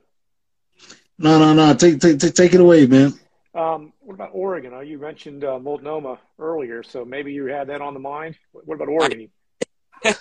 No, 1.17 1.39
no, 1.39 1.53
no. 1.53 1.73
Take, 1.75 2.01
take, 2.01 2.19
take, 2.19 2.33
take 2.33 2.53
it 2.53 2.59
away, 2.59 2.85
man. 2.85 3.13
Um, 3.53 3.93
what 4.01 4.15
about 4.15 4.31
Oregon? 4.33 4.73
Uh, 4.73 4.81
you 4.81 4.99
mentioned 4.99 5.45
uh, 5.45 5.59
Multnomah 5.59 6.19
earlier, 6.39 6.83
so 6.83 7.05
maybe 7.05 7.31
you 7.31 7.45
had 7.45 7.67
that 7.67 7.79
on 7.79 7.93
the 7.93 8.01
mind. 8.01 8.35
What 8.51 8.75
about 8.75 8.89
Oregon? 8.89 9.29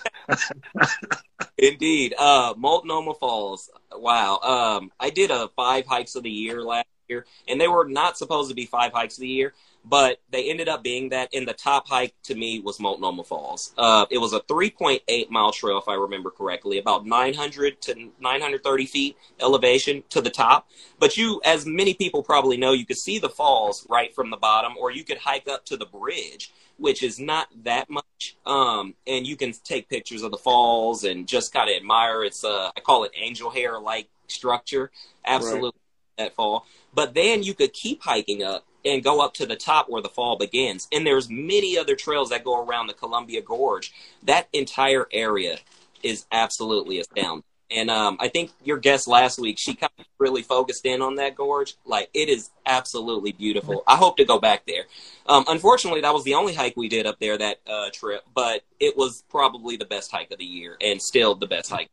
Indeed, 1.57 2.15
uh, 2.17 2.53
Multnomah 2.55 3.15
Falls. 3.15 3.69
Wow. 3.91 4.39
Um, 4.39 4.91
I 4.97 5.09
did 5.09 5.31
a 5.31 5.49
five 5.57 5.85
hikes 5.85 6.15
of 6.15 6.23
the 6.23 6.29
year 6.29 6.63
last 6.63 6.87
year, 7.09 7.25
and 7.45 7.59
they 7.59 7.67
were 7.67 7.89
not 7.89 8.17
supposed 8.17 8.47
to 8.47 8.55
be 8.55 8.65
five 8.65 8.93
hikes 8.93 9.17
of 9.17 9.21
the 9.21 9.27
year 9.27 9.53
but 9.87 10.19
they 10.31 10.49
ended 10.49 10.67
up 10.67 10.83
being 10.83 11.09
that. 11.09 11.29
And 11.33 11.47
the 11.47 11.53
top 11.53 11.87
hike 11.87 12.15
to 12.23 12.35
me 12.35 12.59
was 12.59 12.79
Multnomah 12.79 13.23
Falls. 13.23 13.73
Uh, 13.77 14.05
it 14.09 14.17
was 14.17 14.33
a 14.33 14.39
3.8 14.41 15.29
mile 15.29 15.51
trail, 15.51 15.77
if 15.77 15.87
I 15.87 15.93
remember 15.93 16.31
correctly, 16.31 16.79
about 16.79 17.05
900 17.05 17.81
to 17.83 18.11
930 18.19 18.85
feet 18.85 19.17
elevation 19.39 20.03
to 20.09 20.21
the 20.21 20.29
top. 20.29 20.67
But 20.99 21.17
you, 21.17 21.39
as 21.45 21.65
many 21.65 21.93
people 21.93 22.23
probably 22.23 22.57
know, 22.57 22.71
you 22.73 22.85
could 22.85 22.97
see 22.97 23.19
the 23.19 23.29
falls 23.29 23.85
right 23.89 24.13
from 24.13 24.31
the 24.31 24.37
bottom, 24.37 24.73
or 24.77 24.91
you 24.91 25.03
could 25.03 25.19
hike 25.19 25.47
up 25.47 25.65
to 25.65 25.77
the 25.77 25.85
bridge, 25.85 26.51
which 26.77 27.03
is 27.03 27.19
not 27.19 27.47
that 27.63 27.89
much. 27.89 28.35
Um, 28.45 28.95
and 29.05 29.27
you 29.27 29.35
can 29.35 29.53
take 29.63 29.87
pictures 29.87 30.23
of 30.23 30.31
the 30.31 30.37
falls 30.37 31.03
and 31.03 31.27
just 31.27 31.53
kind 31.53 31.69
of 31.69 31.75
admire 31.75 32.23
its, 32.23 32.43
uh, 32.43 32.71
I 32.75 32.79
call 32.79 33.03
it 33.03 33.11
angel 33.15 33.51
hair 33.51 33.79
like 33.79 34.07
structure. 34.27 34.91
Absolutely. 35.25 35.67
Right. 35.67 35.71
That 36.17 36.33
fall, 36.33 36.65
but 36.93 37.13
then 37.13 37.43
you 37.43 37.53
could 37.53 37.73
keep 37.73 38.01
hiking 38.01 38.41
up 38.41 38.65
and 38.85 39.03
go 39.03 39.19
up 39.19 39.33
to 39.33 39.45
the 39.45 39.55
top 39.55 39.89
where 39.89 40.01
the 40.01 40.09
fall 40.09 40.37
begins. 40.37 40.87
And 40.91 41.05
there's 41.05 41.29
many 41.29 41.77
other 41.77 41.95
trails 41.95 42.29
that 42.29 42.43
go 42.43 42.63
around 42.63 42.87
the 42.87 42.93
Columbia 42.93 43.41
Gorge. 43.41 43.91
That 44.23 44.47
entire 44.53 45.07
area 45.11 45.57
is 46.03 46.25
absolutely 46.31 46.99
astounding. 46.99 47.43
And 47.71 47.89
um, 47.89 48.17
I 48.19 48.27
think 48.27 48.51
your 48.63 48.77
guest 48.77 49.07
last 49.07 49.39
week, 49.39 49.57
she 49.59 49.73
kind 49.73 49.91
of 49.97 50.05
really 50.19 50.43
focused 50.43 50.85
in 50.85 51.01
on 51.01 51.15
that 51.15 51.35
gorge. 51.35 51.73
Like 51.83 52.09
it 52.13 52.29
is 52.29 52.51
absolutely 52.65 53.31
beautiful. 53.31 53.83
I 53.87 53.95
hope 53.95 54.17
to 54.17 54.25
go 54.25 54.39
back 54.39 54.67
there. 54.67 54.83
Um, 55.25 55.45
unfortunately, 55.47 56.01
that 56.01 56.13
was 56.13 56.23
the 56.23 56.35
only 56.35 56.53
hike 56.53 56.77
we 56.77 56.87
did 56.89 57.07
up 57.07 57.19
there 57.19 57.37
that 57.37 57.61
uh, 57.65 57.89
trip, 57.91 58.21
but 58.35 58.61
it 58.79 58.95
was 58.95 59.23
probably 59.29 59.77
the 59.77 59.85
best 59.85 60.11
hike 60.11 60.29
of 60.29 60.37
the 60.37 60.45
year, 60.45 60.77
and 60.79 61.01
still 61.01 61.33
the 61.33 61.47
best 61.47 61.71
hike 61.71 61.89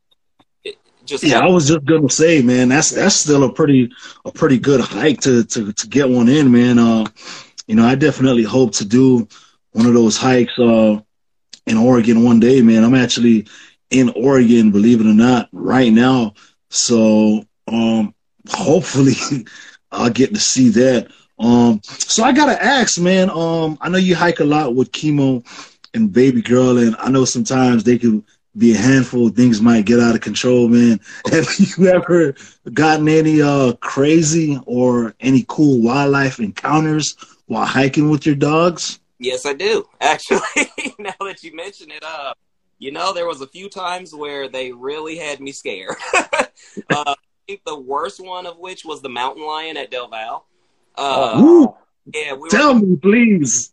just 1.05 1.25
yeah, 1.25 1.41
I 1.41 1.49
was 1.49 1.69
just 1.69 1.85
gonna 1.85 2.11
say, 2.11 2.43
man, 2.43 2.69
that's 2.69 2.91
that's 2.91 3.17
still 3.17 3.45
a 3.45 3.53
pretty 3.53 3.91
a 4.25 4.33
pretty 4.33 4.59
good 4.59 4.81
hike 4.81 5.21
to 5.23 5.45
to 5.45 5.73
to 5.73 5.87
get 5.89 6.09
one 6.09 6.29
in, 6.29 6.51
man. 6.53 6.79
Uh, 6.79 7.07
you 7.67 7.75
know, 7.75 7.87
I 7.87 7.95
definitely 7.95 8.45
hope 8.45 8.73
to 8.75 8.85
do 8.85 9.29
one 9.73 9.87
of 9.87 9.95
those 9.95 10.17
hikes 10.17 10.59
uh 10.59 11.01
in 11.67 11.77
Oregon 11.77 12.25
one 12.25 12.41
day, 12.41 12.61
man. 12.63 12.85
I'm 12.85 12.95
actually 12.95 13.47
in 13.91 14.11
Oregon, 14.11 14.71
believe 14.71 15.01
it 15.01 15.07
or 15.07 15.15
not, 15.15 15.49
right 15.53 15.93
now. 15.93 16.35
So 16.71 17.45
um 17.69 18.15
hopefully 18.49 19.15
I'll 19.93 20.11
get 20.11 20.35
to 20.35 20.41
see 20.41 20.71
that. 20.71 21.09
Um 21.39 21.81
so 21.85 22.25
I 22.25 22.33
gotta 22.33 22.63
ask, 22.63 23.01
man, 23.01 23.31
um 23.31 23.79
I 23.81 23.89
know 23.89 23.99
you 23.99 24.15
hike 24.15 24.41
a 24.41 24.45
lot 24.45 24.75
with 24.75 24.93
chemo 24.93 25.45
and 25.95 26.13
baby 26.13 26.43
girl 26.43 26.79
and 26.79 26.97
I 26.99 27.11
know 27.11 27.25
sometimes 27.25 27.85
they 27.85 27.99
can 27.99 28.25
be 28.57 28.75
a 28.75 28.79
handful. 28.79 29.31
Things 29.31 29.61
might 29.61 29.85
get 29.85 30.01
out 30.01 30.15
of 30.15 30.21
control, 30.21 30.69
man. 30.69 31.01
Have 31.31 31.49
you 31.59 31.87
ever 31.89 32.35
gotten 32.73 33.09
any 33.09 33.41
uh 33.43 33.73
crazy 33.75 34.61
or 34.67 35.15
any 35.21 35.45
cool 35.49 35.81
wildlife 35.83 36.39
encounters 36.39 37.17
while 37.47 37.67
hiking 37.67 38.11
with 38.11 38.27
your 38.27 38.35
dogs? 38.35 39.01
Yes, 39.19 39.47
I 39.47 39.55
do. 39.55 39.89
Actually, 40.01 40.41
now 40.99 41.15
that 41.21 41.43
you 41.43 41.55
mention 41.55 41.91
it, 41.91 42.03
uh, 42.03 42.35
you 42.79 42.93
know, 42.93 43.13
there 43.13 43.27
was 43.27 43.41
a 43.41 43.47
few 43.47 43.69
times 43.69 44.15
where 44.15 44.49
they 44.49 44.73
really 44.73 45.17
had 45.17 45.41
me 45.41 45.53
scared. 45.53 45.97
uh, 46.15 46.35
I 46.91 47.15
think 47.47 47.63
the 47.65 47.79
worst 47.79 48.21
one 48.21 48.47
of 48.47 48.59
which 48.59 48.85
was 48.85 49.01
the 49.03 49.09
mountain 49.09 49.47
lion 49.47 49.77
at 49.77 49.91
Del 49.91 50.09
Valle. 50.09 50.47
Uh, 50.97 51.69
yeah, 52.13 52.35
we 52.35 52.49
tell 52.51 52.75
were... 52.75 52.81
me, 52.81 52.97
please. 52.97 53.73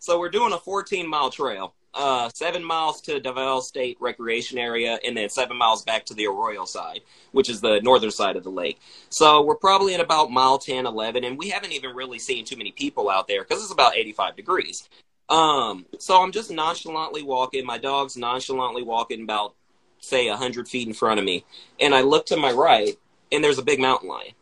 so 0.00 0.18
we're 0.18 0.30
doing 0.30 0.52
a 0.52 0.58
14 0.58 1.06
mile 1.06 1.30
trail 1.30 1.74
uh, 1.98 2.30
seven 2.32 2.62
miles 2.62 3.00
to 3.02 3.18
Del 3.18 3.34
Valle 3.34 3.60
State 3.60 3.96
Recreation 4.00 4.56
Area, 4.56 5.00
and 5.04 5.16
then 5.16 5.28
seven 5.28 5.56
miles 5.56 5.82
back 5.82 6.06
to 6.06 6.14
the 6.14 6.28
Arroyo 6.28 6.64
side, 6.64 7.00
which 7.32 7.50
is 7.50 7.60
the 7.60 7.80
northern 7.82 8.12
side 8.12 8.36
of 8.36 8.44
the 8.44 8.50
lake. 8.50 8.80
So 9.10 9.42
we're 9.42 9.56
probably 9.56 9.94
at 9.94 10.00
about 10.00 10.30
mile 10.30 10.58
10, 10.58 10.86
11, 10.86 11.24
and 11.24 11.36
we 11.36 11.48
haven't 11.48 11.72
even 11.72 11.96
really 11.96 12.20
seen 12.20 12.44
too 12.44 12.56
many 12.56 12.70
people 12.70 13.10
out 13.10 13.26
there 13.26 13.42
because 13.42 13.62
it's 13.62 13.72
about 13.72 13.96
85 13.96 14.36
degrees. 14.36 14.88
Um, 15.28 15.86
so 15.98 16.22
I'm 16.22 16.30
just 16.30 16.52
nonchalantly 16.52 17.22
walking. 17.22 17.66
My 17.66 17.78
dog's 17.78 18.16
nonchalantly 18.16 18.84
walking 18.84 19.24
about, 19.24 19.54
say, 19.98 20.30
100 20.30 20.68
feet 20.68 20.86
in 20.86 20.94
front 20.94 21.18
of 21.18 21.26
me. 21.26 21.44
And 21.80 21.94
I 21.96 22.02
look 22.02 22.26
to 22.26 22.36
my 22.36 22.52
right, 22.52 22.96
and 23.32 23.42
there's 23.42 23.58
a 23.58 23.64
big 23.64 23.80
mountain 23.80 24.08
lion 24.08 24.32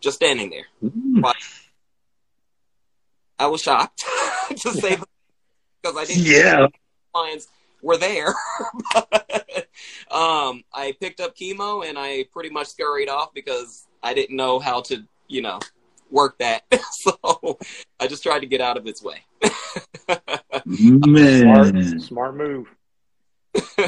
just 0.00 0.16
standing 0.16 0.48
there. 0.48 0.66
Mm. 0.82 1.32
I 3.36 3.46
was 3.48 3.60
shocked, 3.62 4.04
to 4.48 4.70
say 4.70 4.96
because 5.82 5.98
I 5.98 6.04
didn't. 6.04 6.24
Yeah. 6.24 6.66
Lions 7.14 7.48
were 7.82 7.96
there. 7.96 8.34
but, 8.92 9.68
um, 10.10 10.64
I 10.72 10.94
picked 11.00 11.20
up 11.20 11.36
chemo 11.36 11.88
and 11.88 11.98
I 11.98 12.24
pretty 12.32 12.50
much 12.50 12.68
scurried 12.68 13.08
off 13.08 13.32
because 13.34 13.86
I 14.02 14.14
didn't 14.14 14.36
know 14.36 14.58
how 14.58 14.80
to, 14.82 15.04
you 15.28 15.42
know, 15.42 15.60
work 16.10 16.38
that. 16.38 16.64
so 16.90 17.58
I 18.00 18.06
just 18.06 18.22
tried 18.22 18.40
to 18.40 18.46
get 18.46 18.60
out 18.60 18.76
of 18.76 18.86
its 18.86 19.02
way. 19.02 19.24
man, 20.64 21.42
smart, 21.42 22.00
smart 22.00 22.36
move. 22.36 22.68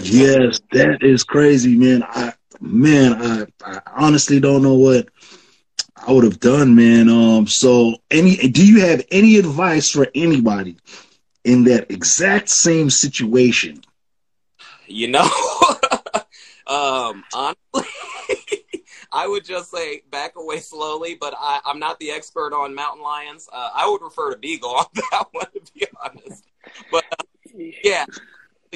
yes, 0.03 0.61
that 0.73 0.99
is 1.01 1.25
crazy, 1.25 1.77
man. 1.77 2.05
I 2.05 2.35
man, 2.61 3.15
I, 3.15 3.47
I 3.65 3.81
honestly 3.97 4.39
don't 4.39 4.63
know 4.63 4.75
what 4.75 5.09
I 5.97 6.13
would 6.13 6.25
have 6.25 6.41
done, 6.41 6.75
man. 6.75 7.09
Um, 7.09 7.47
so 7.47 7.97
any 8.11 8.37
do 8.37 8.67
you 8.67 8.81
have 8.81 9.05
any 9.11 9.37
advice 9.39 9.91
for 9.91 10.09
anybody 10.15 10.77
in 11.47 11.65
that 11.65 11.91
exact 11.91 12.51
same 12.51 12.91
situation? 12.91 13.81
You 14.89 15.09
know, 15.09 15.23
um, 16.67 17.25
honestly, 17.33 17.57
I 19.13 19.27
would 19.27 19.45
just 19.45 19.71
say 19.71 20.03
back 20.11 20.35
away 20.37 20.59
slowly, 20.59 21.17
but 21.19 21.35
I, 21.39 21.61
am 21.67 21.79
not 21.79 21.99
the 22.01 22.11
expert 22.11 22.53
on 22.53 22.75
mountain 22.75 23.03
lions. 23.03 23.49
Uh, 23.51 23.71
I 23.75 23.89
would 23.89 24.03
refer 24.03 24.33
to 24.33 24.39
Beagle 24.39 24.71
on 24.71 24.87
that 24.95 25.27
one, 25.31 25.47
to 25.65 25.73
be 25.73 25.87
honest. 26.05 26.45
But 26.91 27.05
uh, 27.13 27.25
yeah, 27.85 28.05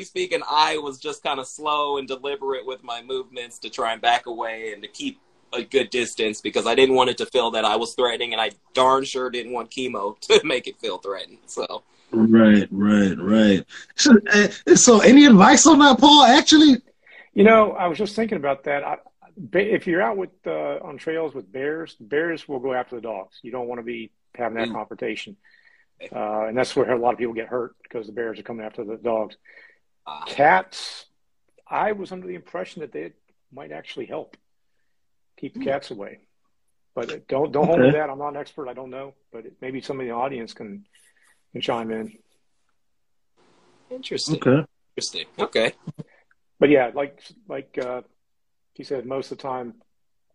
speaking, 0.02 0.40
I 0.48 0.78
was 0.78 0.98
just 0.98 1.22
kind 1.24 1.40
of 1.40 1.46
slow 1.46 1.98
and 1.98 2.06
deliberate 2.06 2.64
with 2.64 2.84
my 2.84 3.02
movements 3.02 3.58
to 3.60 3.70
try 3.70 3.92
and 3.92 4.00
back 4.00 4.26
away 4.26 4.72
and 4.72 4.82
to 4.82 4.88
keep 4.88 5.20
a 5.52 5.64
good 5.64 5.90
distance 5.90 6.40
because 6.40 6.66
I 6.68 6.76
didn't 6.76 6.94
want 6.94 7.10
it 7.10 7.18
to 7.18 7.26
feel 7.26 7.50
that 7.50 7.64
I 7.64 7.74
was 7.74 7.94
threatening, 7.94 8.32
and 8.32 8.40
I 8.40 8.52
darn 8.74 9.04
sure 9.04 9.28
didn't 9.28 9.52
want 9.52 9.70
chemo 9.72 10.18
to 10.20 10.40
make 10.44 10.68
it 10.68 10.78
feel 10.78 10.98
threatened. 10.98 11.38
So 11.46 11.82
Right, 12.12 12.66
right, 12.70 13.16
right. 13.18 13.64
So, 13.94 14.16
uh, 14.32 14.48
so 14.74 15.00
any 15.00 15.26
advice 15.26 15.66
on 15.66 15.78
that, 15.78 15.98
Paul? 15.98 16.24
Actually, 16.24 16.78
you 17.34 17.44
know, 17.44 17.72
I 17.72 17.86
was 17.86 17.98
just 17.98 18.16
thinking 18.16 18.36
about 18.36 18.64
that. 18.64 18.84
I, 18.84 18.96
if 19.52 19.86
you're 19.86 20.02
out 20.02 20.16
with 20.16 20.30
uh, 20.46 20.78
on 20.82 20.98
trails 20.98 21.34
with 21.34 21.50
bears, 21.50 21.96
bears 22.00 22.48
will 22.48 22.58
go 22.58 22.72
after 22.72 22.96
the 22.96 23.02
dogs. 23.02 23.38
You 23.42 23.52
don't 23.52 23.68
want 23.68 23.78
to 23.78 23.84
be 23.84 24.10
having 24.34 24.58
that 24.58 24.68
mm. 24.68 24.74
confrontation, 24.74 25.36
uh, 26.12 26.46
and 26.46 26.56
that's 26.56 26.74
where 26.74 26.90
a 26.90 26.98
lot 26.98 27.12
of 27.12 27.18
people 27.18 27.34
get 27.34 27.48
hurt 27.48 27.76
because 27.82 28.06
the 28.06 28.12
bears 28.12 28.38
are 28.38 28.42
coming 28.42 28.66
after 28.66 28.84
the 28.84 28.96
dogs. 28.96 29.36
Uh, 30.06 30.24
Cats, 30.26 31.06
I 31.68 31.92
was 31.92 32.10
under 32.10 32.26
the 32.26 32.34
impression 32.34 32.80
that 32.80 32.92
they 32.92 33.12
might 33.52 33.70
actually 33.70 34.06
help 34.06 34.36
keep 35.38 35.54
hmm. 35.54 35.62
cats 35.62 35.92
away, 35.92 36.18
but 36.94 37.28
don't 37.28 37.52
don't 37.52 37.64
okay. 37.64 37.72
hold 37.72 37.80
me 37.80 37.90
that. 37.92 38.10
I'm 38.10 38.18
not 38.18 38.30
an 38.30 38.36
expert. 38.36 38.68
I 38.68 38.74
don't 38.74 38.90
know, 38.90 39.14
but 39.32 39.44
maybe 39.60 39.80
some 39.80 40.00
of 40.00 40.06
the 40.06 40.12
audience 40.12 40.54
can 40.54 40.84
can 41.52 41.60
chime 41.60 41.90
in. 41.90 42.16
Interesting. 43.90 44.36
Okay. 44.36 44.64
Interesting. 44.96 45.26
Okay. 45.38 45.72
But 46.58 46.70
yeah, 46.70 46.90
like 46.94 47.20
like 47.48 47.78
uh, 47.82 48.02
he 48.74 48.84
said, 48.84 49.06
most 49.06 49.32
of 49.32 49.38
the 49.38 49.42
time, 49.42 49.74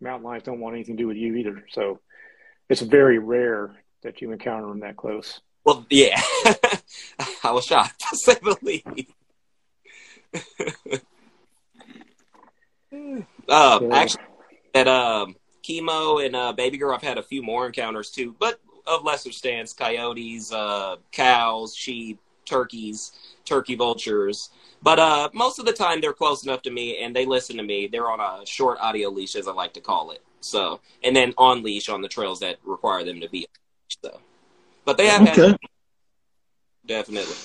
mountain 0.02 0.24
lions 0.24 0.44
don't 0.44 0.60
want 0.60 0.76
anything 0.76 0.98
to 0.98 1.04
do 1.04 1.08
with 1.08 1.18
you 1.18 1.36
either. 1.36 1.66
So 1.72 2.00
it's 2.70 2.82
very 2.82 3.20
rare 3.20 3.76
that 4.04 4.22
you 4.22 4.32
encounter 4.32 4.68
them 4.68 4.80
that 4.82 4.98
close. 4.98 5.42
Well, 5.64 5.86
yeah, 5.90 6.20
I 7.44 7.52
was 7.52 7.66
shocked 7.66 8.04
to 8.10 8.18
say 8.18 8.36
the 8.42 8.58
least. 8.62 8.86
uh, 13.50 13.80
yeah. 13.82 13.90
Actually, 13.92 14.24
at 14.74 14.88
um, 14.88 15.36
chemo 15.68 16.24
and 16.26 16.36
uh, 16.36 16.54
baby 16.54 16.78
girl, 16.78 16.94
I've 16.94 17.02
had 17.02 17.18
a 17.18 17.24
few 17.24 17.42
more 17.42 17.66
encounters 17.66 18.12
too, 18.12 18.36
but 18.38 18.60
of 18.88 19.04
lesser 19.04 19.32
stance: 19.32 19.74
coyotes, 19.74 20.52
uh, 20.52 20.98
cows, 21.12 21.76
sheep, 21.76 22.20
turkeys, 22.46 23.12
turkey 23.46 23.76
vultures. 23.76 24.50
But 24.82 25.00
uh, 25.00 25.30
most 25.34 25.60
of 25.60 25.66
the 25.66 25.74
time, 25.74 26.00
they're 26.00 26.14
close 26.14 26.44
enough 26.44 26.62
to 26.64 26.72
me 26.72 27.04
and 27.04 27.16
they 27.16 27.26
listen 27.26 27.58
to 27.58 27.64
me. 27.64 27.88
They're 27.88 28.10
on 28.10 28.20
a 28.20 28.46
short 28.46 28.78
audio 28.80 29.10
leash, 29.10 29.36
as 29.36 29.48
I 29.48 29.52
like 29.52 29.74
to 29.74 29.82
call 29.82 30.12
it. 30.12 30.22
So, 30.42 30.80
and 31.04 31.16
then 31.16 31.34
on 31.38 31.64
leash 31.64 31.90
on 31.90 32.02
the 32.02 32.08
trails 32.08 32.40
that 32.42 32.58
require 32.64 33.04
them 33.04 33.20
to 33.22 33.30
be. 33.30 33.48
So, 34.04 34.20
but 34.86 34.98
they 34.98 35.08
have 35.08 35.22
okay. 35.24 35.48
Had, 35.48 35.58
definitely. 36.86 37.36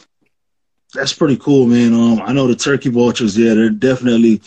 That's 0.93 1.13
pretty 1.13 1.37
cool, 1.39 1.67
man. 1.67 1.95
Um, 1.95 2.21
I 2.21 2.33
know 2.33 2.47
the 2.47 2.57
turkey 2.57 2.91
vultures. 2.91 3.39
Yeah, 3.39 3.55
they're 3.55 3.71
definitely 3.71 4.43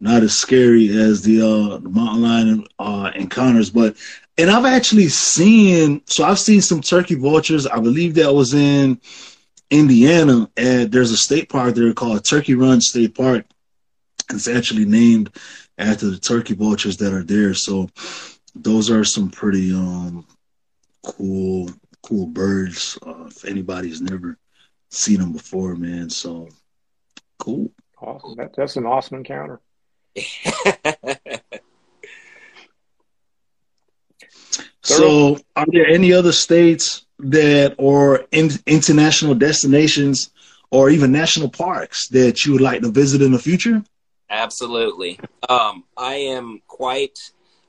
not 0.00 0.22
as 0.22 0.34
scary 0.34 0.88
as 0.96 1.22
the 1.22 1.40
uh 1.40 1.78
the 1.78 1.88
mountain 1.88 2.22
lion 2.22 2.66
uh 2.78 3.10
encounters, 3.16 3.70
but 3.70 3.96
and 4.38 4.50
I've 4.50 4.64
actually 4.64 5.08
seen 5.08 6.02
so 6.06 6.24
I've 6.24 6.38
seen 6.38 6.62
some 6.62 6.80
turkey 6.80 7.16
vultures. 7.16 7.66
I 7.66 7.80
believe 7.80 8.14
that 8.14 8.32
was 8.32 8.54
in 8.54 9.00
Indiana, 9.70 10.48
and 10.56 10.90
there's 10.90 11.10
a 11.10 11.16
state 11.16 11.48
park 11.48 11.74
there 11.74 11.92
called 11.92 12.24
Turkey 12.24 12.54
Run 12.54 12.80
State 12.80 13.14
Park. 13.14 13.44
It's 14.30 14.48
actually 14.48 14.84
named 14.84 15.34
after 15.76 16.08
the 16.08 16.18
turkey 16.18 16.54
vultures 16.54 16.96
that 16.98 17.12
are 17.12 17.24
there. 17.24 17.52
So 17.54 17.88
those 18.54 18.90
are 18.90 19.04
some 19.04 19.30
pretty 19.30 19.74
um 19.74 20.24
cool 21.04 21.70
cool 22.02 22.26
birds. 22.26 22.96
Uh, 23.04 23.24
if 23.26 23.44
anybody's 23.44 24.00
never 24.00 24.38
seen 24.90 25.18
them 25.18 25.32
before, 25.32 25.74
man. 25.74 26.10
So 26.10 26.48
cool. 27.38 27.72
Awesome. 28.00 28.36
That, 28.36 28.54
that's 28.56 28.76
an 28.76 28.86
awesome 28.86 29.18
encounter. 29.18 29.60
so, 34.96 35.38
are 35.56 35.66
there 35.68 35.86
any 35.86 36.12
other 36.12 36.32
states 36.32 37.04
that 37.18 37.74
or 37.78 38.26
in, 38.32 38.50
international 38.66 39.34
destinations 39.34 40.30
or 40.70 40.90
even 40.90 41.12
national 41.12 41.48
parks 41.48 42.08
that 42.08 42.44
you 42.44 42.52
would 42.52 42.60
like 42.60 42.82
to 42.82 42.90
visit 42.90 43.22
in 43.22 43.32
the 43.32 43.38
future? 43.38 43.82
Absolutely. 44.30 45.18
Um, 45.48 45.84
I 45.96 46.14
am 46.14 46.62
quite. 46.66 47.18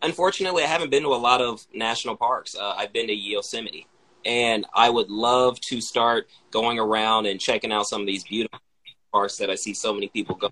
Unfortunately, 0.02 0.64
I 0.64 0.68
haven't 0.68 0.92
been 0.92 1.04
to 1.04 1.10
a 1.10 1.16
lot 1.16 1.42
of 1.42 1.66
national 1.74 2.16
parks. 2.16 2.56
Uh, 2.56 2.74
I've 2.78 2.94
been 2.94 3.08
to 3.08 3.14
Yosemite, 3.14 3.86
and 4.26 4.66
I 4.74 4.90
would 4.90 5.10
love 5.10 5.60
to 5.62 5.82
start 5.82 6.30
going 6.52 6.80
around 6.80 7.26
and 7.26 7.40
checking 7.40 7.72
out 7.72 7.86
some 7.88 8.02
of 8.02 8.08
these 8.08 8.24
beautiful 8.24 8.60
parks 9.12 9.38
that 9.38 9.50
I 9.50 9.56
see 9.56 9.74
so 9.74 9.94
many 9.94 10.08
people 10.08 10.36
go. 10.36 10.52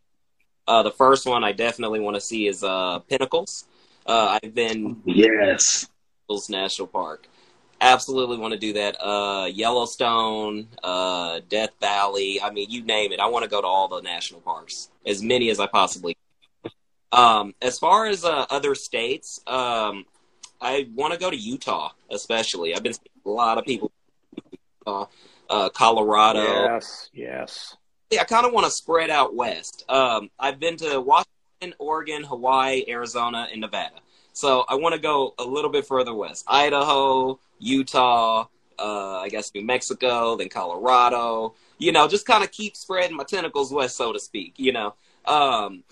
Uh, 0.68 0.84
the 0.84 0.91
first 0.91 1.26
one 1.26 1.45
I 1.45 1.53
definitely 1.53 2.01
want 2.01 2.15
to 2.15 2.22
see 2.22 2.47
is 2.47 2.63
uh, 2.63 2.99
Pinnacles. 3.09 3.65
Uh, 4.05 4.38
I've 4.41 4.53
been 4.53 5.01
yes 5.05 5.88
National 6.49 6.88
Park 6.88 7.28
absolutely 7.82 8.38
want 8.38 8.53
to 8.53 8.59
do 8.59 8.73
that. 8.73 8.97
Uh, 8.99 9.45
Yellowstone, 9.45 10.67
uh, 10.84 11.41
Death 11.49 11.71
Valley. 11.80 12.41
I 12.41 12.49
mean, 12.49 12.69
you 12.69 12.84
name 12.84 13.11
it. 13.11 13.19
I 13.19 13.28
want 13.28 13.43
to 13.43 13.49
go 13.49 13.61
to 13.61 13.67
all 13.67 13.88
the 13.88 14.01
national 14.01 14.41
parks, 14.41 14.89
as 15.05 15.21
many 15.21 15.49
as 15.49 15.59
I 15.59 15.67
possibly. 15.67 16.17
Can. 16.63 16.71
Um, 17.11 17.55
as 17.61 17.80
far 17.80 18.07
as 18.07 18.25
uh, 18.25 18.45
other 18.49 18.75
states, 18.75 19.39
um, 19.47 20.05
I 20.59 20.88
want 20.95 21.13
to 21.13 21.19
go 21.19 21.30
to 21.30 21.38
Utah, 21.38 21.91
especially. 22.11 22.75
I've 22.75 22.84
been 22.84 22.93
seeing 22.93 23.07
a 23.25 23.30
lot 23.30 23.57
of 23.57 23.65
people. 23.65 23.91
Uh, 24.86 25.05
uh, 25.49 25.69
Colorado. 25.69 26.43
Yes, 26.43 27.09
yes. 27.13 27.78
Yeah, 28.09 28.21
I 28.21 28.23
kind 28.25 28.45
of 28.45 28.53
want 28.53 28.65
to 28.65 28.71
spread 28.71 29.09
out 29.09 29.36
west. 29.36 29.86
Um, 29.89 30.30
I've 30.39 30.59
been 30.59 30.78
to 30.78 30.99
Washington, 30.99 31.73
Oregon, 31.78 32.23
Hawaii, 32.23 32.84
Arizona, 32.88 33.47
and 33.51 33.61
Nevada. 33.61 33.95
So 34.38 34.64
I 34.70 34.76
want 34.76 34.94
to 34.94 35.02
go 35.02 35.34
a 35.40 35.44
little 35.44 35.72
bit 35.72 35.88
further 35.88 36.14
west. 36.14 36.46
Idaho, 36.48 37.40
Utah, 37.58 38.46
uh, 38.78 39.18
I 39.18 39.30
guess 39.30 39.52
New 39.56 39.66
Mexico, 39.66 40.36
then 40.36 40.48
Colorado. 40.48 41.56
You 41.80 41.92
know, 41.92 42.08
just 42.08 42.28
kind 42.28 42.44
of 42.44 42.52
keep 42.52 42.76
spreading 42.76 43.18
my 43.18 43.24
tentacles 43.24 43.74
west, 43.74 43.98
so 43.98 44.14
to 44.14 44.20
speak. 44.20 44.54
You 44.58 44.74
know, 44.74 44.94
um, 45.26 45.84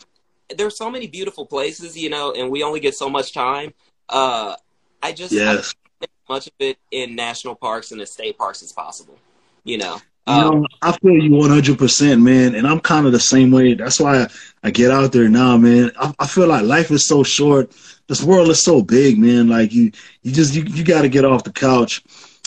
there's 0.55 0.77
so 0.77 0.91
many 0.91 1.07
beautiful 1.07 1.47
places, 1.47 1.97
you 1.97 2.11
know, 2.11 2.33
and 2.33 2.51
we 2.51 2.61
only 2.61 2.79
get 2.79 2.93
so 2.93 3.09
much 3.09 3.33
time. 3.33 3.73
Uh, 4.09 4.55
I 5.01 5.11
just 5.11 5.33
yes. 5.33 5.73
I 6.03 6.05
much 6.29 6.45
of 6.45 6.53
it 6.59 6.77
in 6.91 7.15
national 7.15 7.55
parks 7.55 7.91
and 7.91 7.99
the 7.99 8.05
state 8.05 8.37
parks 8.37 8.61
as 8.61 8.71
possible. 8.71 9.17
You 9.63 9.79
know. 9.79 9.99
You 10.27 10.33
know, 10.33 10.53
um, 10.53 10.67
I 10.81 10.91
feel 10.97 11.13
you 11.13 11.29
100%, 11.29 12.21
man. 12.21 12.55
And 12.55 12.65
I'm 12.65 12.79
kind 12.79 13.05
of 13.05 13.11
the 13.11 13.19
same 13.19 13.51
way. 13.51 13.75
That's 13.75 13.99
why 13.99 14.23
I, 14.23 14.27
I 14.63 14.71
get 14.71 14.89
out 14.89 15.11
there 15.11 15.29
now, 15.29 15.55
man. 15.55 15.91
I, 15.99 16.15
I, 16.17 16.25
feel 16.25 16.47
like 16.47 16.63
life 16.63 16.89
is 16.89 17.07
so 17.07 17.21
short. 17.21 17.71
This 18.07 18.23
world 18.23 18.49
is 18.49 18.63
so 18.63 18.81
big, 18.81 19.17
man. 19.17 19.49
Like 19.49 19.73
you, 19.73 19.91
you 20.21 20.31
just, 20.31 20.53
you, 20.53 20.63
you 20.63 20.83
got 20.83 21.01
to 21.01 21.09
get 21.09 21.25
off 21.25 21.43
the 21.43 21.51
couch 21.51 22.03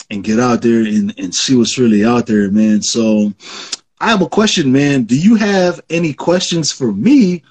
and 0.09 0.23
get 0.23 0.39
out 0.39 0.61
there 0.61 0.81
and, 0.81 1.13
and 1.17 1.35
see 1.35 1.55
what's 1.55 1.77
really 1.77 2.05
out 2.05 2.25
there, 2.25 2.49
man. 2.49 2.81
So 2.81 3.33
I 3.99 4.09
have 4.09 4.21
a 4.21 4.29
question, 4.29 4.71
man. 4.71 5.03
Do 5.03 5.17
you 5.17 5.35
have 5.35 5.81
any 5.89 6.13
questions 6.13 6.71
for 6.71 6.91
me 6.91 7.43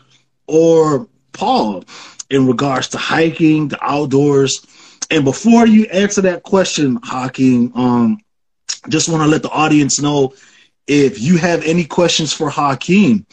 or 0.47 1.07
Paul 1.33 1.85
in 2.31 2.47
regards 2.47 2.89
to 2.89 2.99
hiking, 2.99 3.69
the 3.69 3.79
outdoors? 3.85 4.65
And 5.11 5.25
before 5.25 5.67
you 5.67 5.85
answer 5.87 6.23
that 6.23 6.43
question, 6.43 6.99
Hakim, 7.03 7.73
um, 7.75 8.19
just 8.89 9.09
want 9.09 9.23
to 9.23 9.29
let 9.29 9.43
the 9.43 9.51
audience 9.51 10.01
know 10.01 10.35
if 10.87 11.21
you 11.21 11.37
have 11.37 11.63
any 11.65 11.85
questions 11.85 12.33
for 12.33 12.49
Hakim, 12.49 13.27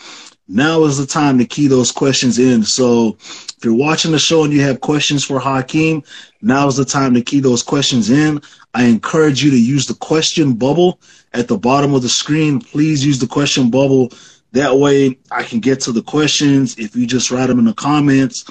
now 0.47 0.83
is 0.83 0.97
the 0.97 1.05
time 1.05 1.37
to 1.39 1.45
key 1.45 1.67
those 1.67 1.91
questions 1.91 2.37
in. 2.37 2.63
So 2.63 3.17
if 3.19 3.57
you're 3.63 3.73
watching 3.73 4.11
the 4.11 4.19
show 4.19 4.43
and 4.43 4.53
you 4.53 4.61
have 4.61 4.81
questions 4.81 5.23
for 5.23 5.39
Hakim, 5.39 6.03
now 6.41 6.67
is 6.67 6.75
the 6.75 6.85
time 6.85 7.13
to 7.15 7.21
key 7.21 7.39
those 7.39 7.63
questions 7.63 8.09
in. 8.09 8.41
I 8.73 8.83
encourage 8.83 9.43
you 9.43 9.49
to 9.51 9.59
use 9.59 9.85
the 9.85 9.95
question 9.95 10.53
bubble 10.53 10.99
at 11.33 11.47
the 11.47 11.57
bottom 11.57 11.93
of 11.93 12.01
the 12.01 12.09
screen. 12.09 12.59
Please 12.59 13.05
use 13.05 13.19
the 13.19 13.27
question 13.27 13.71
bubble. 13.71 14.11
That 14.51 14.77
way 14.77 15.17
I 15.31 15.43
can 15.43 15.59
get 15.59 15.81
to 15.81 15.91
the 15.91 16.03
questions. 16.03 16.77
If 16.77 16.95
you 16.95 17.07
just 17.07 17.31
write 17.31 17.47
them 17.47 17.59
in 17.59 17.65
the 17.65 17.73
comments, 17.73 18.45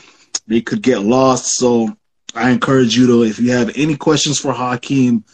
they 0.47 0.61
could 0.61 0.83
get 0.83 1.01
lost. 1.01 1.55
So 1.55 1.97
I 2.35 2.51
encourage 2.51 2.97
you 2.97 3.07
to, 3.07 3.23
if 3.23 3.39
you 3.39 3.53
have 3.53 3.71
any 3.77 3.97
questions 3.97 4.41
for 4.41 4.53
Hakim, 4.53 5.25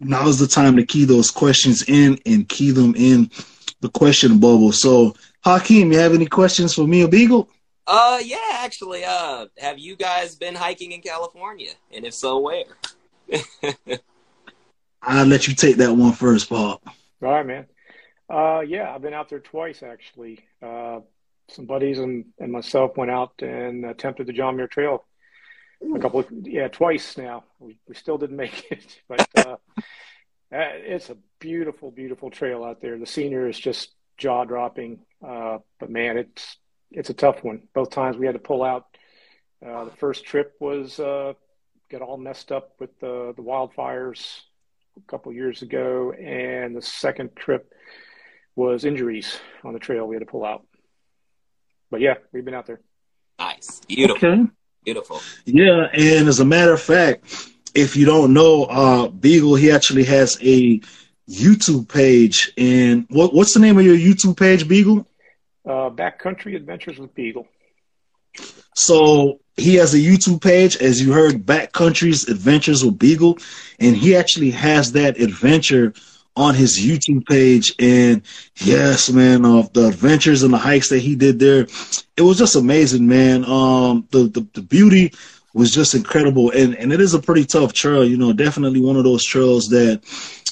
now 0.00 0.28
is 0.28 0.38
the 0.38 0.46
time 0.46 0.76
to 0.76 0.84
key 0.84 1.04
those 1.04 1.30
questions 1.30 1.84
in 1.88 2.18
and 2.26 2.48
key 2.48 2.70
them 2.70 2.94
in 2.96 3.30
the 3.80 3.88
question 3.88 4.38
bubble. 4.38 4.72
So, 4.72 5.14
Hakim, 5.48 5.92
you 5.92 5.98
have 5.98 6.14
any 6.14 6.26
questions 6.26 6.74
for 6.74 6.86
me 6.86 7.02
or 7.04 7.08
Beagle? 7.08 7.48
Uh, 7.86 8.20
yeah, 8.22 8.36
actually, 8.52 9.04
uh, 9.04 9.46
have 9.56 9.78
you 9.78 9.96
guys 9.96 10.36
been 10.36 10.54
hiking 10.54 10.92
in 10.92 11.00
California? 11.00 11.72
And 11.90 12.04
if 12.04 12.14
so, 12.14 12.38
where? 12.38 12.64
I'll 15.02 15.26
let 15.26 15.48
you 15.48 15.54
take 15.54 15.76
that 15.76 15.94
one 15.94 16.12
first, 16.12 16.48
Paul. 16.48 16.82
All 16.86 16.92
right, 17.20 17.46
man. 17.46 17.66
Uh, 18.28 18.60
yeah, 18.60 18.94
I've 18.94 19.00
been 19.00 19.14
out 19.14 19.30
there 19.30 19.40
twice, 19.40 19.82
actually. 19.82 20.44
Uh, 20.62 21.00
some 21.48 21.64
buddies 21.64 21.98
and, 21.98 22.26
and 22.38 22.52
myself 22.52 22.96
went 22.98 23.10
out 23.10 23.32
and 23.40 23.86
attempted 23.86 24.26
the 24.26 24.34
John 24.34 24.56
Muir 24.56 24.68
Trail 24.68 25.04
a 25.94 25.98
couple 25.98 26.20
of, 26.20 26.26
yeah, 26.42 26.68
twice 26.68 27.16
now. 27.16 27.44
We, 27.58 27.78
we 27.88 27.94
still 27.94 28.18
didn't 28.18 28.36
make 28.36 28.66
it, 28.70 29.00
but 29.08 29.28
uh, 29.36 29.56
it's 30.50 31.10
a 31.10 31.16
beautiful, 31.38 31.90
beautiful 31.90 32.30
trail 32.30 32.64
out 32.64 32.80
there. 32.80 32.98
The 32.98 33.06
scenery 33.06 33.50
is 33.50 33.58
just 33.58 33.94
jaw 34.18 34.44
dropping. 34.44 35.00
Uh, 35.26 35.58
but 35.80 35.90
man, 35.90 36.18
it's 36.18 36.56
it's 36.90 37.10
a 37.10 37.14
tough 37.14 37.42
one. 37.42 37.62
Both 37.74 37.90
times 37.90 38.16
we 38.16 38.26
had 38.26 38.34
to 38.34 38.40
pull 38.40 38.62
out. 38.62 38.86
Uh, 39.64 39.84
the 39.84 39.90
first 39.92 40.24
trip 40.24 40.54
was 40.60 41.00
uh, 41.00 41.32
got 41.90 42.02
all 42.02 42.18
messed 42.18 42.52
up 42.52 42.72
with 42.78 42.98
the 43.00 43.32
the 43.36 43.42
wildfires 43.42 44.40
a 44.96 45.10
couple 45.10 45.32
years 45.32 45.62
ago, 45.62 46.12
and 46.12 46.76
the 46.76 46.82
second 46.82 47.34
trip 47.36 47.72
was 48.54 48.84
injuries 48.84 49.38
on 49.64 49.72
the 49.72 49.78
trail. 49.78 50.06
We 50.06 50.16
had 50.16 50.20
to 50.20 50.30
pull 50.30 50.44
out. 50.44 50.66
But 51.90 52.00
yeah, 52.00 52.14
we've 52.32 52.44
been 52.44 52.54
out 52.54 52.66
there. 52.66 52.80
Nice, 53.38 53.80
beautiful, 53.86 54.28
okay. 54.28 54.42
beautiful. 54.84 55.20
Yeah, 55.44 55.86
and 55.92 56.28
as 56.28 56.40
a 56.40 56.44
matter 56.44 56.72
of 56.72 56.82
fact, 56.82 57.50
if 57.74 57.96
you 57.96 58.04
don't 58.04 58.32
know, 58.32 58.64
uh, 58.64 59.08
Beagle 59.08 59.54
he 59.54 59.70
actually 59.70 60.04
has 60.04 60.36
a 60.42 60.80
YouTube 61.28 61.88
page. 61.92 62.52
And 62.56 63.06
what, 63.10 63.34
what's 63.34 63.54
the 63.54 63.60
name 63.60 63.78
of 63.78 63.84
your 63.84 63.96
YouTube 63.96 64.38
page, 64.38 64.66
Beagle? 64.66 65.06
Uh, 65.64 65.90
Backcountry 65.90 66.56
Adventures 66.56 66.98
with 66.98 67.14
Beagle. 67.14 67.46
So 68.74 69.40
he 69.56 69.74
has 69.74 69.92
a 69.92 69.98
YouTube 69.98 70.40
page, 70.40 70.76
as 70.76 71.00
you 71.00 71.12
heard, 71.12 71.44
Backcountry's 71.44 72.28
Adventures 72.28 72.84
with 72.84 72.98
Beagle, 72.98 73.38
and 73.80 73.96
he 73.96 74.16
actually 74.16 74.52
has 74.52 74.92
that 74.92 75.20
adventure 75.20 75.92
on 76.36 76.54
his 76.54 76.80
YouTube 76.80 77.26
page. 77.26 77.74
And 77.80 78.22
yes, 78.56 79.10
man, 79.10 79.44
of 79.44 79.72
the 79.72 79.88
adventures 79.88 80.44
and 80.44 80.54
the 80.54 80.58
hikes 80.58 80.88
that 80.90 81.00
he 81.00 81.16
did 81.16 81.40
there, 81.40 81.66
it 82.16 82.22
was 82.22 82.38
just 82.38 82.54
amazing, 82.54 83.08
man. 83.08 83.44
Um, 83.44 84.06
the, 84.12 84.28
the, 84.28 84.46
the 84.54 84.62
beauty 84.62 85.12
was 85.54 85.72
just 85.72 85.94
incredible, 85.94 86.50
and 86.50 86.74
and 86.76 86.92
it 86.92 87.00
is 87.00 87.14
a 87.14 87.20
pretty 87.20 87.44
tough 87.44 87.72
trail. 87.72 88.04
You 88.04 88.16
know, 88.16 88.32
definitely 88.32 88.80
one 88.80 88.96
of 88.96 89.04
those 89.04 89.24
trails 89.24 89.68
that 89.68 90.02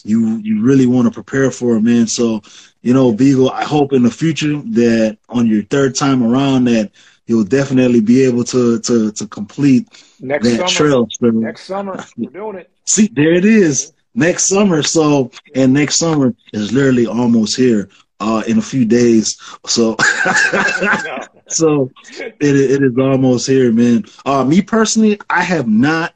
you 0.06 0.36
you 0.36 0.62
really 0.62 0.86
want 0.86 1.06
to 1.06 1.10
prepare 1.10 1.50
for, 1.50 1.76
it, 1.76 1.82
man. 1.82 2.06
So, 2.06 2.42
you 2.82 2.94
know, 2.94 3.12
Beagle, 3.12 3.50
I 3.50 3.64
hope 3.64 3.92
in 3.92 4.02
the 4.02 4.10
future 4.10 4.56
that 4.56 5.18
on 5.28 5.46
your 5.46 5.62
third 5.64 5.94
time 5.94 6.22
around 6.22 6.64
that 6.64 6.92
you'll 7.26 7.44
definitely 7.44 8.00
be 8.00 8.22
able 8.24 8.44
to 8.44 8.78
to 8.80 9.12
to 9.12 9.26
complete 9.26 9.88
next 10.20 10.46
that 10.48 10.56
summer. 10.56 10.68
trail. 10.68 11.08
So, 11.10 11.26
next 11.30 11.64
summer, 11.64 12.04
we're 12.16 12.30
doing 12.30 12.58
it. 12.58 12.70
See, 12.86 13.08
there 13.08 13.32
it 13.32 13.44
is. 13.44 13.92
Next 14.14 14.48
summer. 14.48 14.82
So, 14.82 15.30
and 15.54 15.72
next 15.72 15.98
summer 15.98 16.34
is 16.52 16.72
literally 16.72 17.06
almost 17.06 17.56
here. 17.56 17.88
Uh, 18.18 18.42
in 18.46 18.56
a 18.56 18.62
few 18.62 18.86
days, 18.86 19.38
so 19.66 19.94
so 21.48 21.90
it, 22.18 22.36
it 22.40 22.82
is 22.82 22.96
almost 22.98 23.46
here, 23.46 23.70
man. 23.70 24.06
Uh, 24.24 24.42
me 24.42 24.62
personally, 24.62 25.20
I 25.28 25.42
have 25.42 25.68
not 25.68 26.14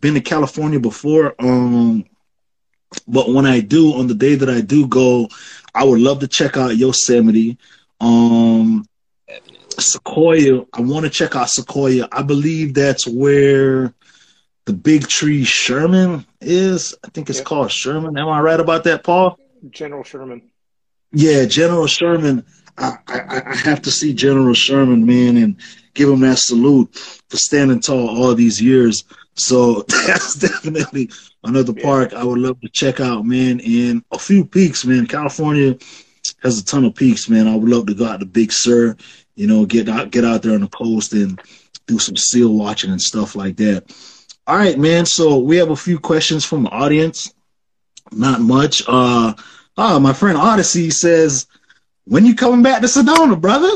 been 0.00 0.14
to 0.14 0.20
California 0.20 0.80
before. 0.80 1.36
Um, 1.38 2.04
but 3.06 3.30
when 3.30 3.46
I 3.46 3.60
do, 3.60 3.94
on 3.94 4.06
the 4.06 4.14
day 4.14 4.34
that 4.34 4.48
I 4.48 4.60
do 4.60 4.86
go, 4.86 5.28
I 5.74 5.84
would 5.84 6.00
love 6.00 6.20
to 6.20 6.28
check 6.28 6.56
out 6.56 6.76
Yosemite. 6.76 7.58
Um, 8.00 8.86
Sequoia, 9.78 10.64
I 10.72 10.80
want 10.80 11.04
to 11.04 11.10
check 11.10 11.36
out 11.36 11.50
Sequoia. 11.50 12.08
I 12.10 12.22
believe 12.22 12.74
that's 12.74 13.06
where 13.06 13.92
the 14.64 14.72
big 14.72 15.06
tree 15.06 15.44
Sherman 15.44 16.26
is. 16.40 16.94
I 17.04 17.08
think 17.08 17.28
it's 17.30 17.38
yep. 17.38 17.46
called 17.46 17.70
Sherman. 17.70 18.16
Am 18.16 18.28
I 18.28 18.40
right 18.40 18.60
about 18.60 18.84
that, 18.84 19.04
Paul? 19.04 19.38
General 19.70 20.04
Sherman. 20.04 20.50
Yeah, 21.12 21.44
General 21.44 21.86
Sherman. 21.86 22.44
I, 22.78 22.96
I, 23.06 23.42
I 23.46 23.56
have 23.56 23.82
to 23.82 23.90
see 23.90 24.12
General 24.12 24.54
Sherman, 24.54 25.06
man, 25.06 25.36
and 25.36 25.56
give 25.94 26.08
him 26.08 26.20
that 26.20 26.38
salute 26.38 26.94
for 26.94 27.36
standing 27.36 27.80
tall 27.80 28.08
all 28.08 28.34
these 28.34 28.60
years. 28.60 29.04
So 29.36 29.82
that's 30.06 30.34
definitely 30.34 31.10
another 31.44 31.74
park 31.74 32.14
I 32.14 32.24
would 32.24 32.38
love 32.38 32.60
to 32.60 32.68
check 32.68 33.00
out, 33.00 33.24
man. 33.24 33.60
And 33.60 34.04
a 34.10 34.18
few 34.18 34.44
peaks, 34.44 34.84
man. 34.84 35.06
California 35.06 35.76
has 36.42 36.58
a 36.58 36.64
ton 36.64 36.84
of 36.84 36.94
peaks, 36.94 37.28
man. 37.28 37.46
I 37.46 37.56
would 37.56 37.68
love 37.68 37.86
to 37.86 37.94
go 37.94 38.06
out 38.06 38.20
to 38.20 38.26
Big 38.26 38.52
Sur, 38.52 38.96
you 39.34 39.46
know, 39.46 39.66
get 39.66 39.88
out 39.88 40.10
get 40.10 40.24
out 40.24 40.42
there 40.42 40.54
on 40.54 40.62
the 40.62 40.68
coast 40.68 41.12
and 41.12 41.40
do 41.86 41.98
some 41.98 42.16
seal 42.16 42.52
watching 42.52 42.90
and 42.90 43.00
stuff 43.00 43.36
like 43.36 43.56
that. 43.56 43.84
All 44.46 44.56
right, 44.56 44.78
man. 44.78 45.06
So 45.06 45.38
we 45.38 45.56
have 45.56 45.70
a 45.70 45.76
few 45.76 45.98
questions 45.98 46.44
from 46.44 46.64
the 46.64 46.70
audience. 46.70 47.32
Not 48.12 48.40
much. 48.40 48.82
Uh 48.86 49.34
oh, 49.76 50.00
my 50.00 50.12
friend 50.12 50.38
Odyssey 50.38 50.90
says, 50.90 51.46
when 52.04 52.24
you 52.24 52.34
coming 52.34 52.62
back 52.62 52.80
to 52.80 52.86
Sedona, 52.86 53.40
brother? 53.40 53.70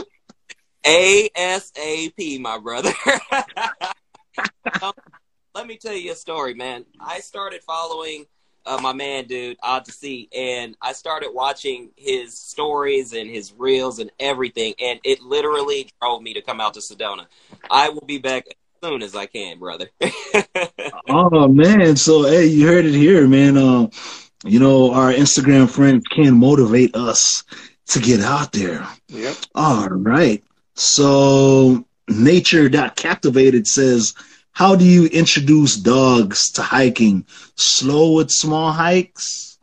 ASAP, 0.84 2.40
my 2.40 2.58
brother. 2.58 2.92
let 5.54 5.66
me 5.66 5.76
tell 5.76 5.94
you 5.94 6.12
a 6.12 6.16
story, 6.16 6.54
man. 6.54 6.84
I 7.00 7.20
started 7.20 7.62
following 7.62 8.26
uh, 8.66 8.78
my 8.80 8.92
man, 8.92 9.26
dude, 9.26 9.56
Odyssey, 9.62 10.28
and 10.36 10.76
I 10.80 10.92
started 10.92 11.30
watching 11.32 11.90
his 11.96 12.38
stories 12.38 13.12
and 13.12 13.28
his 13.28 13.52
reels 13.56 13.98
and 13.98 14.10
everything, 14.20 14.74
and 14.80 15.00
it 15.02 15.20
literally 15.20 15.90
drove 16.00 16.22
me 16.22 16.34
to 16.34 16.42
come 16.42 16.60
out 16.60 16.74
to 16.74 16.80
Sedona. 16.80 17.26
I 17.70 17.88
will 17.88 18.04
be 18.06 18.18
back 18.18 18.46
as 18.48 18.88
soon 18.88 19.02
as 19.02 19.16
I 19.16 19.26
can, 19.26 19.58
brother. 19.58 19.90
oh 21.08 21.48
man, 21.48 21.96
so 21.96 22.24
hey, 22.24 22.46
you 22.46 22.66
heard 22.66 22.84
it 22.84 22.94
here, 22.94 23.26
man. 23.26 23.56
Um, 23.56 23.90
you 24.44 24.60
know, 24.60 24.92
our 24.92 25.12
Instagram 25.12 25.68
friends 25.68 26.04
can 26.06 26.38
motivate 26.38 26.94
us 26.94 27.44
to 27.88 27.98
get 28.00 28.20
out 28.20 28.52
there. 28.52 28.86
Yep. 29.08 29.36
All 29.54 29.88
right. 29.88 30.42
So 30.74 31.84
nature.captivated 32.08 33.66
says 33.66 34.14
how 34.60 34.76
do 34.76 34.84
you 34.84 35.06
introduce 35.06 35.74
dogs 35.74 36.50
to 36.50 36.60
hiking? 36.60 37.24
Slow 37.56 38.12
with 38.12 38.30
small 38.30 38.72
hikes? 38.72 39.58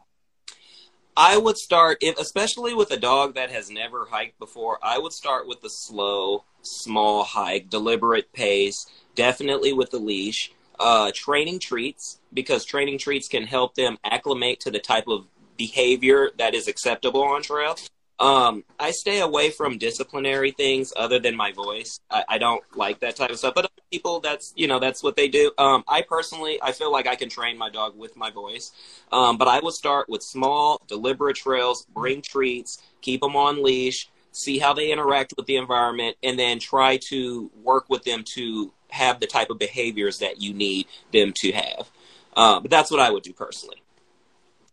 I 1.15 1.37
would 1.37 1.55
start, 1.55 1.99
if, 2.01 2.17
especially 2.17 2.73
with 2.73 2.89
a 2.89 2.97
dog 2.97 3.35
that 3.35 3.51
has 3.51 3.69
never 3.69 4.07
hiked 4.09 4.39
before, 4.39 4.79
I 4.81 4.97
would 4.97 5.13
start 5.13 5.47
with 5.47 5.61
the 5.61 5.69
slow, 5.69 6.45
small 6.63 7.23
hike, 7.23 7.69
deliberate 7.69 8.33
pace, 8.33 8.87
definitely 9.13 9.71
with 9.71 9.91
the 9.91 9.99
leash. 9.99 10.51
Uh, 10.79 11.11
training 11.13 11.59
treats, 11.59 12.17
because 12.33 12.65
training 12.65 12.97
treats 12.97 13.27
can 13.27 13.43
help 13.43 13.75
them 13.75 13.99
acclimate 14.03 14.59
to 14.61 14.71
the 14.71 14.79
type 14.79 15.07
of 15.07 15.27
behavior 15.57 16.31
that 16.39 16.55
is 16.55 16.67
acceptable 16.67 17.21
on 17.21 17.43
trail. 17.43 17.75
Um, 18.19 18.63
I 18.79 18.91
stay 18.91 19.19
away 19.19 19.51
from 19.51 19.77
disciplinary 19.77 20.51
things 20.51 20.91
other 20.95 21.19
than 21.19 21.35
my 21.35 21.51
voice. 21.51 21.99
I, 22.09 22.23
I, 22.27 22.37
don't 22.39 22.63
like 22.75 22.99
that 23.01 23.15
type 23.15 23.29
of 23.29 23.37
stuff. 23.37 23.53
But 23.53 23.65
other 23.65 23.83
people, 23.91 24.19
that's 24.19 24.53
you 24.55 24.67
know, 24.67 24.79
that's 24.79 25.03
what 25.03 25.15
they 25.15 25.27
do. 25.27 25.51
Um, 25.59 25.83
I 25.87 26.01
personally, 26.01 26.59
I 26.63 26.71
feel 26.71 26.91
like 26.91 27.05
I 27.05 27.15
can 27.15 27.29
train 27.29 27.59
my 27.59 27.69
dog 27.69 27.95
with 27.95 28.17
my 28.17 28.31
voice. 28.31 28.71
Um, 29.11 29.37
but 29.37 29.47
I 29.47 29.59
would 29.59 29.75
start 29.75 30.09
with 30.09 30.23
small, 30.23 30.81
deliberate 30.87 31.35
trails, 31.35 31.85
bring 31.93 32.23
treats, 32.23 32.81
keep 33.01 33.21
them 33.21 33.35
on 33.35 33.63
leash, 33.63 34.09
see 34.31 34.57
how 34.57 34.73
they 34.73 34.91
interact 34.91 35.33
with 35.37 35.45
the 35.45 35.57
environment, 35.57 36.17
and 36.23 36.39
then 36.39 36.57
try 36.57 36.97
to 37.09 37.51
work 37.63 37.85
with 37.87 38.03
them 38.03 38.23
to 38.35 38.73
have 38.89 39.19
the 39.19 39.27
type 39.27 39.51
of 39.51 39.59
behaviors 39.59 40.19
that 40.19 40.41
you 40.41 40.53
need 40.53 40.87
them 41.11 41.33
to 41.35 41.51
have. 41.51 41.91
Uh, 42.35 42.59
but 42.59 42.71
that's 42.71 42.89
what 42.89 42.99
I 42.99 43.11
would 43.11 43.23
do 43.23 43.33
personally. 43.33 43.77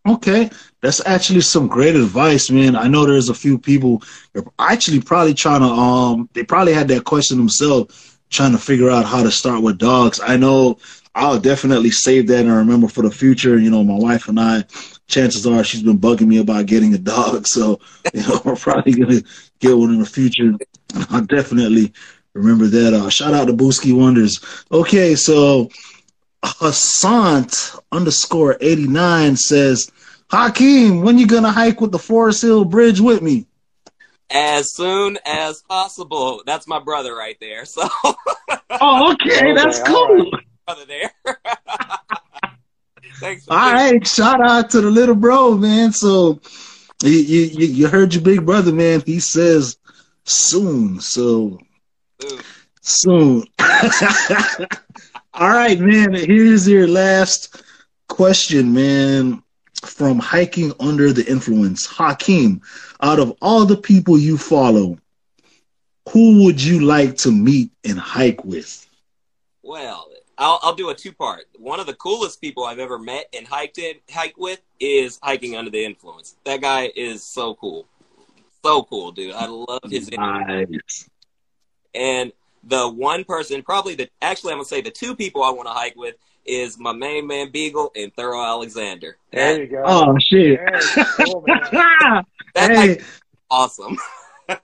Okay, 0.06 0.50
that's 0.82 1.04
actually 1.06 1.40
some 1.40 1.66
great 1.66 1.96
advice, 1.96 2.50
man. 2.50 2.76
I 2.76 2.88
know 2.88 3.06
there's 3.06 3.30
a 3.30 3.34
few 3.34 3.58
people 3.58 4.02
are 4.34 4.44
actually 4.58 5.00
probably 5.00 5.32
trying 5.32 5.60
to 5.60 5.66
um 5.66 6.28
they 6.34 6.44
probably 6.44 6.74
had 6.74 6.88
that 6.88 7.04
question 7.04 7.38
themselves 7.38 8.18
trying 8.28 8.52
to 8.52 8.58
figure 8.58 8.90
out 8.90 9.06
how 9.06 9.22
to 9.22 9.30
start 9.30 9.62
with 9.62 9.78
dogs. 9.78 10.20
I 10.22 10.36
know 10.36 10.78
I'll 11.14 11.38
definitely 11.38 11.90
save 11.90 12.26
that 12.28 12.40
and 12.40 12.54
remember 12.54 12.88
for 12.88 13.02
the 13.02 13.10
future. 13.10 13.58
You 13.58 13.70
know, 13.70 13.84
my 13.84 13.94
wife 13.96 14.28
and 14.28 14.38
I, 14.38 14.64
chances 15.06 15.46
are 15.46 15.64
she's 15.64 15.82
been 15.82 15.98
bugging 15.98 16.26
me 16.26 16.38
about 16.38 16.66
getting 16.66 16.92
a 16.94 16.98
dog, 16.98 17.46
so 17.46 17.80
you 18.12 18.22
know 18.22 18.40
we're 18.44 18.56
probably 18.56 18.92
gonna 18.92 19.22
get 19.60 19.78
one 19.78 19.94
in 19.94 20.00
the 20.00 20.06
future. 20.06 20.52
I'll 21.10 21.24
definitely 21.24 21.94
remember 22.34 22.66
that. 22.66 22.92
Uh, 22.92 23.08
shout 23.08 23.32
out 23.32 23.46
to 23.46 23.54
Booski 23.54 23.96
Wonders. 23.96 24.38
Okay, 24.70 25.14
so 25.14 25.70
Hassan 26.44 27.46
underscore 27.90 28.56
89 28.60 29.36
says, 29.36 29.90
Hakim, 30.30 31.02
when 31.02 31.18
you 31.18 31.26
gonna 31.26 31.52
hike 31.52 31.80
with 31.80 31.92
the 31.92 31.98
Forest 31.98 32.42
Hill 32.42 32.64
Bridge 32.64 33.00
with 33.00 33.22
me? 33.22 33.46
As 34.30 34.74
soon 34.74 35.18
as 35.24 35.62
possible. 35.62 36.42
That's 36.46 36.66
my 36.66 36.80
brother 36.80 37.14
right 37.14 37.36
there. 37.40 37.64
So. 37.64 37.88
oh, 38.70 39.12
okay, 39.12 39.52
that's 39.54 39.82
cool. 39.82 40.30
Brother 40.66 40.86
there. 40.86 41.12
Thanks. 43.20 43.46
All 43.48 43.72
right, 43.72 44.04
shout 44.06 44.40
out 44.44 44.70
to 44.70 44.80
the 44.80 44.90
little 44.90 45.14
bro, 45.14 45.56
man. 45.56 45.92
So, 45.92 46.40
you, 47.02 47.12
you 47.12 47.66
you 47.66 47.88
heard 47.88 48.12
your 48.12 48.22
big 48.24 48.44
brother, 48.44 48.72
man. 48.72 49.02
He 49.06 49.20
says 49.20 49.78
soon. 50.24 51.00
So 51.00 51.60
soon. 52.18 52.40
soon. 52.80 53.44
All 55.34 55.50
right, 55.50 55.78
man. 55.78 56.14
Here's 56.14 56.68
your 56.68 56.86
last 56.86 57.62
question, 58.08 58.72
man 58.72 59.42
from 59.86 60.18
hiking 60.18 60.72
under 60.80 61.12
the 61.12 61.28
influence. 61.30 61.86
Hakim, 61.86 62.60
out 63.02 63.18
of 63.18 63.36
all 63.42 63.64
the 63.64 63.76
people 63.76 64.18
you 64.18 64.38
follow, 64.38 64.98
who 66.10 66.44
would 66.44 66.62
you 66.62 66.80
like 66.80 67.16
to 67.18 67.32
meet 67.32 67.70
and 67.84 67.98
hike 67.98 68.44
with? 68.44 68.88
Well, 69.62 70.08
I'll, 70.36 70.58
I'll 70.62 70.74
do 70.74 70.90
a 70.90 70.94
two 70.94 71.12
part. 71.12 71.46
One 71.58 71.80
of 71.80 71.86
the 71.86 71.94
coolest 71.94 72.40
people 72.40 72.64
I've 72.64 72.78
ever 72.78 72.98
met 72.98 73.26
and 73.36 73.46
hiked 73.46 73.78
in 73.78 73.94
hike 74.10 74.36
with 74.36 74.60
is 74.80 75.18
hiking 75.22 75.56
under 75.56 75.70
the 75.70 75.84
influence. 75.84 76.36
That 76.44 76.60
guy 76.60 76.90
is 76.94 77.22
so 77.22 77.54
cool, 77.54 77.86
so 78.64 78.82
cool, 78.82 79.12
dude. 79.12 79.34
I 79.34 79.46
love 79.46 79.80
his 79.88 80.10
nice. 80.10 81.08
And 81.94 82.32
the 82.66 82.88
one 82.88 83.24
person, 83.24 83.62
probably 83.62 83.94
the 83.94 84.08
actually 84.22 84.52
I'm 84.52 84.58
gonna 84.58 84.66
say 84.66 84.80
the 84.80 84.90
two 84.90 85.14
people 85.14 85.42
I 85.42 85.50
want 85.50 85.68
to 85.68 85.72
hike 85.72 85.96
with 85.96 86.16
is 86.44 86.78
my 86.78 86.92
main 86.92 87.26
man 87.26 87.50
Beagle 87.50 87.92
and 87.96 88.14
Thurro 88.14 88.44
Alexander. 88.44 89.16
There 89.32 89.62
you 89.62 89.68
go. 89.68 89.82
Oh 89.84 90.16
shit! 90.18 90.60
Cool, 91.16 91.44
hey, 92.54 93.00
awesome. 93.50 93.96
hey, 94.48 94.56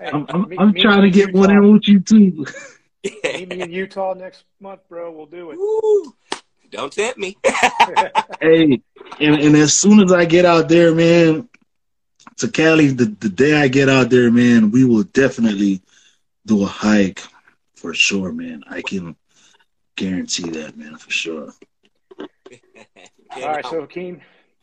I'm, 0.00 0.26
I'm, 0.28 0.48
me, 0.48 0.56
I'm 0.58 0.72
me 0.72 0.82
trying 0.82 1.02
to 1.02 1.10
get 1.10 1.28
Utah. 1.28 1.38
one 1.38 1.50
in 1.50 1.72
with 1.72 1.88
you 1.88 2.00
too. 2.00 2.46
Yeah. 3.02 3.38
Meet 3.38 3.48
me 3.48 3.60
in 3.60 3.70
Utah 3.70 4.14
next 4.14 4.44
month, 4.60 4.80
bro. 4.88 5.10
We'll 5.12 5.26
do 5.26 5.50
it. 5.50 5.58
Woo. 5.58 6.14
Don't 6.70 6.92
tempt 6.92 7.18
me. 7.18 7.36
hey, 8.40 8.80
and, 9.20 9.36
and 9.36 9.56
as 9.56 9.78
soon 9.78 10.00
as 10.00 10.10
I 10.10 10.24
get 10.24 10.44
out 10.44 10.68
there, 10.68 10.94
man, 10.94 11.48
to 12.38 12.48
Cali, 12.48 12.88
the, 12.88 13.04
the 13.04 13.28
day 13.28 13.54
I 13.54 13.68
get 13.68 13.88
out 13.88 14.10
there, 14.10 14.30
man, 14.30 14.70
we 14.70 14.84
will 14.84 15.04
definitely 15.04 15.82
do 16.46 16.64
a 16.64 16.66
hike 16.66 17.22
for 17.84 17.92
sure, 17.92 18.32
man. 18.32 18.64
I 18.66 18.80
can 18.80 19.14
guarantee 19.94 20.48
that, 20.48 20.74
man, 20.74 20.96
for 20.96 21.10
sure. 21.10 21.52
All 22.18 23.42
right, 23.42 23.66
so 23.66 23.82
Hakim, 23.82 24.22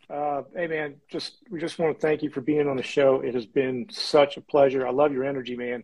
uh, 0.10 0.42
hey 0.56 0.66
man, 0.66 0.96
just 1.08 1.38
we 1.52 1.60
just 1.60 1.78
want 1.78 1.96
to 1.96 2.02
thank 2.02 2.24
you 2.24 2.32
for 2.32 2.42
being 2.42 2.68
on 2.68 2.78
the 2.78 2.84
show. 2.84 3.22
It 3.22 3.36
has 3.36 3.46
been 3.46 3.86
such 3.92 4.38
a 4.38 4.42
pleasure. 4.42 4.88
I 4.88 4.90
love 4.90 5.14
your 5.14 5.24
energy, 5.24 5.56
man. 5.56 5.84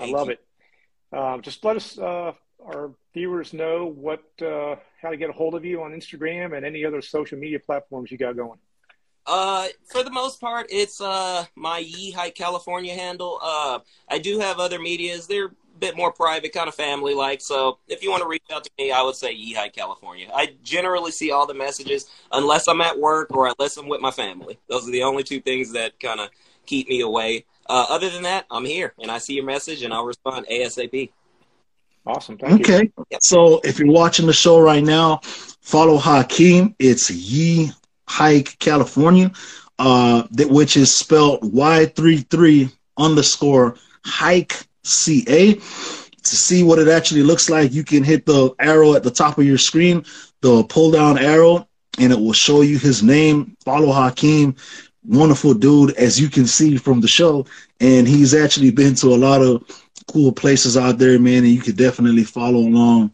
I 0.00 0.06
love 0.06 0.26
you. 0.26 0.32
it. 0.32 1.16
Um, 1.16 1.42
just 1.42 1.64
let 1.64 1.76
us, 1.76 1.96
uh, 1.96 2.32
our 2.66 2.90
viewers, 3.12 3.52
know 3.52 3.86
what 3.86 4.24
uh, 4.42 4.74
how 5.00 5.10
to 5.10 5.16
get 5.16 5.30
a 5.30 5.32
hold 5.32 5.54
of 5.54 5.64
you 5.64 5.80
on 5.80 5.92
Instagram 5.92 6.56
and 6.56 6.66
any 6.66 6.84
other 6.84 7.02
social 7.02 7.38
media 7.38 7.60
platforms 7.60 8.10
you 8.10 8.18
got 8.18 8.34
going. 8.34 8.58
Uh, 9.26 9.68
for 9.86 10.02
the 10.02 10.10
most 10.10 10.40
part, 10.40 10.66
it's 10.70 11.00
uh 11.00 11.44
my 11.54 11.78
Ye 11.78 12.10
Hike 12.10 12.34
California 12.34 12.94
handle. 12.94 13.38
Uh, 13.40 13.78
I 14.10 14.18
do 14.18 14.40
have 14.40 14.58
other 14.58 14.80
medias. 14.80 15.28
They're 15.28 15.46
a 15.46 15.50
bit 15.78 15.96
more 15.96 16.12
private, 16.12 16.52
kind 16.52 16.68
of 16.68 16.74
family 16.74 17.14
like. 17.14 17.40
So 17.40 17.78
if 17.88 18.02
you 18.02 18.10
want 18.10 18.22
to 18.22 18.28
reach 18.28 18.42
out 18.52 18.64
to 18.64 18.70
me, 18.78 18.92
I 18.92 19.02
would 19.02 19.16
say 19.16 19.32
Ye 19.32 19.54
Hike 19.54 19.74
California. 19.74 20.28
I 20.34 20.54
generally 20.62 21.10
see 21.10 21.30
all 21.30 21.46
the 21.46 21.54
messages 21.54 22.08
unless 22.32 22.68
I'm 22.68 22.80
at 22.80 22.98
work 22.98 23.34
or 23.34 23.46
unless 23.46 23.76
I'm 23.76 23.88
with 23.88 24.00
my 24.00 24.10
family. 24.10 24.58
Those 24.68 24.88
are 24.88 24.92
the 24.92 25.02
only 25.02 25.22
two 25.22 25.40
things 25.40 25.72
that 25.72 25.98
kind 26.00 26.20
of 26.20 26.30
keep 26.66 26.88
me 26.88 27.00
away. 27.00 27.44
Uh, 27.66 27.86
other 27.88 28.10
than 28.10 28.22
that, 28.22 28.46
I'm 28.50 28.64
here 28.64 28.94
and 29.00 29.10
I 29.10 29.18
see 29.18 29.34
your 29.34 29.44
message 29.44 29.82
and 29.82 29.92
I'll 29.92 30.04
respond 30.04 30.46
ASAP. 30.50 31.10
Awesome. 32.06 32.36
Thank 32.36 32.60
okay. 32.60 32.90
You. 32.96 33.18
So 33.20 33.60
if 33.64 33.78
you're 33.78 33.90
watching 33.90 34.26
the 34.26 34.32
show 34.32 34.60
right 34.60 34.84
now, 34.84 35.20
follow 35.62 35.96
Hakim. 35.96 36.74
It's 36.78 37.10
Ye 37.10 37.72
Hike 38.06 38.58
California, 38.58 39.32
uh, 39.78 40.24
that, 40.32 40.50
which 40.50 40.76
is 40.76 40.94
spelled 40.94 41.40
Y33 41.40 42.70
underscore 42.98 43.76
Hike 44.04 44.66
CA. 44.84 45.54
To 45.54 46.36
see 46.36 46.62
what 46.62 46.78
it 46.78 46.88
actually 46.88 47.22
looks 47.22 47.50
like, 47.50 47.72
you 47.72 47.84
can 47.84 48.02
hit 48.02 48.24
the 48.24 48.54
arrow 48.58 48.94
at 48.94 49.02
the 49.02 49.10
top 49.10 49.36
of 49.36 49.44
your 49.44 49.58
screen, 49.58 50.04
the 50.40 50.64
pull 50.64 50.90
down 50.90 51.18
arrow, 51.18 51.68
and 51.98 52.12
it 52.12 52.18
will 52.18 52.32
show 52.32 52.62
you 52.62 52.78
his 52.78 53.02
name. 53.02 53.56
Follow 53.64 53.92
Hakim. 53.92 54.56
Wonderful 55.06 55.52
dude, 55.52 55.94
as 55.96 56.18
you 56.18 56.30
can 56.30 56.46
see 56.46 56.78
from 56.78 57.00
the 57.02 57.08
show. 57.08 57.46
And 57.80 58.08
he's 58.08 58.32
actually 58.34 58.70
been 58.70 58.94
to 58.96 59.08
a 59.08 59.16
lot 59.16 59.42
of 59.42 59.62
cool 60.08 60.32
places 60.32 60.78
out 60.78 60.96
there, 60.96 61.18
man. 61.18 61.44
And 61.44 61.52
you 61.52 61.60
could 61.60 61.76
definitely 61.76 62.24
follow 62.24 62.60
along 62.60 63.12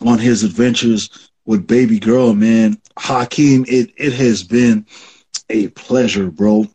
on 0.00 0.18
his 0.18 0.42
adventures 0.42 1.30
with 1.44 1.66
baby 1.66 1.98
girl, 1.98 2.34
man. 2.34 2.80
Hakim, 2.98 3.64
it, 3.68 3.92
it 3.96 4.14
has 4.14 4.42
been 4.42 4.86
a 5.50 5.68
pleasure, 5.68 6.30
bro. 6.30 6.66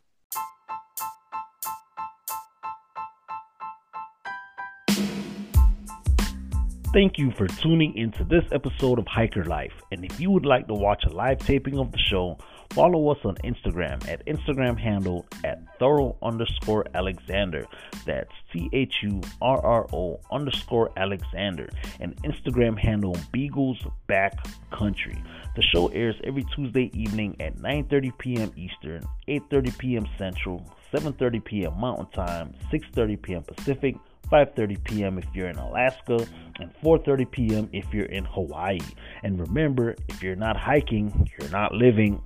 Thank 6.93 7.17
you 7.17 7.31
for 7.31 7.47
tuning 7.47 7.95
into 7.95 8.25
this 8.25 8.43
episode 8.51 8.99
of 8.99 9.07
Hiker 9.07 9.45
Life. 9.45 9.71
And 9.93 10.03
if 10.03 10.19
you 10.19 10.29
would 10.29 10.45
like 10.45 10.67
to 10.67 10.73
watch 10.73 11.05
a 11.05 11.09
live 11.09 11.37
taping 11.37 11.79
of 11.79 11.89
the 11.93 11.97
show, 11.97 12.37
follow 12.71 13.07
us 13.07 13.17
on 13.23 13.35
Instagram 13.45 14.05
at 14.09 14.25
Instagram 14.25 14.77
handle 14.77 15.25
at 15.45 15.61
thurro 15.79 16.17
underscore 16.21 16.85
Alexander. 16.93 17.65
That's 18.05 18.33
T 18.51 18.69
H 18.73 18.93
U 19.03 19.21
R 19.41 19.65
R 19.65 19.87
O 19.93 20.19
underscore 20.33 20.91
Alexander. 20.97 21.69
And 22.01 22.21
Instagram 22.23 22.77
handle 22.77 23.15
Beagles 23.31 23.81
Back 24.07 24.33
Country. 24.71 25.23
The 25.55 25.61
show 25.61 25.87
airs 25.87 26.19
every 26.25 26.43
Tuesday 26.53 26.91
evening 26.93 27.37
at 27.39 27.55
9:30 27.55 28.17
p.m. 28.17 28.51
Eastern, 28.57 29.07
8:30 29.29 29.77
p.m. 29.77 30.05
Central, 30.17 30.69
7:30 30.93 31.41
p.m. 31.45 31.79
Mountain 31.79 32.07
Time, 32.07 32.53
6:30 32.69 33.21
p.m. 33.21 33.43
Pacific. 33.43 33.95
5:30 34.31 34.83
p.m. 34.85 35.17
if 35.17 35.25
you're 35.33 35.49
in 35.49 35.57
Alaska, 35.57 36.25
and 36.61 36.73
4:30 36.81 37.31
p.m. 37.31 37.69
if 37.73 37.93
you're 37.93 38.05
in 38.05 38.25
Hawaii. 38.25 38.79
And 39.23 39.39
remember, 39.39 39.95
if 40.07 40.21
you're 40.23 40.35
not 40.35 40.57
hiking, 40.57 41.29
you're 41.39 41.49
not 41.49 41.73
living. 41.73 42.21